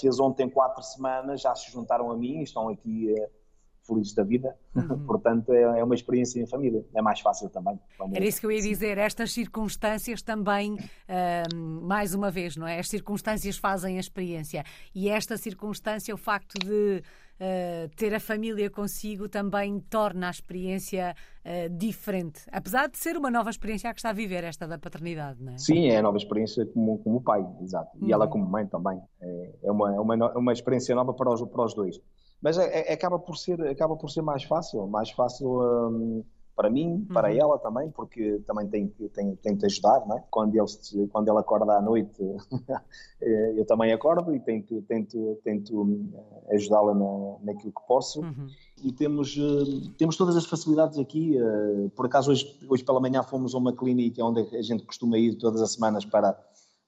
fez 0.01 0.19
ontem 0.19 0.49
quatro 0.49 0.83
semanas, 0.83 1.43
já 1.43 1.55
se 1.55 1.71
juntaram 1.71 2.11
a 2.11 2.17
mim, 2.17 2.41
estão 2.41 2.69
aqui 2.69 3.15
felizes 3.91 4.15
da 4.15 4.23
vida. 4.23 4.55
Uhum. 4.75 5.05
Portanto, 5.07 5.53
é, 5.53 5.81
é, 5.81 5.85
uma 5.85 5.95
experiência 5.95 6.41
em 6.41 6.47
família. 6.47 6.85
É 6.95 7.03
mais 7.03 7.21
fácil 7.21 7.49
também. 7.51 7.79
Era 8.15 8.25
isso 8.25 8.41
que 8.41 8.47
eu 8.47 8.53
ia 8.53 8.63
dizer. 8.63 8.97
Estas 8.99 9.33
circunstâncias 9.33 10.23
também, 10.23 10.75
uh, 10.75 11.57
mais 11.83 12.15
uma 12.15 12.31
vez, 12.31 12.57
não 12.57 12.67
é? 12.67 12.79
As 12.79 12.89
circunstâncias 12.89 13.57
fazem 13.57 13.97
a 13.97 14.01
experiência. 14.01 14.65
E 14.95 15.09
esta 15.09 15.37
circunstância, 15.37 16.15
o 16.15 16.19
facto 16.19 16.59
de 16.65 17.03
Uh, 17.41 17.89
ter 17.97 18.15
a 18.15 18.21
família 18.21 18.69
consigo 18.69 19.27
também 19.27 19.81
torna 19.89 20.27
a 20.27 20.31
experiência 20.31 21.15
uh, 21.43 21.75
diferente, 21.75 22.43
apesar 22.53 22.87
de 22.87 22.99
ser 22.99 23.17
uma 23.17 23.31
nova 23.31 23.49
experiência 23.49 23.89
a 23.89 23.95
que 23.95 23.99
está 23.99 24.11
a 24.11 24.13
viver 24.13 24.45
esta 24.45 24.69
da 24.69 24.79
paternidade, 24.79 25.43
não 25.43 25.55
é? 25.55 25.57
Sim, 25.57 25.87
é 25.87 25.97
a 25.97 26.03
nova 26.03 26.19
experiência 26.19 26.67
como, 26.67 26.99
como 26.99 27.23
pai, 27.23 27.43
exato. 27.63 27.97
E 27.97 28.05
uhum. 28.05 28.13
ela 28.13 28.29
como 28.29 28.45
mãe 28.45 28.67
também. 28.67 29.01
É, 29.23 29.51
é, 29.63 29.73
uma, 29.73 29.95
é 29.95 29.99
uma, 29.99 30.39
uma 30.39 30.53
experiência 30.53 30.95
nova 30.95 31.15
para 31.15 31.33
os, 31.33 31.41
para 31.41 31.65
os 31.65 31.73
dois. 31.73 31.99
Mas 32.41 32.59
é, 32.59 32.91
é, 32.91 32.93
acaba, 32.93 33.19
por 33.19 33.37
ser, 33.37 33.61
acaba 33.67 33.97
por 33.97 34.11
ser 34.11 34.23
mais 34.23 34.45
fácil, 34.45 34.87
mais 34.87 35.11
fácil 35.11 35.61
um, 35.61 36.25
para 36.61 36.69
mim, 36.69 37.07
para 37.11 37.31
uhum. 37.31 37.39
ela 37.39 37.59
também, 37.59 37.91
porque 37.91 38.43
também 38.47 38.69
tem 38.69 38.89
que 38.89 39.09
tem, 39.09 39.35
tem 39.37 39.57
que 39.57 39.65
ajudar, 39.65 40.07
não 40.07 40.19
é? 40.19 40.25
Quando 40.31 40.55
ele, 40.55 41.09
quando 41.09 41.29
ele 41.29 41.39
acorda 41.39 41.73
à 41.73 41.81
noite, 41.81 42.23
eh, 43.23 43.55
eu 43.57 43.65
também 43.65 43.93
acordo 43.93 44.35
e 44.35 44.41
tento, 44.41 44.83
tento, 44.83 45.39
tento 45.43 45.81
hum, 45.81 46.13
ajudá-la 46.51 46.95
na, 46.95 47.37
naquilo 47.45 47.73
que 47.73 47.87
posso. 47.89 48.21
Uhum. 48.21 48.49
E 48.85 48.93
temos, 48.93 49.37
uh, 49.39 49.91
temos 49.97 50.19
todas 50.19 50.37
as 50.37 50.45
facilidades 50.45 50.99
aqui. 50.99 51.35
Uh, 51.41 51.89
por 51.97 52.05
acaso, 52.05 52.31
hoje, 52.31 52.59
hoje 52.69 52.85
pela 52.85 53.01
manhã 53.01 53.23
fomos 53.23 53.55
a 53.55 53.59
uma 53.59 53.75
clínica 53.75 54.23
onde 54.23 54.41
a 54.55 54.63
gente 54.63 54.85
costuma 54.85 55.17
ir 55.17 55.37
todas 55.37 55.63
as 55.63 55.73
semanas 55.73 56.05
para, 56.05 56.39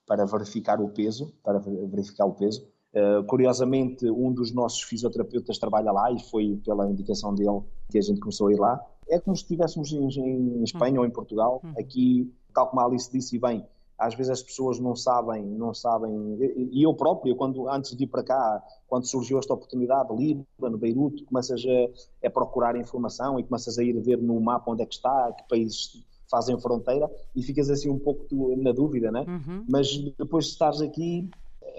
para 0.06 0.26
verificar 0.26 0.82
o 0.82 0.88
peso, 0.90 1.32
para 1.42 1.58
verificar 1.58 2.26
o 2.26 2.34
peso. 2.34 2.70
Uh, 2.94 3.24
curiosamente, 3.24 4.10
um 4.10 4.30
dos 4.32 4.52
nossos 4.52 4.82
fisioterapeutas 4.82 5.58
trabalha 5.58 5.90
lá 5.90 6.12
e 6.12 6.20
foi 6.24 6.60
pela 6.62 6.90
indicação 6.90 7.34
dele 7.34 7.62
que 7.90 7.98
a 7.98 8.02
gente 8.02 8.20
começou 8.20 8.48
a 8.48 8.52
ir 8.52 8.58
lá. 8.58 8.84
É 9.08 9.18
como 9.18 9.34
se 9.34 9.42
estivéssemos 9.42 9.92
em, 9.92 10.58
em 10.58 10.62
Espanha 10.62 10.94
uhum. 10.94 11.00
ou 11.00 11.06
em 11.06 11.10
Portugal. 11.10 11.60
Uhum. 11.64 11.72
Aqui, 11.78 12.30
tal 12.54 12.68
como 12.68 12.82
a 12.82 12.84
Alice 12.84 13.10
disse 13.10 13.38
bem, 13.38 13.64
às 14.02 14.14
vezes 14.14 14.30
as 14.30 14.42
pessoas 14.42 14.78
não 14.80 14.96
sabem, 14.96 15.44
não 15.44 15.72
sabem, 15.72 16.36
e 16.72 16.82
eu 16.82 16.92
próprio, 16.92 17.36
quando 17.36 17.68
antes 17.68 17.96
de 17.96 18.02
ir 18.02 18.08
para 18.08 18.24
cá, 18.24 18.62
quando 18.88 19.06
surgiu 19.06 19.38
esta 19.38 19.54
oportunidade, 19.54 20.12
Líbano, 20.14 20.76
Beirute, 20.76 21.24
começas 21.24 21.62
a, 21.64 22.26
a, 22.26 22.30
procurar 22.30 22.76
informação 22.76 23.38
e 23.38 23.44
começas 23.44 23.78
a 23.78 23.84
ir 23.84 23.98
ver 24.00 24.18
no 24.18 24.40
mapa 24.40 24.72
onde 24.72 24.82
é 24.82 24.86
que 24.86 24.94
está, 24.94 25.32
que 25.32 25.48
países 25.48 26.04
fazem 26.28 26.58
fronteira 26.58 27.08
e 27.36 27.42
ficas 27.42 27.70
assim 27.70 27.90
um 27.90 27.98
pouco 27.98 28.26
na 28.56 28.72
dúvida, 28.72 29.12
né? 29.12 29.24
Uhum. 29.28 29.64
Mas 29.68 29.96
depois 30.18 30.46
de 30.46 30.52
estares 30.52 30.80
aqui, 30.80 31.30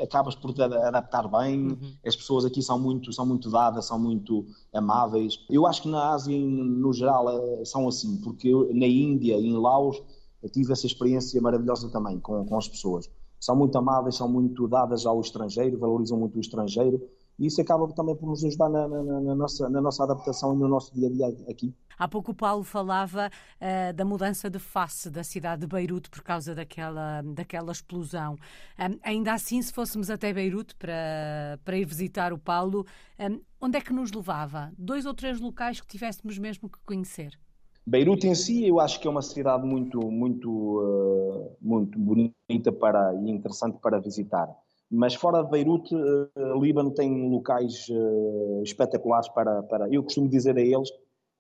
acabas 0.02 0.36
por 0.36 0.54
te 0.54 0.62
adaptar 0.62 1.28
bem. 1.28 1.68
Uhum. 1.68 1.94
As 2.06 2.16
pessoas 2.16 2.46
aqui 2.46 2.62
são 2.62 2.80
muito, 2.80 3.12
são 3.12 3.26
muito 3.26 3.50
dadas, 3.50 3.86
são 3.86 4.00
muito 4.00 4.46
amáveis. 4.74 5.40
Eu 5.50 5.66
acho 5.66 5.82
que 5.82 5.90
na 5.90 6.14
Ásia, 6.14 6.38
no 6.38 6.94
geral, 6.94 7.30
é, 7.30 7.66
são 7.66 7.88
assim, 7.88 8.18
porque 8.18 8.48
eu, 8.48 8.74
na 8.74 8.88
Índia 8.88 9.38
e 9.38 9.48
em 9.48 9.58
Laos 9.58 10.02
eu 10.42 10.50
tive 10.50 10.74
essa 10.74 10.86
experiência 10.86 11.42
maravilhosa 11.42 11.90
também 11.90 12.20
com, 12.20 12.46
com 12.46 12.58
as 12.58 12.68
pessoas. 12.68 13.10
São 13.40 13.56
muito 13.56 13.78
amáveis, 13.78 14.16
são 14.16 14.30
muito 14.30 14.68
dadas 14.68 15.06
ao 15.06 15.20
estrangeiro, 15.20 15.78
valorizam 15.78 16.18
muito 16.18 16.38
o 16.38 16.42
estrangeiro 16.42 17.02
e 17.38 17.48
isso 17.48 17.62
acaba 17.62 17.88
também 17.94 18.16
por 18.16 18.28
nos 18.28 18.44
ajudar 18.44 18.70
na, 18.70 18.88
na, 18.88 19.22
na, 19.22 19.36
nossa, 19.36 19.70
na 19.70 19.82
nossa 19.82 20.04
adaptação 20.04 20.54
e 20.54 20.58
no 20.58 20.68
nosso 20.68 20.94
dia 20.94 21.08
a 21.08 21.12
dia 21.12 21.28
aqui. 21.50 21.74
Há 21.98 22.08
pouco 22.08 22.32
o 22.32 22.36
Paulo 22.36 22.64
falava 22.64 23.30
uh, 23.30 23.94
da 23.94 24.04
mudança 24.04 24.50
de 24.50 24.60
face 24.60 25.10
da 25.10 25.24
cidade 25.24 25.62
de 25.62 25.68
Beirute 25.68 26.10
por 26.10 26.22
causa 26.22 26.56
daquela, 26.56 27.22
daquela 27.22 27.72
explosão. 27.72 28.36
Um, 28.80 29.00
ainda 29.04 29.34
assim, 29.34 29.62
se 29.62 29.72
fôssemos 29.72 30.10
até 30.10 30.34
Beirute 30.34 30.76
para, 30.76 31.60
para 31.64 31.78
ir 31.78 31.86
visitar 31.86 32.34
o 32.34 32.38
Paulo, 32.38 32.86
um, 33.20 33.40
onde 33.62 33.78
é 33.78 33.82
que 33.82 33.94
nos 33.94 34.12
levava? 34.12 34.72
Dois 34.78 35.06
ou 35.06 35.14
três 35.14 35.40
locais 35.40 35.80
que 35.80 35.88
tivéssemos 35.88 36.38
mesmo 36.38 36.70
que 36.70 36.80
conhecer? 36.86 37.38
Beirute 37.86 38.28
em 38.28 38.36
si, 38.36 38.66
eu 38.66 38.80
acho 38.80 39.00
que 39.00 39.08
é 39.08 39.12
uma 39.12 39.22
cidade 39.22 39.66
muito, 39.66 40.00
muito, 40.10 40.50
uh, 40.50 41.58
muito 41.62 42.00
bonita 42.00 42.72
para, 42.80 43.14
e 43.16 43.30
interessante 43.30 43.78
para 43.82 44.00
visitar. 44.00 44.48
Mas 44.94 45.16
fora 45.16 45.44
de 45.44 45.50
Beirute, 45.50 45.96
uh, 45.96 46.62
Líbano 46.62 46.92
tem 46.92 47.30
locais 47.30 47.88
uh, 47.90 48.62
espetaculares 48.62 49.28
para, 49.30 49.64
para. 49.64 49.90
Eu 49.90 50.04
costumo 50.04 50.30
dizer 50.30 50.56
a 50.56 50.62
eles 50.62 50.92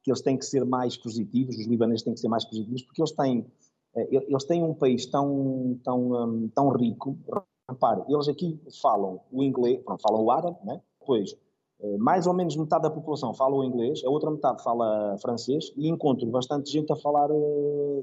que 0.03 0.09
eles 0.09 0.21
têm 0.21 0.37
que 0.37 0.45
ser 0.45 0.65
mais 0.65 0.97
positivos, 0.97 1.55
os 1.57 1.67
libaneses 1.67 2.03
têm 2.03 2.13
que 2.13 2.19
ser 2.19 2.27
mais 2.27 2.43
positivos, 2.43 2.81
porque 2.81 3.01
eles 3.01 3.11
têm, 3.11 3.45
eles 3.95 4.43
têm 4.43 4.61
um 4.61 4.73
país 4.73 5.05
tão, 5.05 5.79
tão, 5.83 6.11
um, 6.11 6.49
tão 6.49 6.69
rico. 6.69 7.17
Repare, 7.69 8.01
eles 8.09 8.27
aqui 8.27 8.59
falam 8.81 9.21
o 9.31 9.41
inglês, 9.41 9.81
pronto, 9.85 10.01
falam 10.01 10.23
o 10.23 10.31
árabe, 10.31 10.57
né? 10.65 10.81
depois 10.99 11.37
eh, 11.83 11.97
mais 11.97 12.25
ou 12.25 12.33
menos 12.33 12.55
metade 12.55 12.83
da 12.83 12.89
população 12.89 13.33
fala 13.33 13.55
o 13.55 13.63
inglês, 13.63 14.03
a 14.05 14.09
outra 14.09 14.31
metade 14.31 14.63
fala 14.63 15.17
francês 15.21 15.71
e 15.75 15.89
encontro 15.89 16.25
bastante 16.27 16.71
gente 16.71 16.91
a 16.91 16.95
falar 16.95 17.29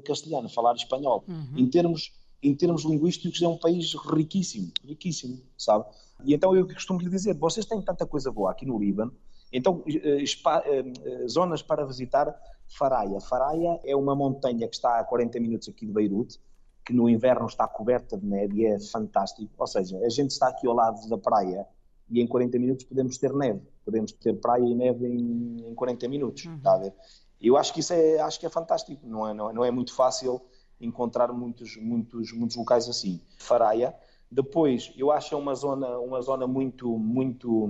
castelhano, 0.05 0.45
a 0.45 0.49
falar 0.49 0.75
espanhol. 0.75 1.23
Uhum. 1.27 1.57
Em, 1.57 1.69
termos, 1.69 2.11
em 2.41 2.55
termos 2.55 2.83
linguísticos 2.83 3.41
é 3.41 3.47
um 3.47 3.57
país 3.57 3.93
riquíssimo, 3.93 4.71
riquíssimo, 4.83 5.41
sabe? 5.57 5.85
E 6.23 6.33
então 6.33 6.55
eu 6.55 6.67
costumo 6.67 6.99
lhe 6.99 7.09
dizer, 7.09 7.35
vocês 7.35 7.65
têm 7.65 7.81
tanta 7.81 8.05
coisa 8.05 8.31
boa 8.31 8.51
aqui 8.51 8.65
no 8.65 8.79
Líbano, 8.79 9.13
então 9.51 9.83
uh, 9.85 11.23
uh, 11.23 11.29
zonas 11.29 11.61
para 11.61 11.85
visitar, 11.85 12.33
Faraia. 12.67 13.19
Faraia 13.19 13.79
é 13.83 13.95
uma 13.95 14.15
montanha 14.15 14.67
que 14.67 14.75
está 14.75 14.99
a 14.99 15.03
40 15.03 15.39
minutos 15.39 15.67
aqui 15.67 15.85
de 15.85 15.91
Beirute, 15.91 16.39
que 16.85 16.93
no 16.93 17.09
inverno 17.09 17.45
está 17.45 17.67
coberta 17.67 18.17
de 18.17 18.25
neve 18.25 18.61
e 18.61 18.65
é 18.65 18.79
fantástico. 18.79 19.51
Ou 19.57 19.67
seja, 19.67 19.97
a 19.99 20.09
gente 20.09 20.31
está 20.31 20.47
aqui 20.47 20.65
ao 20.67 20.73
lado 20.73 21.07
da 21.09 21.17
praia 21.17 21.67
e 22.09 22.21
em 22.21 22.27
40 22.27 22.57
minutos 22.59 22.85
podemos 22.85 23.17
ter 23.17 23.33
neve, 23.33 23.61
podemos 23.85 24.11
ter 24.13 24.33
praia 24.39 24.63
e 24.63 24.73
neve 24.73 25.05
em, 25.05 25.69
em 25.69 25.75
40 25.75 26.07
minutos, 26.07 26.45
uhum. 26.45 26.55
está 26.55 26.73
a 26.73 26.77
ver? 26.79 26.93
Eu 27.41 27.57
acho 27.57 27.73
que 27.73 27.79
isso 27.79 27.93
é, 27.93 28.19
acho 28.19 28.39
que 28.39 28.45
é 28.45 28.49
fantástico, 28.49 29.05
não 29.05 29.27
é, 29.27 29.33
não 29.33 29.49
é, 29.49 29.53
não 29.53 29.65
é 29.65 29.71
muito 29.71 29.93
fácil 29.93 30.41
encontrar 30.81 31.31
muitos, 31.31 31.77
muitos, 31.77 32.31
muitos 32.33 32.57
locais 32.57 32.89
assim. 32.89 33.21
Faraia, 33.37 33.95
depois 34.29 34.93
eu 34.97 35.11
acho 35.11 35.35
é 35.35 35.37
uma 35.37 35.55
zona, 35.55 35.99
uma 35.99 36.21
zona 36.21 36.47
muito, 36.47 36.97
muito, 36.97 37.69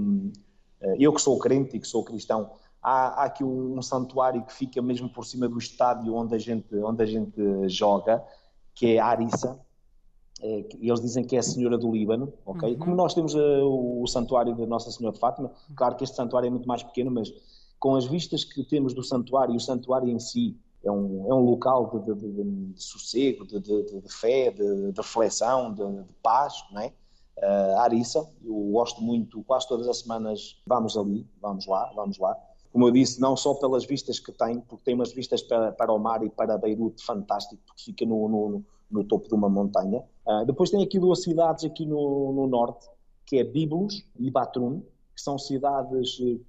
eh, 0.80 0.96
eu 1.00 1.14
que 1.14 1.22
sou 1.22 1.38
crente 1.40 1.78
e 1.78 1.80
que 1.80 1.88
sou 1.88 2.04
cristão, 2.04 2.52
há, 2.82 3.22
há 3.22 3.26
aqui 3.26 3.44
um, 3.44 3.78
um, 3.78 3.82
santuário 3.82 4.44
que 4.46 4.54
fica 4.54 4.82
mesmo 4.82 5.10
por 5.10 5.26
cima 5.26 5.48
do 5.48 5.58
estádio 5.58 6.14
onde 6.16 6.36
a 6.36 6.38
gente, 6.38 6.76
onde 6.78 7.04
a 7.04 7.06
gente 7.06 7.68
joga, 7.68 8.24
que 8.74 8.96
é 8.96 9.00
Arissa, 9.00 9.60
é, 10.42 10.66
eles 10.80 11.00
dizem 11.00 11.24
que 11.24 11.36
é 11.36 11.40
a 11.40 11.44
Senhora 11.44 11.78
do 11.78 11.92
Líbano, 11.92 12.34
ok? 12.46 12.72
Uhum. 12.72 12.80
Como 12.80 12.96
nós 12.96 13.14
temos 13.14 13.36
uh, 13.36 14.02
o 14.02 14.08
santuário 14.08 14.56
da 14.56 14.66
Nossa 14.66 14.92
Senhora 14.92 15.14
de 15.14 15.20
Fátima, 15.20 15.52
claro 15.76 15.96
que 15.96 16.04
este 16.04 16.16
santuário 16.16 16.48
é 16.48 16.50
muito 16.50 16.68
mais 16.68 16.82
pequeno, 16.82 17.12
mas 17.12 17.32
com 17.80 17.96
as 17.96 18.06
vistas 18.06 18.44
que 18.44 18.64
temos 18.64 18.94
do 18.94 19.04
santuário, 19.04 19.54
e 19.54 19.58
o 19.58 19.60
santuário 19.60 20.10
em 20.10 20.20
si 20.20 20.58
é 20.84 20.92
um, 20.92 21.26
é 21.30 21.34
um 21.34 21.40
local 21.40 22.00
de, 22.00 22.14
de, 22.14 22.32
de, 22.32 22.74
de 22.74 22.84
sossego, 22.84 23.46
de, 23.46 23.60
fé, 24.10 24.52
de, 24.52 24.92
reflexão, 24.96 25.74
de, 25.74 25.84
paz, 26.22 26.54
não 26.72 26.82
é? 26.82 26.94
Uh, 27.38 27.80
Arissa, 27.80 28.28
eu 28.44 28.54
gosto 28.72 29.02
muito, 29.02 29.42
quase 29.44 29.68
todas 29.68 29.88
as 29.88 30.00
semanas 30.00 30.62
vamos 30.68 30.96
ali, 30.98 31.26
vamos 31.42 31.66
lá, 31.66 31.92
vamos 31.96 32.18
lá. 32.20 32.38
Como 32.72 32.88
eu 32.88 32.92
disse, 32.92 33.20
não 33.20 33.36
só 33.36 33.54
pelas 33.56 33.86
vistas 33.86 34.20
que 34.20 34.32
tem, 34.32 34.60
porque 34.62 34.84
tem 34.84 34.94
umas 34.94 35.12
vistas 35.12 35.42
para, 35.42 35.72
para 35.72 35.92
o 35.92 35.98
mar 35.98 36.24
e 36.24 36.30
para 36.30 36.58
Beirute 36.58 37.04
fantástico, 37.04 37.62
porque 37.66 37.84
fica 37.84 38.06
no, 38.06 38.28
no 38.30 38.66
no 38.92 39.04
topo 39.04 39.28
de 39.28 39.34
uma 39.34 39.50
montanha. 39.50 40.04
Uh, 40.28 40.46
depois 40.46 40.70
tem 40.70 40.84
aqui 40.84 41.00
duas 41.00 41.24
cidades 41.24 41.64
aqui 41.64 41.86
no, 41.86 42.34
no 42.34 42.48
norte, 42.48 42.88
que 43.26 43.38
é 43.38 43.44
Biblos 43.44 44.06
e 44.20 44.30
Batrun, 44.30 44.82
que 45.22 45.24
são 45.24 45.38
cidades 45.38 46.18
que, 46.18 46.42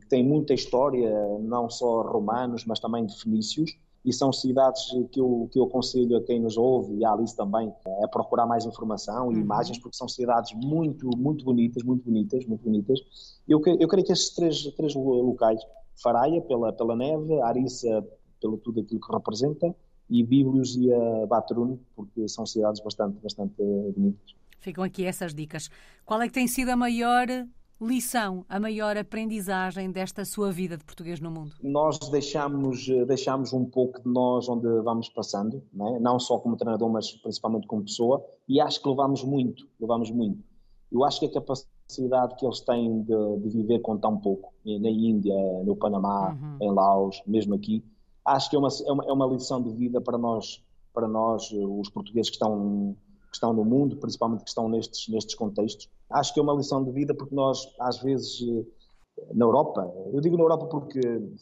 que, 0.00 0.06
têm 0.08 0.24
muita 0.24 0.54
história, 0.54 1.12
não 1.40 1.68
só 1.68 2.02
romanos, 2.02 2.64
mas 2.64 2.80
também 2.80 3.04
de 3.04 3.20
fenícios, 3.20 3.76
e 4.04 4.12
são 4.12 4.32
cidades 4.32 4.86
que 5.12 5.20
eu, 5.20 5.48
que 5.52 5.58
eu 5.58 5.64
aconselho 5.64 6.16
a 6.16 6.22
quem 6.22 6.40
nos 6.40 6.56
ouve, 6.56 6.96
e 6.96 7.04
a 7.04 7.12
Alice 7.12 7.36
também, 7.36 7.70
a 8.02 8.08
procurar 8.08 8.46
mais 8.46 8.64
informação 8.64 9.30
e 9.30 9.34
uhum. 9.34 9.42
imagens, 9.42 9.78
porque 9.78 9.96
são 9.96 10.08
cidades 10.08 10.52
muito, 10.54 11.10
muito 11.16 11.44
bonitas, 11.44 11.82
muito 11.82 12.04
bonitas, 12.04 12.46
muito 12.46 12.64
bonitas. 12.64 12.98
Eu, 13.46 13.60
eu 13.78 13.86
creio 13.86 14.06
que 14.06 14.12
estes 14.12 14.34
três, 14.34 14.62
três 14.74 14.94
locais, 14.94 15.60
Faraia 16.02 16.40
pela, 16.40 16.72
pela 16.72 16.96
neve, 16.96 17.40
Arissa 17.42 18.06
pelo 18.40 18.56
tudo 18.56 18.80
aquilo 18.80 19.00
que 19.00 19.12
representa, 19.12 19.74
e 20.08 20.22
Bíblios 20.22 20.76
e 20.76 20.90
a 20.94 21.26
Batrun, 21.26 21.76
porque 21.94 22.26
são 22.28 22.46
cidades 22.46 22.80
bastante, 22.80 23.20
bastante 23.20 23.54
bonitas. 23.94 24.34
Ficam 24.60 24.82
aqui 24.82 25.04
essas 25.04 25.34
dicas. 25.34 25.68
Qual 26.04 26.22
é 26.22 26.26
que 26.26 26.32
tem 26.32 26.46
sido 26.46 26.70
a 26.70 26.76
maior 26.76 27.26
lição, 27.80 28.44
a 28.48 28.58
maior 28.58 28.96
aprendizagem 28.96 29.90
desta 29.90 30.24
sua 30.24 30.50
vida 30.50 30.76
de 30.76 30.84
português 30.84 31.20
no 31.20 31.30
mundo? 31.30 31.54
Nós 31.62 31.98
deixamos, 32.10 32.86
deixamos 33.06 33.52
um 33.52 33.64
pouco 33.64 34.02
de 34.02 34.08
nós 34.08 34.48
onde 34.48 34.66
vamos 34.82 35.08
passando, 35.08 35.62
não, 35.72 35.96
é? 35.96 36.00
não 36.00 36.18
só 36.18 36.38
como 36.38 36.56
treinador, 36.56 36.90
mas 36.90 37.12
principalmente 37.12 37.66
como 37.66 37.84
pessoa, 37.84 38.24
e 38.48 38.60
acho 38.60 38.82
que 38.82 38.88
levamos 38.88 39.22
muito, 39.22 39.68
levamos 39.80 40.10
muito. 40.10 40.42
Eu 40.90 41.04
acho 41.04 41.20
que 41.20 41.26
a 41.26 41.32
capacidade 41.32 42.34
que 42.36 42.44
eles 42.44 42.60
têm 42.60 43.02
de, 43.02 43.36
de 43.38 43.48
viver 43.48 43.80
com 43.80 43.96
tão 43.96 44.18
pouco, 44.18 44.52
na 44.64 44.90
Índia, 44.90 45.34
no 45.64 45.76
Panamá, 45.76 46.32
uhum. 46.32 46.58
em 46.60 46.72
Laos, 46.72 47.22
mesmo 47.26 47.54
aqui, 47.54 47.84
acho 48.24 48.50
que 48.50 48.56
é 48.56 48.58
uma, 48.58 48.68
é 48.86 48.92
uma, 48.92 49.04
é 49.04 49.12
uma 49.12 49.26
lição 49.26 49.62
de 49.62 49.70
vida 49.70 50.00
para 50.00 50.18
nós, 50.18 50.62
para 50.92 51.06
nós, 51.06 51.50
os 51.52 51.88
portugueses 51.90 52.30
que 52.30 52.36
estão, 52.36 52.96
estão 53.38 53.52
no 53.52 53.64
mundo, 53.64 53.96
principalmente 53.96 54.44
que 54.44 54.50
estão 54.50 54.68
nestes, 54.68 55.08
nestes 55.08 55.34
contextos. 55.34 55.88
Acho 56.10 56.34
que 56.34 56.40
é 56.40 56.42
uma 56.42 56.54
lição 56.54 56.84
de 56.84 56.90
vida 56.90 57.14
porque 57.14 57.34
nós, 57.34 57.66
às 57.80 58.00
vezes, 58.02 58.40
na 59.34 59.44
Europa, 59.44 59.92
eu 60.12 60.20
digo 60.20 60.36
na 60.36 60.44
Europa 60.44 60.66
porque 60.66 61.00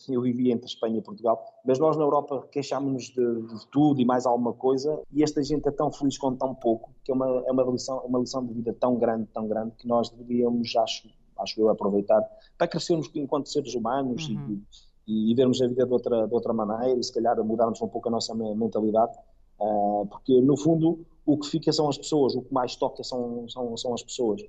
eu 0.09 0.21
vivi 0.21 0.51
entre 0.51 0.67
Espanha 0.67 0.99
e 0.99 1.03
Portugal, 1.03 1.45
mas 1.65 1.79
nós 1.79 1.97
na 1.97 2.05
Europa 2.05 2.47
queixámos-nos 2.51 3.05
de, 3.05 3.43
de, 3.43 3.67
tudo 3.71 4.01
e 4.01 4.05
mais 4.05 4.27
alguma 4.27 4.53
coisa, 4.53 5.01
e 5.13 5.23
esta 5.23 5.43
gente 5.43 5.69
é 5.69 5.71
tão 5.71 5.91
feliz 5.93 6.19
com 6.19 6.35
tão 6.35 6.55
pouco, 6.55 6.91
que 7.05 7.13
é 7.13 7.15
uma, 7.15 7.27
é 7.47 7.53
uma, 7.53 7.63
lição, 7.65 7.99
uma 8.05 8.19
lição 8.19 8.45
de 8.45 8.55
vida 8.55 8.75
tão 8.79 8.97
grande, 8.97 9.27
tão 9.33 9.47
grande, 9.47 9.73
que 9.79 9.87
nós 9.87 10.11
deveríamos, 10.11 10.75
acho, 10.77 11.09
acho 11.39 11.61
eu, 11.61 11.69
aproveitar 11.69 12.23
para 12.57 12.67
crescermos 12.67 13.11
enquanto 13.15 13.49
seres 13.49 13.75
humanos 13.75 14.29
uhum. 14.29 14.61
e, 15.07 15.33
e, 15.33 15.35
vermos 15.35 15.61
a 15.61 15.69
vida 15.69 15.85
de 15.85 15.93
outra, 15.93 16.27
de 16.27 16.35
outra 16.35 16.53
maneira 16.53 16.99
e 16.99 17.03
se 17.03 17.13
calhar 17.13 17.43
mudarmos 17.45 17.81
um 17.81 17.89
pouco 17.89 18.09
a 18.09 18.13
nossa 18.13 18.35
mentalidade, 18.35 19.17
uh, 19.61 20.07
porque 20.07 20.41
no 20.41 20.57
fundo 20.57 21.05
o 21.27 21.37
que 21.37 21.49
fica 21.49 21.73
são 21.73 21.89
as 21.89 21.99
pessoas, 21.99 22.35
o 22.35 22.43
que 22.43 22.55
mais 22.55 22.77
toca 22.77 23.03
são, 23.03 23.49
são, 23.49 23.77
são 23.77 23.93
as 23.93 24.03
pessoas. 24.03 24.43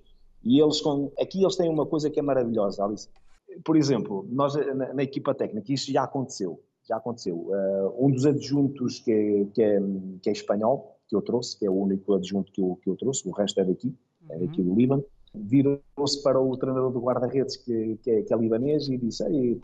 E 0.43 0.61
eles, 0.61 0.79
com, 0.79 1.11
aqui 1.19 1.41
eles 1.41 1.55
têm 1.55 1.69
uma 1.69 1.85
coisa 1.85 2.09
que 2.09 2.19
é 2.19 2.21
maravilhosa, 2.21 2.85
Alice. 2.85 3.09
Por 3.65 3.75
exemplo, 3.75 4.25
nós 4.29 4.55
na, 4.55 4.93
na 4.93 5.03
equipa 5.03 5.33
técnica, 5.33 5.73
isso 5.73 5.91
já 5.91 6.03
aconteceu, 6.03 6.61
já 6.87 6.97
aconteceu. 6.97 7.35
Uh, 7.35 8.05
um 8.05 8.11
dos 8.11 8.25
adjuntos 8.25 8.99
que 8.99 9.11
é, 9.11 9.45
que, 9.53 9.61
é, 9.61 9.81
que 10.21 10.29
é 10.29 10.31
espanhol, 10.31 10.97
que 11.07 11.15
eu 11.15 11.21
trouxe, 11.21 11.57
que 11.57 11.65
é 11.65 11.69
o 11.69 11.73
único 11.73 12.13
adjunto 12.13 12.51
que 12.51 12.61
eu, 12.61 12.77
que 12.81 12.89
eu 12.89 12.95
trouxe, 12.95 13.27
o 13.27 13.31
resto 13.31 13.59
é 13.59 13.65
daqui, 13.65 13.95
é 14.29 14.37
daqui 14.37 14.61
do 14.61 14.75
Líbano, 14.75 15.03
virou-se 15.33 16.21
para 16.21 16.39
o 16.39 16.55
treinador 16.57 16.91
do 16.91 16.99
guarda-redes, 16.99 17.57
que, 17.57 17.97
que, 18.03 18.11
é, 18.11 18.21
que 18.21 18.33
é 18.33 18.37
libanês, 18.37 18.87
e 18.87 18.97
disse: 18.97 19.23
Ei, 19.25 19.59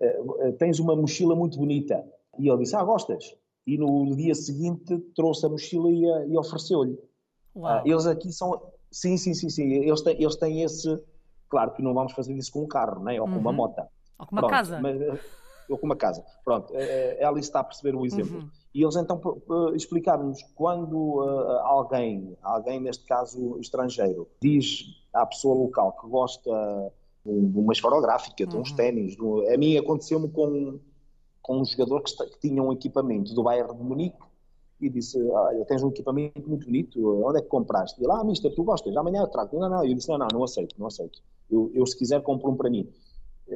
eh, 0.00 0.52
tens 0.58 0.78
uma 0.78 0.94
mochila 0.94 1.34
muito 1.34 1.58
bonita. 1.58 2.04
E 2.38 2.48
ele 2.48 2.58
disse, 2.58 2.76
ah, 2.76 2.84
gostas? 2.84 3.36
E 3.68 3.76
no 3.76 4.16
dia 4.16 4.34
seguinte 4.34 4.98
trouxe 5.14 5.44
a 5.44 5.48
mochila 5.50 5.90
e, 5.90 6.32
e 6.32 6.38
ofereceu-lhe. 6.38 6.98
Uh, 7.54 7.82
eles 7.84 8.06
aqui 8.06 8.32
são, 8.32 8.58
sim, 8.90 9.18
sim, 9.18 9.34
sim, 9.34 9.50
sim, 9.50 9.70
eles 9.70 10.00
têm, 10.00 10.22
eles 10.22 10.36
têm 10.36 10.62
esse, 10.62 10.98
claro 11.50 11.72
que 11.72 11.82
não 11.82 11.92
vamos 11.92 12.14
fazer 12.14 12.32
isso 12.32 12.50
com 12.50 12.62
um 12.62 12.66
carro, 12.66 13.04
né? 13.04 13.20
ou 13.20 13.26
com 13.26 13.34
uhum. 13.34 13.40
uma 13.40 13.52
moto. 13.52 13.82
Ou 14.18 14.26
com 14.26 14.34
uma 14.34 14.40
Pronto, 14.40 14.50
casa. 14.52 14.80
Mas, 14.80 14.98
eh, 14.98 15.20
ou 15.68 15.76
com 15.76 15.84
uma 15.84 15.96
casa. 15.96 16.24
Pronto, 16.42 16.72
ela 16.74 17.38
está 17.38 17.60
a 17.60 17.64
perceber 17.64 17.94
o 17.94 18.06
exemplo. 18.06 18.38
Uhum. 18.38 18.48
E 18.74 18.82
eles 18.82 18.96
então 18.96 19.20
explicaram-nos 19.74 20.42
quando 20.54 21.20
alguém, 21.64 22.38
alguém 22.42 22.80
neste 22.80 23.04
caso 23.04 23.58
estrangeiro, 23.60 24.26
diz 24.40 24.84
à 25.12 25.26
pessoa 25.26 25.54
local 25.54 25.92
que 25.92 26.08
gosta 26.08 26.90
de 27.26 27.58
uma 27.58 27.74
esferográfica, 27.74 28.46
de 28.46 28.56
uns 28.56 28.70
uhum. 28.70 28.76
ténis. 28.76 29.16
A 29.52 29.58
mim 29.58 29.76
aconteceu-me 29.76 30.30
com, 30.30 30.80
com 31.48 31.62
um 31.62 31.64
jogador 31.64 32.02
que, 32.02 32.14
que, 32.14 32.38
tinha 32.40 32.62
um 32.62 32.70
equipamento 32.70 33.34
do 33.34 33.42
Bayern 33.42 33.74
de 33.74 33.82
Munique 33.82 34.18
e 34.78 34.90
disse, 34.90 35.18
olha, 35.30 35.64
tens 35.64 35.82
um 35.82 35.88
equipamento 35.88 36.46
muito 36.46 36.66
bonito, 36.66 37.26
onde 37.26 37.38
é 37.38 37.42
que 37.42 37.48
compraste? 37.48 37.98
E 37.98 38.04
ele, 38.04 38.12
ah, 38.12 38.22
mister, 38.22 38.54
tu 38.54 38.62
gostas? 38.62 38.94
Amanhã 38.94 39.22
eu 39.22 39.28
trago. 39.28 39.58
Não, 39.58 39.66
não, 39.66 39.82
eu 39.82 39.94
disse, 39.94 40.10
não, 40.10 40.18
não, 40.18 40.28
não 40.30 40.44
aceito, 40.44 40.74
não 40.78 40.86
aceito. 40.86 41.22
Eu, 41.50 41.70
eu 41.74 41.86
se 41.86 41.96
quiser 41.96 42.22
compro 42.22 42.50
um 42.50 42.54
para 42.54 42.68
mim. 42.68 42.86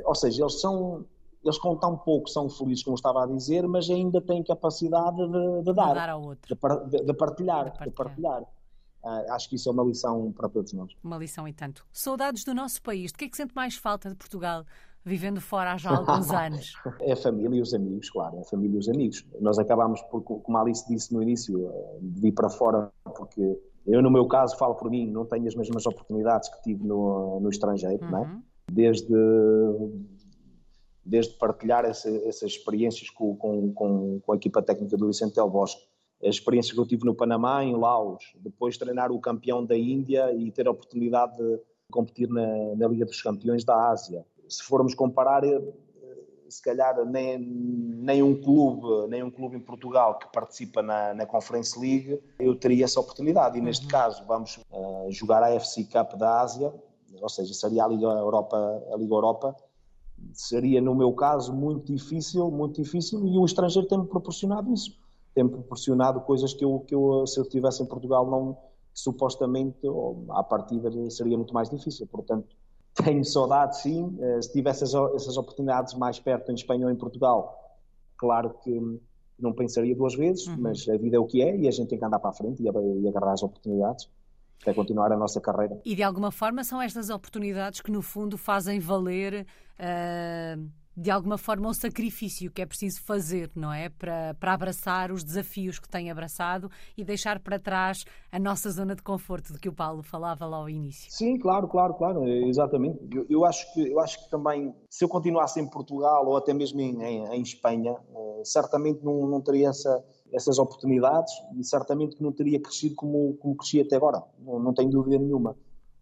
Ou 0.06 0.14
seja, 0.14 0.42
eles 0.42 0.58
são, 0.58 1.04
eles 1.44 1.58
com 1.58 1.76
tão 1.76 1.98
pouco 1.98 2.30
são 2.30 2.48
felizes, 2.48 2.82
como 2.82 2.96
estava 2.96 3.24
a 3.24 3.26
dizer, 3.26 3.68
mas 3.68 3.90
ainda 3.90 4.22
têm 4.22 4.42
capacidade 4.42 5.18
de, 5.18 5.62
de 5.62 5.74
dar, 5.74 5.88
de, 5.88 5.94
dar 5.94 6.08
ao 6.08 6.22
outro. 6.22 6.56
De, 6.88 7.04
de, 7.04 7.12
partilhar, 7.12 7.70
de 7.70 7.78
partilhar. 7.78 7.84
De 7.84 7.90
partilhar. 7.90 8.42
Uh, 9.04 9.32
acho 9.32 9.50
que 9.50 9.56
isso 9.56 9.68
é 9.68 9.72
uma 9.72 9.82
lição 9.82 10.32
para 10.32 10.48
todos 10.48 10.72
nós. 10.72 10.92
Uma 11.04 11.18
lição 11.18 11.46
e 11.46 11.52
tanto. 11.52 11.84
Saudades 11.92 12.42
do 12.42 12.54
nosso 12.54 12.80
país. 12.80 13.12
De 13.12 13.18
que 13.18 13.24
é 13.26 13.28
que 13.28 13.36
sente 13.36 13.54
mais 13.54 13.74
falta 13.74 14.08
de 14.08 14.14
Portugal, 14.14 14.64
vivendo 15.04 15.40
fora 15.40 15.72
há 15.72 15.76
já 15.76 15.90
alguns 15.90 16.30
anos? 16.32 16.74
é 17.00 17.12
a 17.12 17.16
família 17.16 17.58
e 17.58 17.60
os 17.60 17.74
amigos, 17.74 18.10
claro. 18.10 18.36
É 18.36 18.40
a 18.40 18.44
família 18.44 18.76
e 18.76 18.78
os 18.78 18.88
amigos. 18.88 19.24
Nós 19.40 19.58
acabámos, 19.58 20.00
por, 20.02 20.22
como 20.22 20.56
a 20.58 20.60
Alice 20.60 20.86
disse 20.88 21.12
no 21.12 21.22
início, 21.22 21.68
ah, 21.68 21.98
de 22.00 22.20
vir 22.20 22.32
para 22.32 22.48
fora, 22.48 22.90
porque 23.16 23.58
eu, 23.86 24.00
no 24.02 24.10
meu 24.10 24.26
caso, 24.26 24.56
falo 24.56 24.74
por 24.74 24.90
mim, 24.90 25.10
não 25.10 25.24
tenho 25.24 25.46
as 25.46 25.54
mesmas 25.54 25.86
oportunidades 25.86 26.48
que 26.48 26.62
tive 26.62 26.84
no, 26.84 27.40
no 27.40 27.48
estrangeiro, 27.48 28.04
uhum. 28.04 28.10
não 28.10 28.18
é? 28.18 28.22
Uhum. 28.22 28.42
Desde 28.70 29.14
desde 31.04 31.34
partilhar 31.34 31.84
essa, 31.84 32.08
essas 32.08 32.52
experiências 32.52 33.10
com, 33.10 33.36
com, 33.36 33.72
com, 33.72 34.20
com, 34.20 34.32
a 34.32 34.36
equipa 34.36 34.62
técnica 34.62 34.96
do 34.96 35.08
Vicente 35.08 35.34
Del 35.34 35.50
Bosque, 35.50 35.82
as 36.22 36.36
experiências 36.36 36.72
que 36.72 36.78
eu 36.78 36.86
tive 36.86 37.04
no 37.04 37.14
Panamá, 37.14 37.64
em 37.64 37.74
Laos, 37.76 38.32
depois 38.36 38.78
treinar 38.78 39.10
o 39.10 39.20
campeão 39.20 39.64
da 39.64 39.76
Índia 39.76 40.32
e 40.32 40.50
ter 40.52 40.68
a 40.68 40.70
oportunidade 40.70 41.36
de 41.36 41.60
competir 41.90 42.28
na, 42.28 42.76
na 42.76 42.88
Liga 42.88 43.04
dos 43.04 43.20
Campeões 43.20 43.64
da 43.64 43.90
Ásia. 43.90 44.24
Se 44.48 44.62
formos 44.62 44.94
comparar, 44.94 45.44
eh, 45.44 45.62
se 46.48 46.62
calhar 46.62 47.04
nem, 47.06 47.38
nem 47.38 48.22
um 48.22 48.40
clube, 48.40 49.08
nem 49.08 49.22
um 49.22 49.30
clube 49.30 49.56
em 49.56 49.60
Portugal 49.60 50.18
que 50.18 50.30
participa 50.32 50.82
na, 50.82 51.14
na 51.14 51.26
Conference 51.26 51.78
League, 51.78 52.20
eu 52.38 52.54
teria 52.54 52.84
essa 52.84 53.00
oportunidade. 53.00 53.58
E 53.58 53.60
neste 53.60 53.84
uhum. 53.84 53.90
caso 53.90 54.24
vamos 54.26 54.58
uh, 54.70 55.10
jogar 55.10 55.42
a 55.42 55.50
FC 55.50 55.84
Cup 55.84 56.14
da 56.14 56.40
Ásia, 56.40 56.72
ou 57.20 57.28
seja, 57.28 57.54
seria 57.54 57.84
a 57.84 57.88
Liga 57.88 58.06
Europa, 58.06 58.56
a 58.92 58.96
Liga 58.96 59.14
Europa 59.14 59.56
seria, 60.32 60.80
no 60.80 60.94
meu 60.94 61.12
caso, 61.12 61.52
muito 61.52 61.92
difícil, 61.92 62.50
muito 62.50 62.80
difícil, 62.80 63.26
e 63.26 63.38
o 63.38 63.44
estrangeiro 63.44 63.88
tem-me 63.88 64.06
proporcionado 64.06 64.72
isso. 64.72 64.96
Tem-me 65.34 65.50
proporcionado 65.50 66.20
coisas 66.20 66.52
que 66.52 66.64
eu, 66.64 66.80
que 66.80 66.94
eu, 66.94 67.26
se 67.26 67.38
eu 67.38 67.44
estivesse 67.44 67.82
em 67.82 67.86
Portugal, 67.86 68.28
não, 68.30 68.56
supostamente, 68.92 69.86
ou, 69.86 70.24
à 70.30 70.42
partida, 70.42 70.90
seria 71.10 71.36
muito 71.36 71.54
mais 71.54 71.70
difícil. 71.70 72.06
Portanto, 72.06 72.54
tenho 72.94 73.24
saudade, 73.24 73.80
sim. 73.80 74.16
Eh, 74.20 74.42
se 74.42 74.52
tivesse 74.52 74.84
essas 74.84 75.36
oportunidades 75.36 75.94
mais 75.94 76.18
perto 76.18 76.50
em 76.50 76.54
Espanha 76.54 76.86
ou 76.86 76.92
em 76.92 76.96
Portugal, 76.96 77.78
claro 78.16 78.54
que 78.62 79.00
não 79.38 79.52
pensaria 79.52 79.94
duas 79.94 80.14
vezes, 80.14 80.46
uhum. 80.46 80.56
mas 80.58 80.88
a 80.88 80.96
vida 80.96 81.16
é 81.16 81.20
o 81.20 81.26
que 81.26 81.42
é 81.42 81.56
e 81.56 81.66
a 81.66 81.70
gente 81.70 81.88
tem 81.88 81.98
que 81.98 82.04
andar 82.04 82.18
para 82.18 82.30
a 82.30 82.34
frente 82.34 82.62
e, 82.62 82.68
agarrar 83.08 83.32
as 83.32 83.42
oportunidades 83.42 84.08
para 84.62 84.72
continuar 84.74 85.10
a 85.10 85.16
nossa 85.16 85.40
carreira. 85.40 85.80
E 85.84 85.96
de 85.96 86.02
alguma 86.02 86.30
forma 86.30 86.62
são 86.62 86.80
estas 86.80 87.10
oportunidades 87.10 87.80
que, 87.80 87.90
no 87.90 88.02
fundo, 88.02 88.38
fazem 88.38 88.78
valer. 88.78 89.46
Uh 89.78 90.81
de 90.96 91.10
alguma 91.10 91.38
forma, 91.38 91.68
o 91.68 91.74
sacrifício 91.74 92.50
que 92.50 92.60
é 92.60 92.66
preciso 92.66 93.00
fazer, 93.02 93.50
não 93.54 93.72
é? 93.72 93.88
Para, 93.88 94.34
para 94.34 94.52
abraçar 94.52 95.10
os 95.10 95.24
desafios 95.24 95.78
que 95.78 95.88
tem 95.88 96.10
abraçado 96.10 96.70
e 96.96 97.04
deixar 97.04 97.40
para 97.40 97.58
trás 97.58 98.04
a 98.30 98.38
nossa 98.38 98.70
zona 98.70 98.94
de 98.94 99.02
conforto 99.02 99.52
de 99.52 99.58
que 99.58 99.68
o 99.68 99.72
Paulo 99.72 100.02
falava 100.02 100.44
lá 100.46 100.58
ao 100.58 100.68
início. 100.68 101.10
Sim, 101.10 101.38
claro, 101.38 101.66
claro, 101.66 101.94
claro, 101.94 102.28
exatamente. 102.28 102.98
Eu, 103.10 103.26
eu 103.28 103.44
acho, 103.44 103.72
que, 103.72 103.90
eu 103.90 104.00
acho 104.00 104.22
que 104.22 104.30
também, 104.30 104.74
se 104.90 105.04
eu 105.04 105.08
continuasse 105.08 105.60
em 105.60 105.68
Portugal 105.68 106.26
ou 106.26 106.36
até 106.36 106.52
mesmo 106.52 106.80
em, 106.80 107.02
em, 107.02 107.24
em 107.26 107.42
Espanha, 107.42 107.92
uh, 107.92 108.42
certamente 108.44 109.02
não, 109.02 109.26
não 109.26 109.40
teria 109.40 109.70
essa, 109.70 110.04
essas 110.32 110.58
oportunidades 110.58 111.32
e 111.56 111.64
certamente 111.64 112.20
não 112.20 112.32
teria 112.32 112.60
crescido 112.60 112.94
como, 112.96 113.34
como 113.38 113.56
cresci 113.56 113.80
até 113.80 113.96
agora, 113.96 114.22
não, 114.38 114.58
não 114.58 114.74
tenho 114.74 114.90
dúvida 114.90 115.18
nenhuma. 115.18 115.56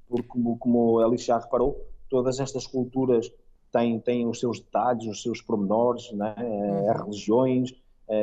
Porque, 0.08 0.26
como, 0.26 0.58
como 0.58 0.98
a 0.98 1.16
já 1.16 1.38
reparou, 1.38 1.86
todas 2.08 2.40
estas 2.40 2.66
culturas 2.66 3.30
tem, 3.72 3.98
tem 4.00 4.26
os 4.26 4.40
seus 4.40 4.60
detalhes, 4.60 5.06
os 5.06 5.22
seus 5.22 5.40
pormenores, 5.40 6.10
né? 6.12 6.34
uhum. 6.38 6.90
as 6.90 7.00
religiões, 7.00 7.72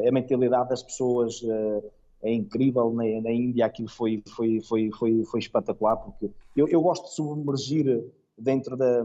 a 0.07 0.11
mentalidade 0.11 0.69
das 0.69 0.83
pessoas 0.83 1.41
eh, 1.43 1.83
é 2.23 2.33
incrível. 2.33 2.91
Na, 2.91 3.03
na 3.21 3.31
Índia 3.31 3.65
aquilo 3.65 3.89
foi, 3.89 4.21
foi, 4.35 4.59
foi, 4.59 4.91
foi, 4.91 5.23
foi 5.23 5.39
espetacular, 5.39 5.95
porque 5.95 6.29
eu, 6.55 6.67
eu 6.67 6.81
gosto 6.81 7.05
de 7.05 7.13
submergir 7.13 8.03
dentro 8.37 8.75
da, 8.75 9.03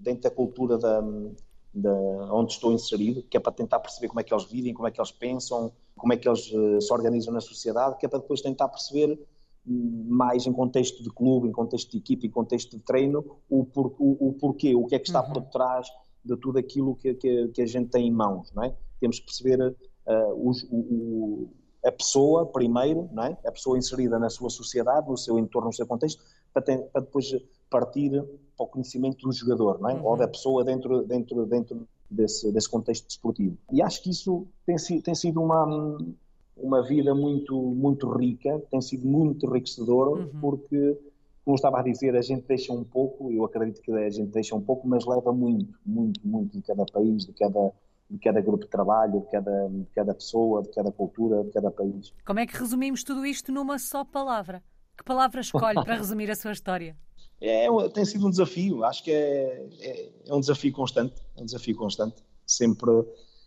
dentro 0.00 0.22
da 0.22 0.30
cultura 0.30 0.76
da, 0.76 1.00
da, 1.72 1.94
onde 2.32 2.52
estou 2.52 2.72
inserido, 2.72 3.22
que 3.22 3.36
é 3.36 3.40
para 3.40 3.52
tentar 3.52 3.78
perceber 3.78 4.08
como 4.08 4.20
é 4.20 4.24
que 4.24 4.34
eles 4.34 4.44
vivem, 4.44 4.74
como 4.74 4.88
é 4.88 4.90
que 4.90 5.00
eles 5.00 5.12
pensam, 5.12 5.72
como 5.96 6.12
é 6.12 6.16
que 6.16 6.28
eles 6.28 6.52
eh, 6.52 6.80
se 6.80 6.92
organizam 6.92 7.32
na 7.32 7.40
sociedade, 7.40 7.96
que 7.96 8.06
é 8.06 8.08
para 8.08 8.18
depois 8.18 8.40
tentar 8.40 8.68
perceber 8.68 9.18
mais 9.66 10.46
em 10.46 10.52
contexto 10.52 11.02
de 11.02 11.10
clube, 11.10 11.48
em 11.48 11.52
contexto 11.52 11.90
de 11.90 11.98
equipe, 11.98 12.26
em 12.26 12.30
contexto 12.30 12.76
de 12.76 12.82
treino, 12.82 13.24
o, 13.48 13.64
por, 13.64 13.94
o, 13.98 14.28
o 14.28 14.32
porquê, 14.34 14.74
o 14.74 14.86
que 14.86 14.94
é 14.94 14.98
que 14.98 15.08
está 15.08 15.22
uhum. 15.22 15.32
por 15.32 15.42
trás 15.46 15.88
de 16.24 16.36
tudo 16.36 16.58
aquilo 16.58 16.94
que, 16.94 17.14
que, 17.14 17.48
que, 17.48 17.62
a 17.62 17.66
gente 17.66 17.90
tem 17.90 18.06
em 18.06 18.10
mãos, 18.10 18.52
não 18.52 18.64
é? 18.64 18.74
Temos 19.00 19.18
que 19.18 19.26
perceber 19.26 19.60
uh, 19.60 20.48
os, 20.48 20.64
o, 20.70 21.48
a 21.84 21.92
pessoa 21.92 22.46
primeiro, 22.46 23.08
não 23.12 23.24
é? 23.24 23.36
A 23.44 23.52
pessoa 23.52 23.78
inserida 23.78 24.18
na 24.18 24.30
sua 24.30 24.50
sociedade, 24.50 25.08
no 25.08 25.16
seu 25.16 25.38
entorno, 25.38 25.68
no 25.68 25.72
seu 25.72 25.86
contexto, 25.86 26.22
para, 26.52 26.62
ter, 26.62 26.78
para 26.92 27.02
depois 27.02 27.26
partir 27.68 28.10
para 28.56 28.64
o 28.64 28.68
conhecimento 28.68 29.26
do 29.26 29.32
jogador, 29.32 29.80
não 29.80 29.90
é? 29.90 29.94
Uhum. 29.94 30.04
Ou 30.04 30.16
da 30.16 30.28
pessoa 30.28 30.64
dentro, 30.64 31.02
dentro, 31.04 31.46
dentro 31.46 31.88
desse, 32.10 32.50
desse 32.52 32.68
contexto 32.68 33.06
desportivo. 33.06 33.56
E 33.72 33.82
acho 33.82 34.02
que 34.02 34.10
isso 34.10 34.46
tem, 34.64 34.76
tem 35.00 35.14
sido 35.14 35.42
uma 35.42 35.98
uma 36.56 36.82
vida 36.82 37.14
muito, 37.14 37.54
muito 37.54 38.08
rica, 38.10 38.58
tem 38.70 38.80
sido 38.80 39.06
muito 39.06 39.46
enriquecedora, 39.46 40.10
uhum. 40.10 40.40
porque, 40.40 40.98
como 41.44 41.54
estava 41.54 41.80
a 41.80 41.82
dizer, 41.82 42.16
a 42.16 42.22
gente 42.22 42.46
deixa 42.46 42.72
um 42.72 42.82
pouco, 42.82 43.30
eu 43.30 43.44
acredito 43.44 43.82
que 43.82 43.92
a 43.92 44.10
gente 44.10 44.30
deixa 44.30 44.54
um 44.54 44.60
pouco, 44.60 44.88
mas 44.88 45.04
leva 45.04 45.32
muito, 45.32 45.78
muito, 45.84 46.20
muito 46.26 46.56
de 46.56 46.62
cada 46.62 46.86
país, 46.86 47.26
de 47.26 47.32
cada, 47.32 47.72
de 48.08 48.18
cada 48.18 48.40
grupo 48.40 48.64
de 48.64 48.70
trabalho, 48.70 49.20
de 49.20 49.26
cada, 49.30 49.68
de 49.68 49.86
cada 49.94 50.14
pessoa, 50.14 50.62
de 50.62 50.70
cada 50.70 50.90
cultura, 50.90 51.44
de 51.44 51.50
cada 51.50 51.70
país. 51.70 52.14
Como 52.24 52.40
é 52.40 52.46
que 52.46 52.56
resumimos 52.56 53.04
tudo 53.04 53.26
isto 53.26 53.52
numa 53.52 53.78
só 53.78 54.04
palavra? 54.04 54.62
Que 54.96 55.04
palavra 55.04 55.42
escolhe 55.42 55.84
para 55.84 55.94
resumir 55.94 56.30
a 56.30 56.34
sua 56.34 56.52
história? 56.52 56.96
É, 57.38 57.66
tem 57.90 58.02
sido 58.02 58.26
um 58.26 58.30
desafio, 58.30 58.82
acho 58.82 59.04
que 59.04 59.10
é, 59.10 59.68
é, 59.80 60.10
é 60.26 60.34
um 60.34 60.40
desafio 60.40 60.72
constante, 60.72 61.20
é 61.36 61.42
um 61.42 61.44
desafio 61.44 61.76
constante, 61.76 62.16
sempre 62.46 62.90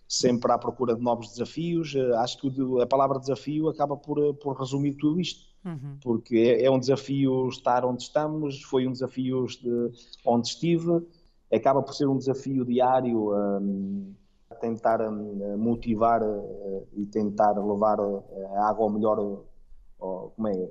sempre 0.10 0.51
à 0.51 0.57
procura 0.57 0.95
de 0.95 1.01
novos 1.01 1.30
desafios. 1.30 1.93
Eh, 1.95 2.16
acho 2.18 2.39
que 2.39 2.51
a 2.82 2.88
palavra 2.88 3.20
desafio 3.20 3.70
acaba 3.70 3.95
por, 3.95 4.18
eh, 4.18 4.34
por 4.34 4.57
resumir 4.57 4.95
tudo 4.95 5.20
isto, 5.22 5.45
uhum. 5.64 5.97
porque 6.01 6.36
é, 6.36 6.66
é, 6.66 6.72
um 6.72 6.80
desafio 6.80 7.47
estar 7.47 7.86
onde 7.86 8.01
estamos, 8.01 8.64
foi 8.64 8.88
um 8.88 8.91
desafio 8.91 9.45
de 9.45 9.91
onde 10.26 10.47
estive, 10.47 11.05
acaba 11.53 11.84
por 11.84 11.93
ser 11.93 12.07
um 12.07 12.18
desafio 12.18 12.66
diário 12.66 13.34
um, 13.34 14.16
tentar 14.60 14.99
um, 15.07 15.57
motivar 15.57 16.22
uh, 16.24 16.88
e 16.93 17.05
tentar 17.05 17.53
levar 17.53 17.99
a 17.99 18.68
água 18.68 18.86
ao 18.86 18.89
melhor, 18.89 19.20
uh, 19.20 20.32
como 20.36 20.47
é, 20.47 20.70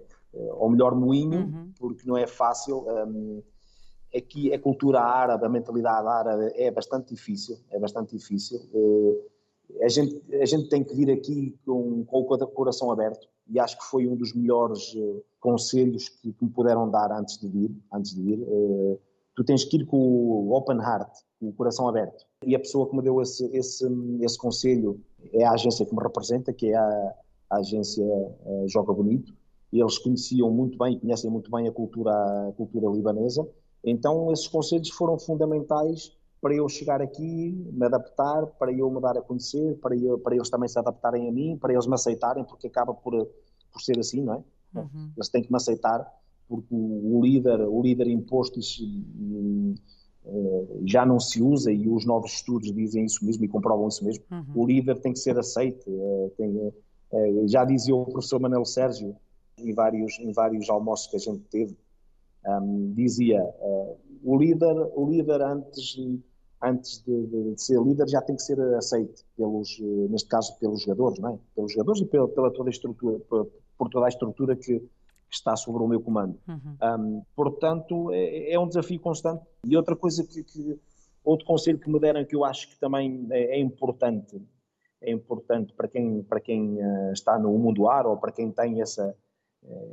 ao 0.51 0.69
melhor 0.69 0.95
moinho, 0.95 1.41
uhum. 1.41 1.73
porque 1.79 2.07
não 2.07 2.17
é 2.17 2.27
fácil. 2.27 2.85
Um, 2.89 3.43
aqui 4.15 4.53
a 4.53 4.59
cultura 4.59 5.01
árabe, 5.01 5.45
a 5.45 5.49
mentalidade 5.49 6.07
árabe 6.07 6.53
é 6.55 6.71
bastante 6.71 7.15
difícil, 7.15 7.59
é 7.71 7.79
bastante 7.79 8.17
difícil. 8.17 8.61
Eh, 8.75 9.85
a 9.85 9.89
gente, 9.89 10.23
a 10.35 10.47
gente 10.47 10.69
tem 10.69 10.83
que 10.83 10.95
vir 10.95 11.11
aqui 11.11 11.59
com, 11.65 12.05
com 12.05 12.21
o 12.21 12.25
coração 12.49 12.91
aberto 12.91 13.29
e 13.49 13.59
acho 13.61 13.79
que 13.79 13.85
foi 13.85 14.07
um 14.07 14.17
dos 14.17 14.33
melhores 14.35 14.95
eh, 14.97 15.23
conselhos 15.41 16.09
que, 16.09 16.33
que 16.33 16.45
me 16.45 16.51
puderam 16.51 16.91
dar 16.91 17.13
antes 17.13 17.39
de 17.39 17.49
vir. 17.49 17.71
Antes 17.93 18.15
de 18.15 18.23
vir. 18.23 18.43
Eh, 18.43 18.99
tu 19.37 19.45
tens 19.45 19.65
que 19.65 19.77
ir 19.77 19.87
com 19.87 19.99
o 19.99 20.53
open 20.55 20.79
heart, 20.79 21.13
com 21.39 21.49
o 21.49 21.53
coração 21.53 21.89
aberto. 21.89 22.27
E 22.45 22.55
a 22.57 22.59
pessoa 22.59 22.89
que 22.89 22.97
me 22.97 23.03
deu 23.03 23.21
esse, 23.21 23.45
esse, 23.55 23.87
esse 24.21 24.39
conselho 24.39 25.01
é 25.33 25.45
a 25.45 25.53
agência 25.53 25.85
que 25.85 25.95
me 25.95 26.03
representa, 26.03 26.53
que 26.53 26.69
é 26.69 26.77
a, 26.77 27.15
a 27.51 27.57
agência 27.59 28.05
Joga 28.67 28.93
Bonito. 28.93 29.35
Eles 29.71 29.99
conheciam 29.99 30.51
muito 30.51 30.79
bem 30.79 30.99
conhecem 30.99 31.31
muito 31.31 31.51
bem 31.51 31.69
a 31.69 31.73
cultura, 31.73 32.11
a 32.49 32.53
cultura 32.57 32.89
libanesa 32.89 33.47
então, 33.85 34.33
esses 34.33 34.49
conselhos 34.49 34.91
foram 34.91 35.19
fundamentais 35.19 36.17
para 36.41 36.55
eu 36.55 36.69
chegar 36.69 37.03
aqui, 37.03 37.53
me 37.73 37.87
adaptar, 37.87 38.47
para 38.47 38.73
eu 38.73 38.91
me 38.91 39.01
dar 39.01 39.17
a 39.17 39.23
conhecer, 39.23 39.77
para, 39.79 39.97
eu, 39.97 40.19
para 40.19 40.35
eles 40.35 40.49
também 40.49 40.69
se 40.69 40.79
adaptarem 40.79 41.29
a 41.29 41.33
mim, 41.33 41.57
para 41.57 41.73
eles 41.73 41.87
me 41.87 41.95
aceitarem, 41.95 42.45
porque 42.45 42.69
acaba 42.69 42.95
por, 42.95 43.29
por 43.73 43.83
ser 43.83 43.99
assim, 43.99 44.23
não 44.23 44.35
é? 44.35 44.79
Uhum. 44.79 45.11
Eles 45.17 45.29
têm 45.29 45.43
que 45.43 45.51
me 45.51 45.57
aceitar, 45.57 46.07
porque 46.49 46.75
o 46.75 47.21
líder, 47.23 47.61
o 47.61 47.83
líder 47.83 48.09
imposto 48.09 48.61
eh, 48.61 50.67
já 50.85 51.05
não 51.05 51.19
se 51.19 51.43
usa 51.43 51.73
e 51.73 51.89
os 51.89 52.05
novos 52.05 52.33
estudos 52.33 52.73
dizem 52.73 53.05
isso 53.05 53.25
mesmo 53.25 53.45
e 53.45 53.49
comprovam 53.49 53.89
isso 53.89 54.05
mesmo. 54.05 54.25
Uhum. 54.31 54.45
O 54.55 54.67
líder 54.67 55.01
tem 55.01 55.13
que 55.13 55.19
ser 55.19 55.39
aceito. 55.39 55.85
Eh, 55.89 56.31
tem, 56.37 56.73
eh, 57.13 57.43
já 57.47 57.65
dizia 57.65 57.97
o 57.97 58.05
professor 58.05 58.41
Manuel 58.41 58.65
Sérgio 58.65 59.17
em 59.59 59.75
vários, 59.75 60.19
em 60.21 60.33
vários 60.33 60.71
almoços 60.71 61.09
que 61.09 61.17
a 61.17 61.19
gente 61.19 61.43
teve, 61.51 61.77
um, 62.47 62.93
dizia 62.95 63.43
uh, 63.43 63.99
o 64.23 64.37
líder, 64.37 64.75
o 64.95 65.11
líder 65.11 65.43
antes, 65.43 65.97
antes 66.63 67.03
de, 67.05 67.27
de, 67.27 67.55
de, 67.55 67.63
ser 67.63 67.81
líder 67.81 68.09
já 68.09 68.21
tem 68.23 68.37
que 68.37 68.43
ser 68.43 68.61
aceito 68.75 69.25
pelos, 69.37 69.79
eh, 69.81 70.09
neste 70.09 70.29
caso 70.29 70.59
pelos 70.59 70.83
jogadores, 70.83 71.19
não 71.21 71.31
é? 71.31 71.39
Pelos 71.55 71.73
jogadores 71.73 72.03
e 72.03 72.07
pela, 72.07 72.29
pela 72.29 72.53
toda 72.53 72.69
a 72.69 72.73
estrutura, 72.73 73.19
por, 73.21 73.49
por 73.77 73.89
toda 73.89 74.07
a 74.07 74.09
estrutura 74.09 74.57
que, 74.57 74.81
que, 74.81 74.89
está 75.31 75.55
sobre 75.57 75.83
o 75.83 75.87
meu 75.87 76.01
comando. 76.01 76.39
Uhum. 76.49 76.77
Um, 76.83 77.23
portanto, 77.37 78.13
é, 78.13 78.53
é, 78.53 78.59
um 78.59 78.67
desafio 78.67 78.99
constante. 78.99 79.43
E 79.65 79.77
outra 79.77 79.95
coisa 79.95 80.25
que, 80.25 80.43
que, 80.43 80.81
outro 81.25 81.47
conselho 81.47 81.79
que 81.79 81.91
me 81.91 82.01
deram 82.01 82.25
que 82.25 82.35
eu 82.35 82.45
acho 82.45 82.69
que 82.69 82.79
também 82.79 83.27
é, 83.31 83.57
é 83.57 83.61
importante, 83.61 84.41
é 85.01 85.13
importante 85.13 85.73
para 85.75 85.87
quem, 85.87 86.23
para 86.25 86.41
quem 86.41 86.77
uh, 86.83 87.13
está 87.13 87.39
no 87.39 87.57
mundo 87.57 87.89
ar 87.89 88.07
ou 88.07 88.17
para 88.17 88.33
quem 88.33 88.51
tem 88.51 88.81
essa 88.81 89.15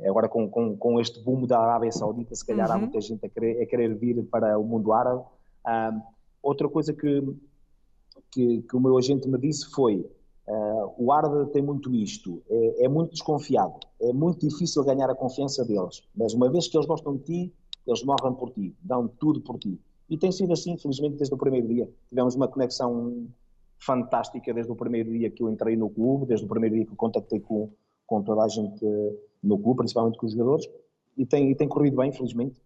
agora 0.04 0.28
com, 0.28 0.48
com, 0.48 0.76
com, 0.76 1.00
este 1.00 1.20
boom 1.22 1.46
da 1.46 1.58
Arábia 1.58 1.92
Saudita, 1.92 2.34
se 2.34 2.44
calhar 2.44 2.68
uhum. 2.68 2.74
há 2.74 2.78
muita 2.78 3.00
gente 3.00 3.24
a 3.24 3.28
querer, 3.28 3.62
a 3.62 3.66
querer, 3.66 3.94
vir 3.94 4.24
para 4.24 4.58
o 4.58 4.64
mundo 4.64 4.92
árabe. 4.92 5.22
Um, 5.66 6.00
outra 6.42 6.68
coisa 6.68 6.92
que, 6.92 7.22
que, 8.30 8.62
que, 8.62 8.76
o 8.76 8.80
meu 8.80 8.96
agente 8.96 9.28
me 9.28 9.38
disse 9.38 9.70
foi: 9.70 9.96
uh, 10.48 10.94
o 10.96 11.12
árabe 11.12 11.50
tem 11.52 11.62
muito 11.62 11.94
isto, 11.94 12.42
é, 12.48 12.84
é, 12.84 12.88
muito 12.88 13.12
desconfiado, 13.12 13.78
é 14.00 14.12
muito 14.12 14.46
difícil 14.48 14.84
ganhar 14.84 15.10
a 15.10 15.14
confiança 15.14 15.64
deles, 15.64 16.02
mas 16.14 16.32
uma 16.32 16.50
vez 16.50 16.68
que 16.68 16.76
eles 16.76 16.86
gostam 16.86 17.16
de 17.16 17.22
ti, 17.24 17.54
eles 17.86 18.02
morrem 18.02 18.34
por 18.34 18.50
ti, 18.50 18.74
dão 18.82 19.08
tudo 19.08 19.40
por 19.40 19.58
ti. 19.58 19.78
E 20.08 20.16
tem 20.16 20.30
sido 20.30 20.52
assim, 20.52 20.72
infelizmente, 20.72 21.16
desde 21.16 21.34
o 21.34 21.38
primeiro 21.38 21.66
dia. 21.66 21.90
Tivemos 22.08 22.36
uma 22.36 22.46
conexão 22.46 23.26
fantástica 23.78 24.54
desde 24.54 24.70
o 24.70 24.76
primeiro 24.76 25.10
dia 25.10 25.30
que 25.30 25.42
eu 25.42 25.50
entrei 25.50 25.76
no 25.76 25.90
clube, 25.90 26.26
desde 26.26 26.46
o 26.46 26.48
primeiro 26.48 26.76
dia 26.76 26.86
que 26.86 26.92
eu 26.92 26.96
contactei 26.96 27.40
com, 27.40 27.70
com 28.06 28.22
toda 28.22 28.44
a 28.44 28.48
gente 28.48 28.84
no 29.42 29.58
clube, 29.58 29.78
principalmente 29.78 30.18
com 30.18 30.26
os 30.26 30.32
jogadores, 30.32 30.68
e 31.16 31.24
tem, 31.24 31.50
e 31.50 31.54
tem 31.54 31.68
corrido 31.68 31.96
bem, 31.96 32.10
infelizmente 32.10 32.60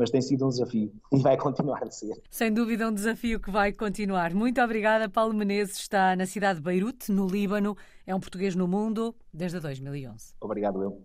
mas 0.00 0.10
tem 0.10 0.22
sido 0.22 0.46
um 0.46 0.48
desafio 0.48 0.90
e 1.12 1.18
vai 1.18 1.36
continuar 1.36 1.82
a 1.82 1.90
ser. 1.90 2.18
Sem 2.30 2.50
dúvida, 2.50 2.88
um 2.88 2.94
desafio 2.94 3.38
que 3.38 3.50
vai 3.50 3.70
continuar. 3.70 4.32
Muito 4.32 4.58
obrigada. 4.62 5.10
Paulo 5.10 5.34
Menezes 5.34 5.76
está 5.76 6.16
na 6.16 6.24
cidade 6.24 6.58
de 6.58 6.64
Beirute, 6.64 7.12
no 7.12 7.26
Líbano. 7.26 7.76
É 8.06 8.14
um 8.14 8.20
português 8.20 8.56
no 8.56 8.66
mundo 8.66 9.14
desde 9.30 9.60
2011. 9.60 10.34
Obrigado, 10.40 10.82
eu. 10.82 11.04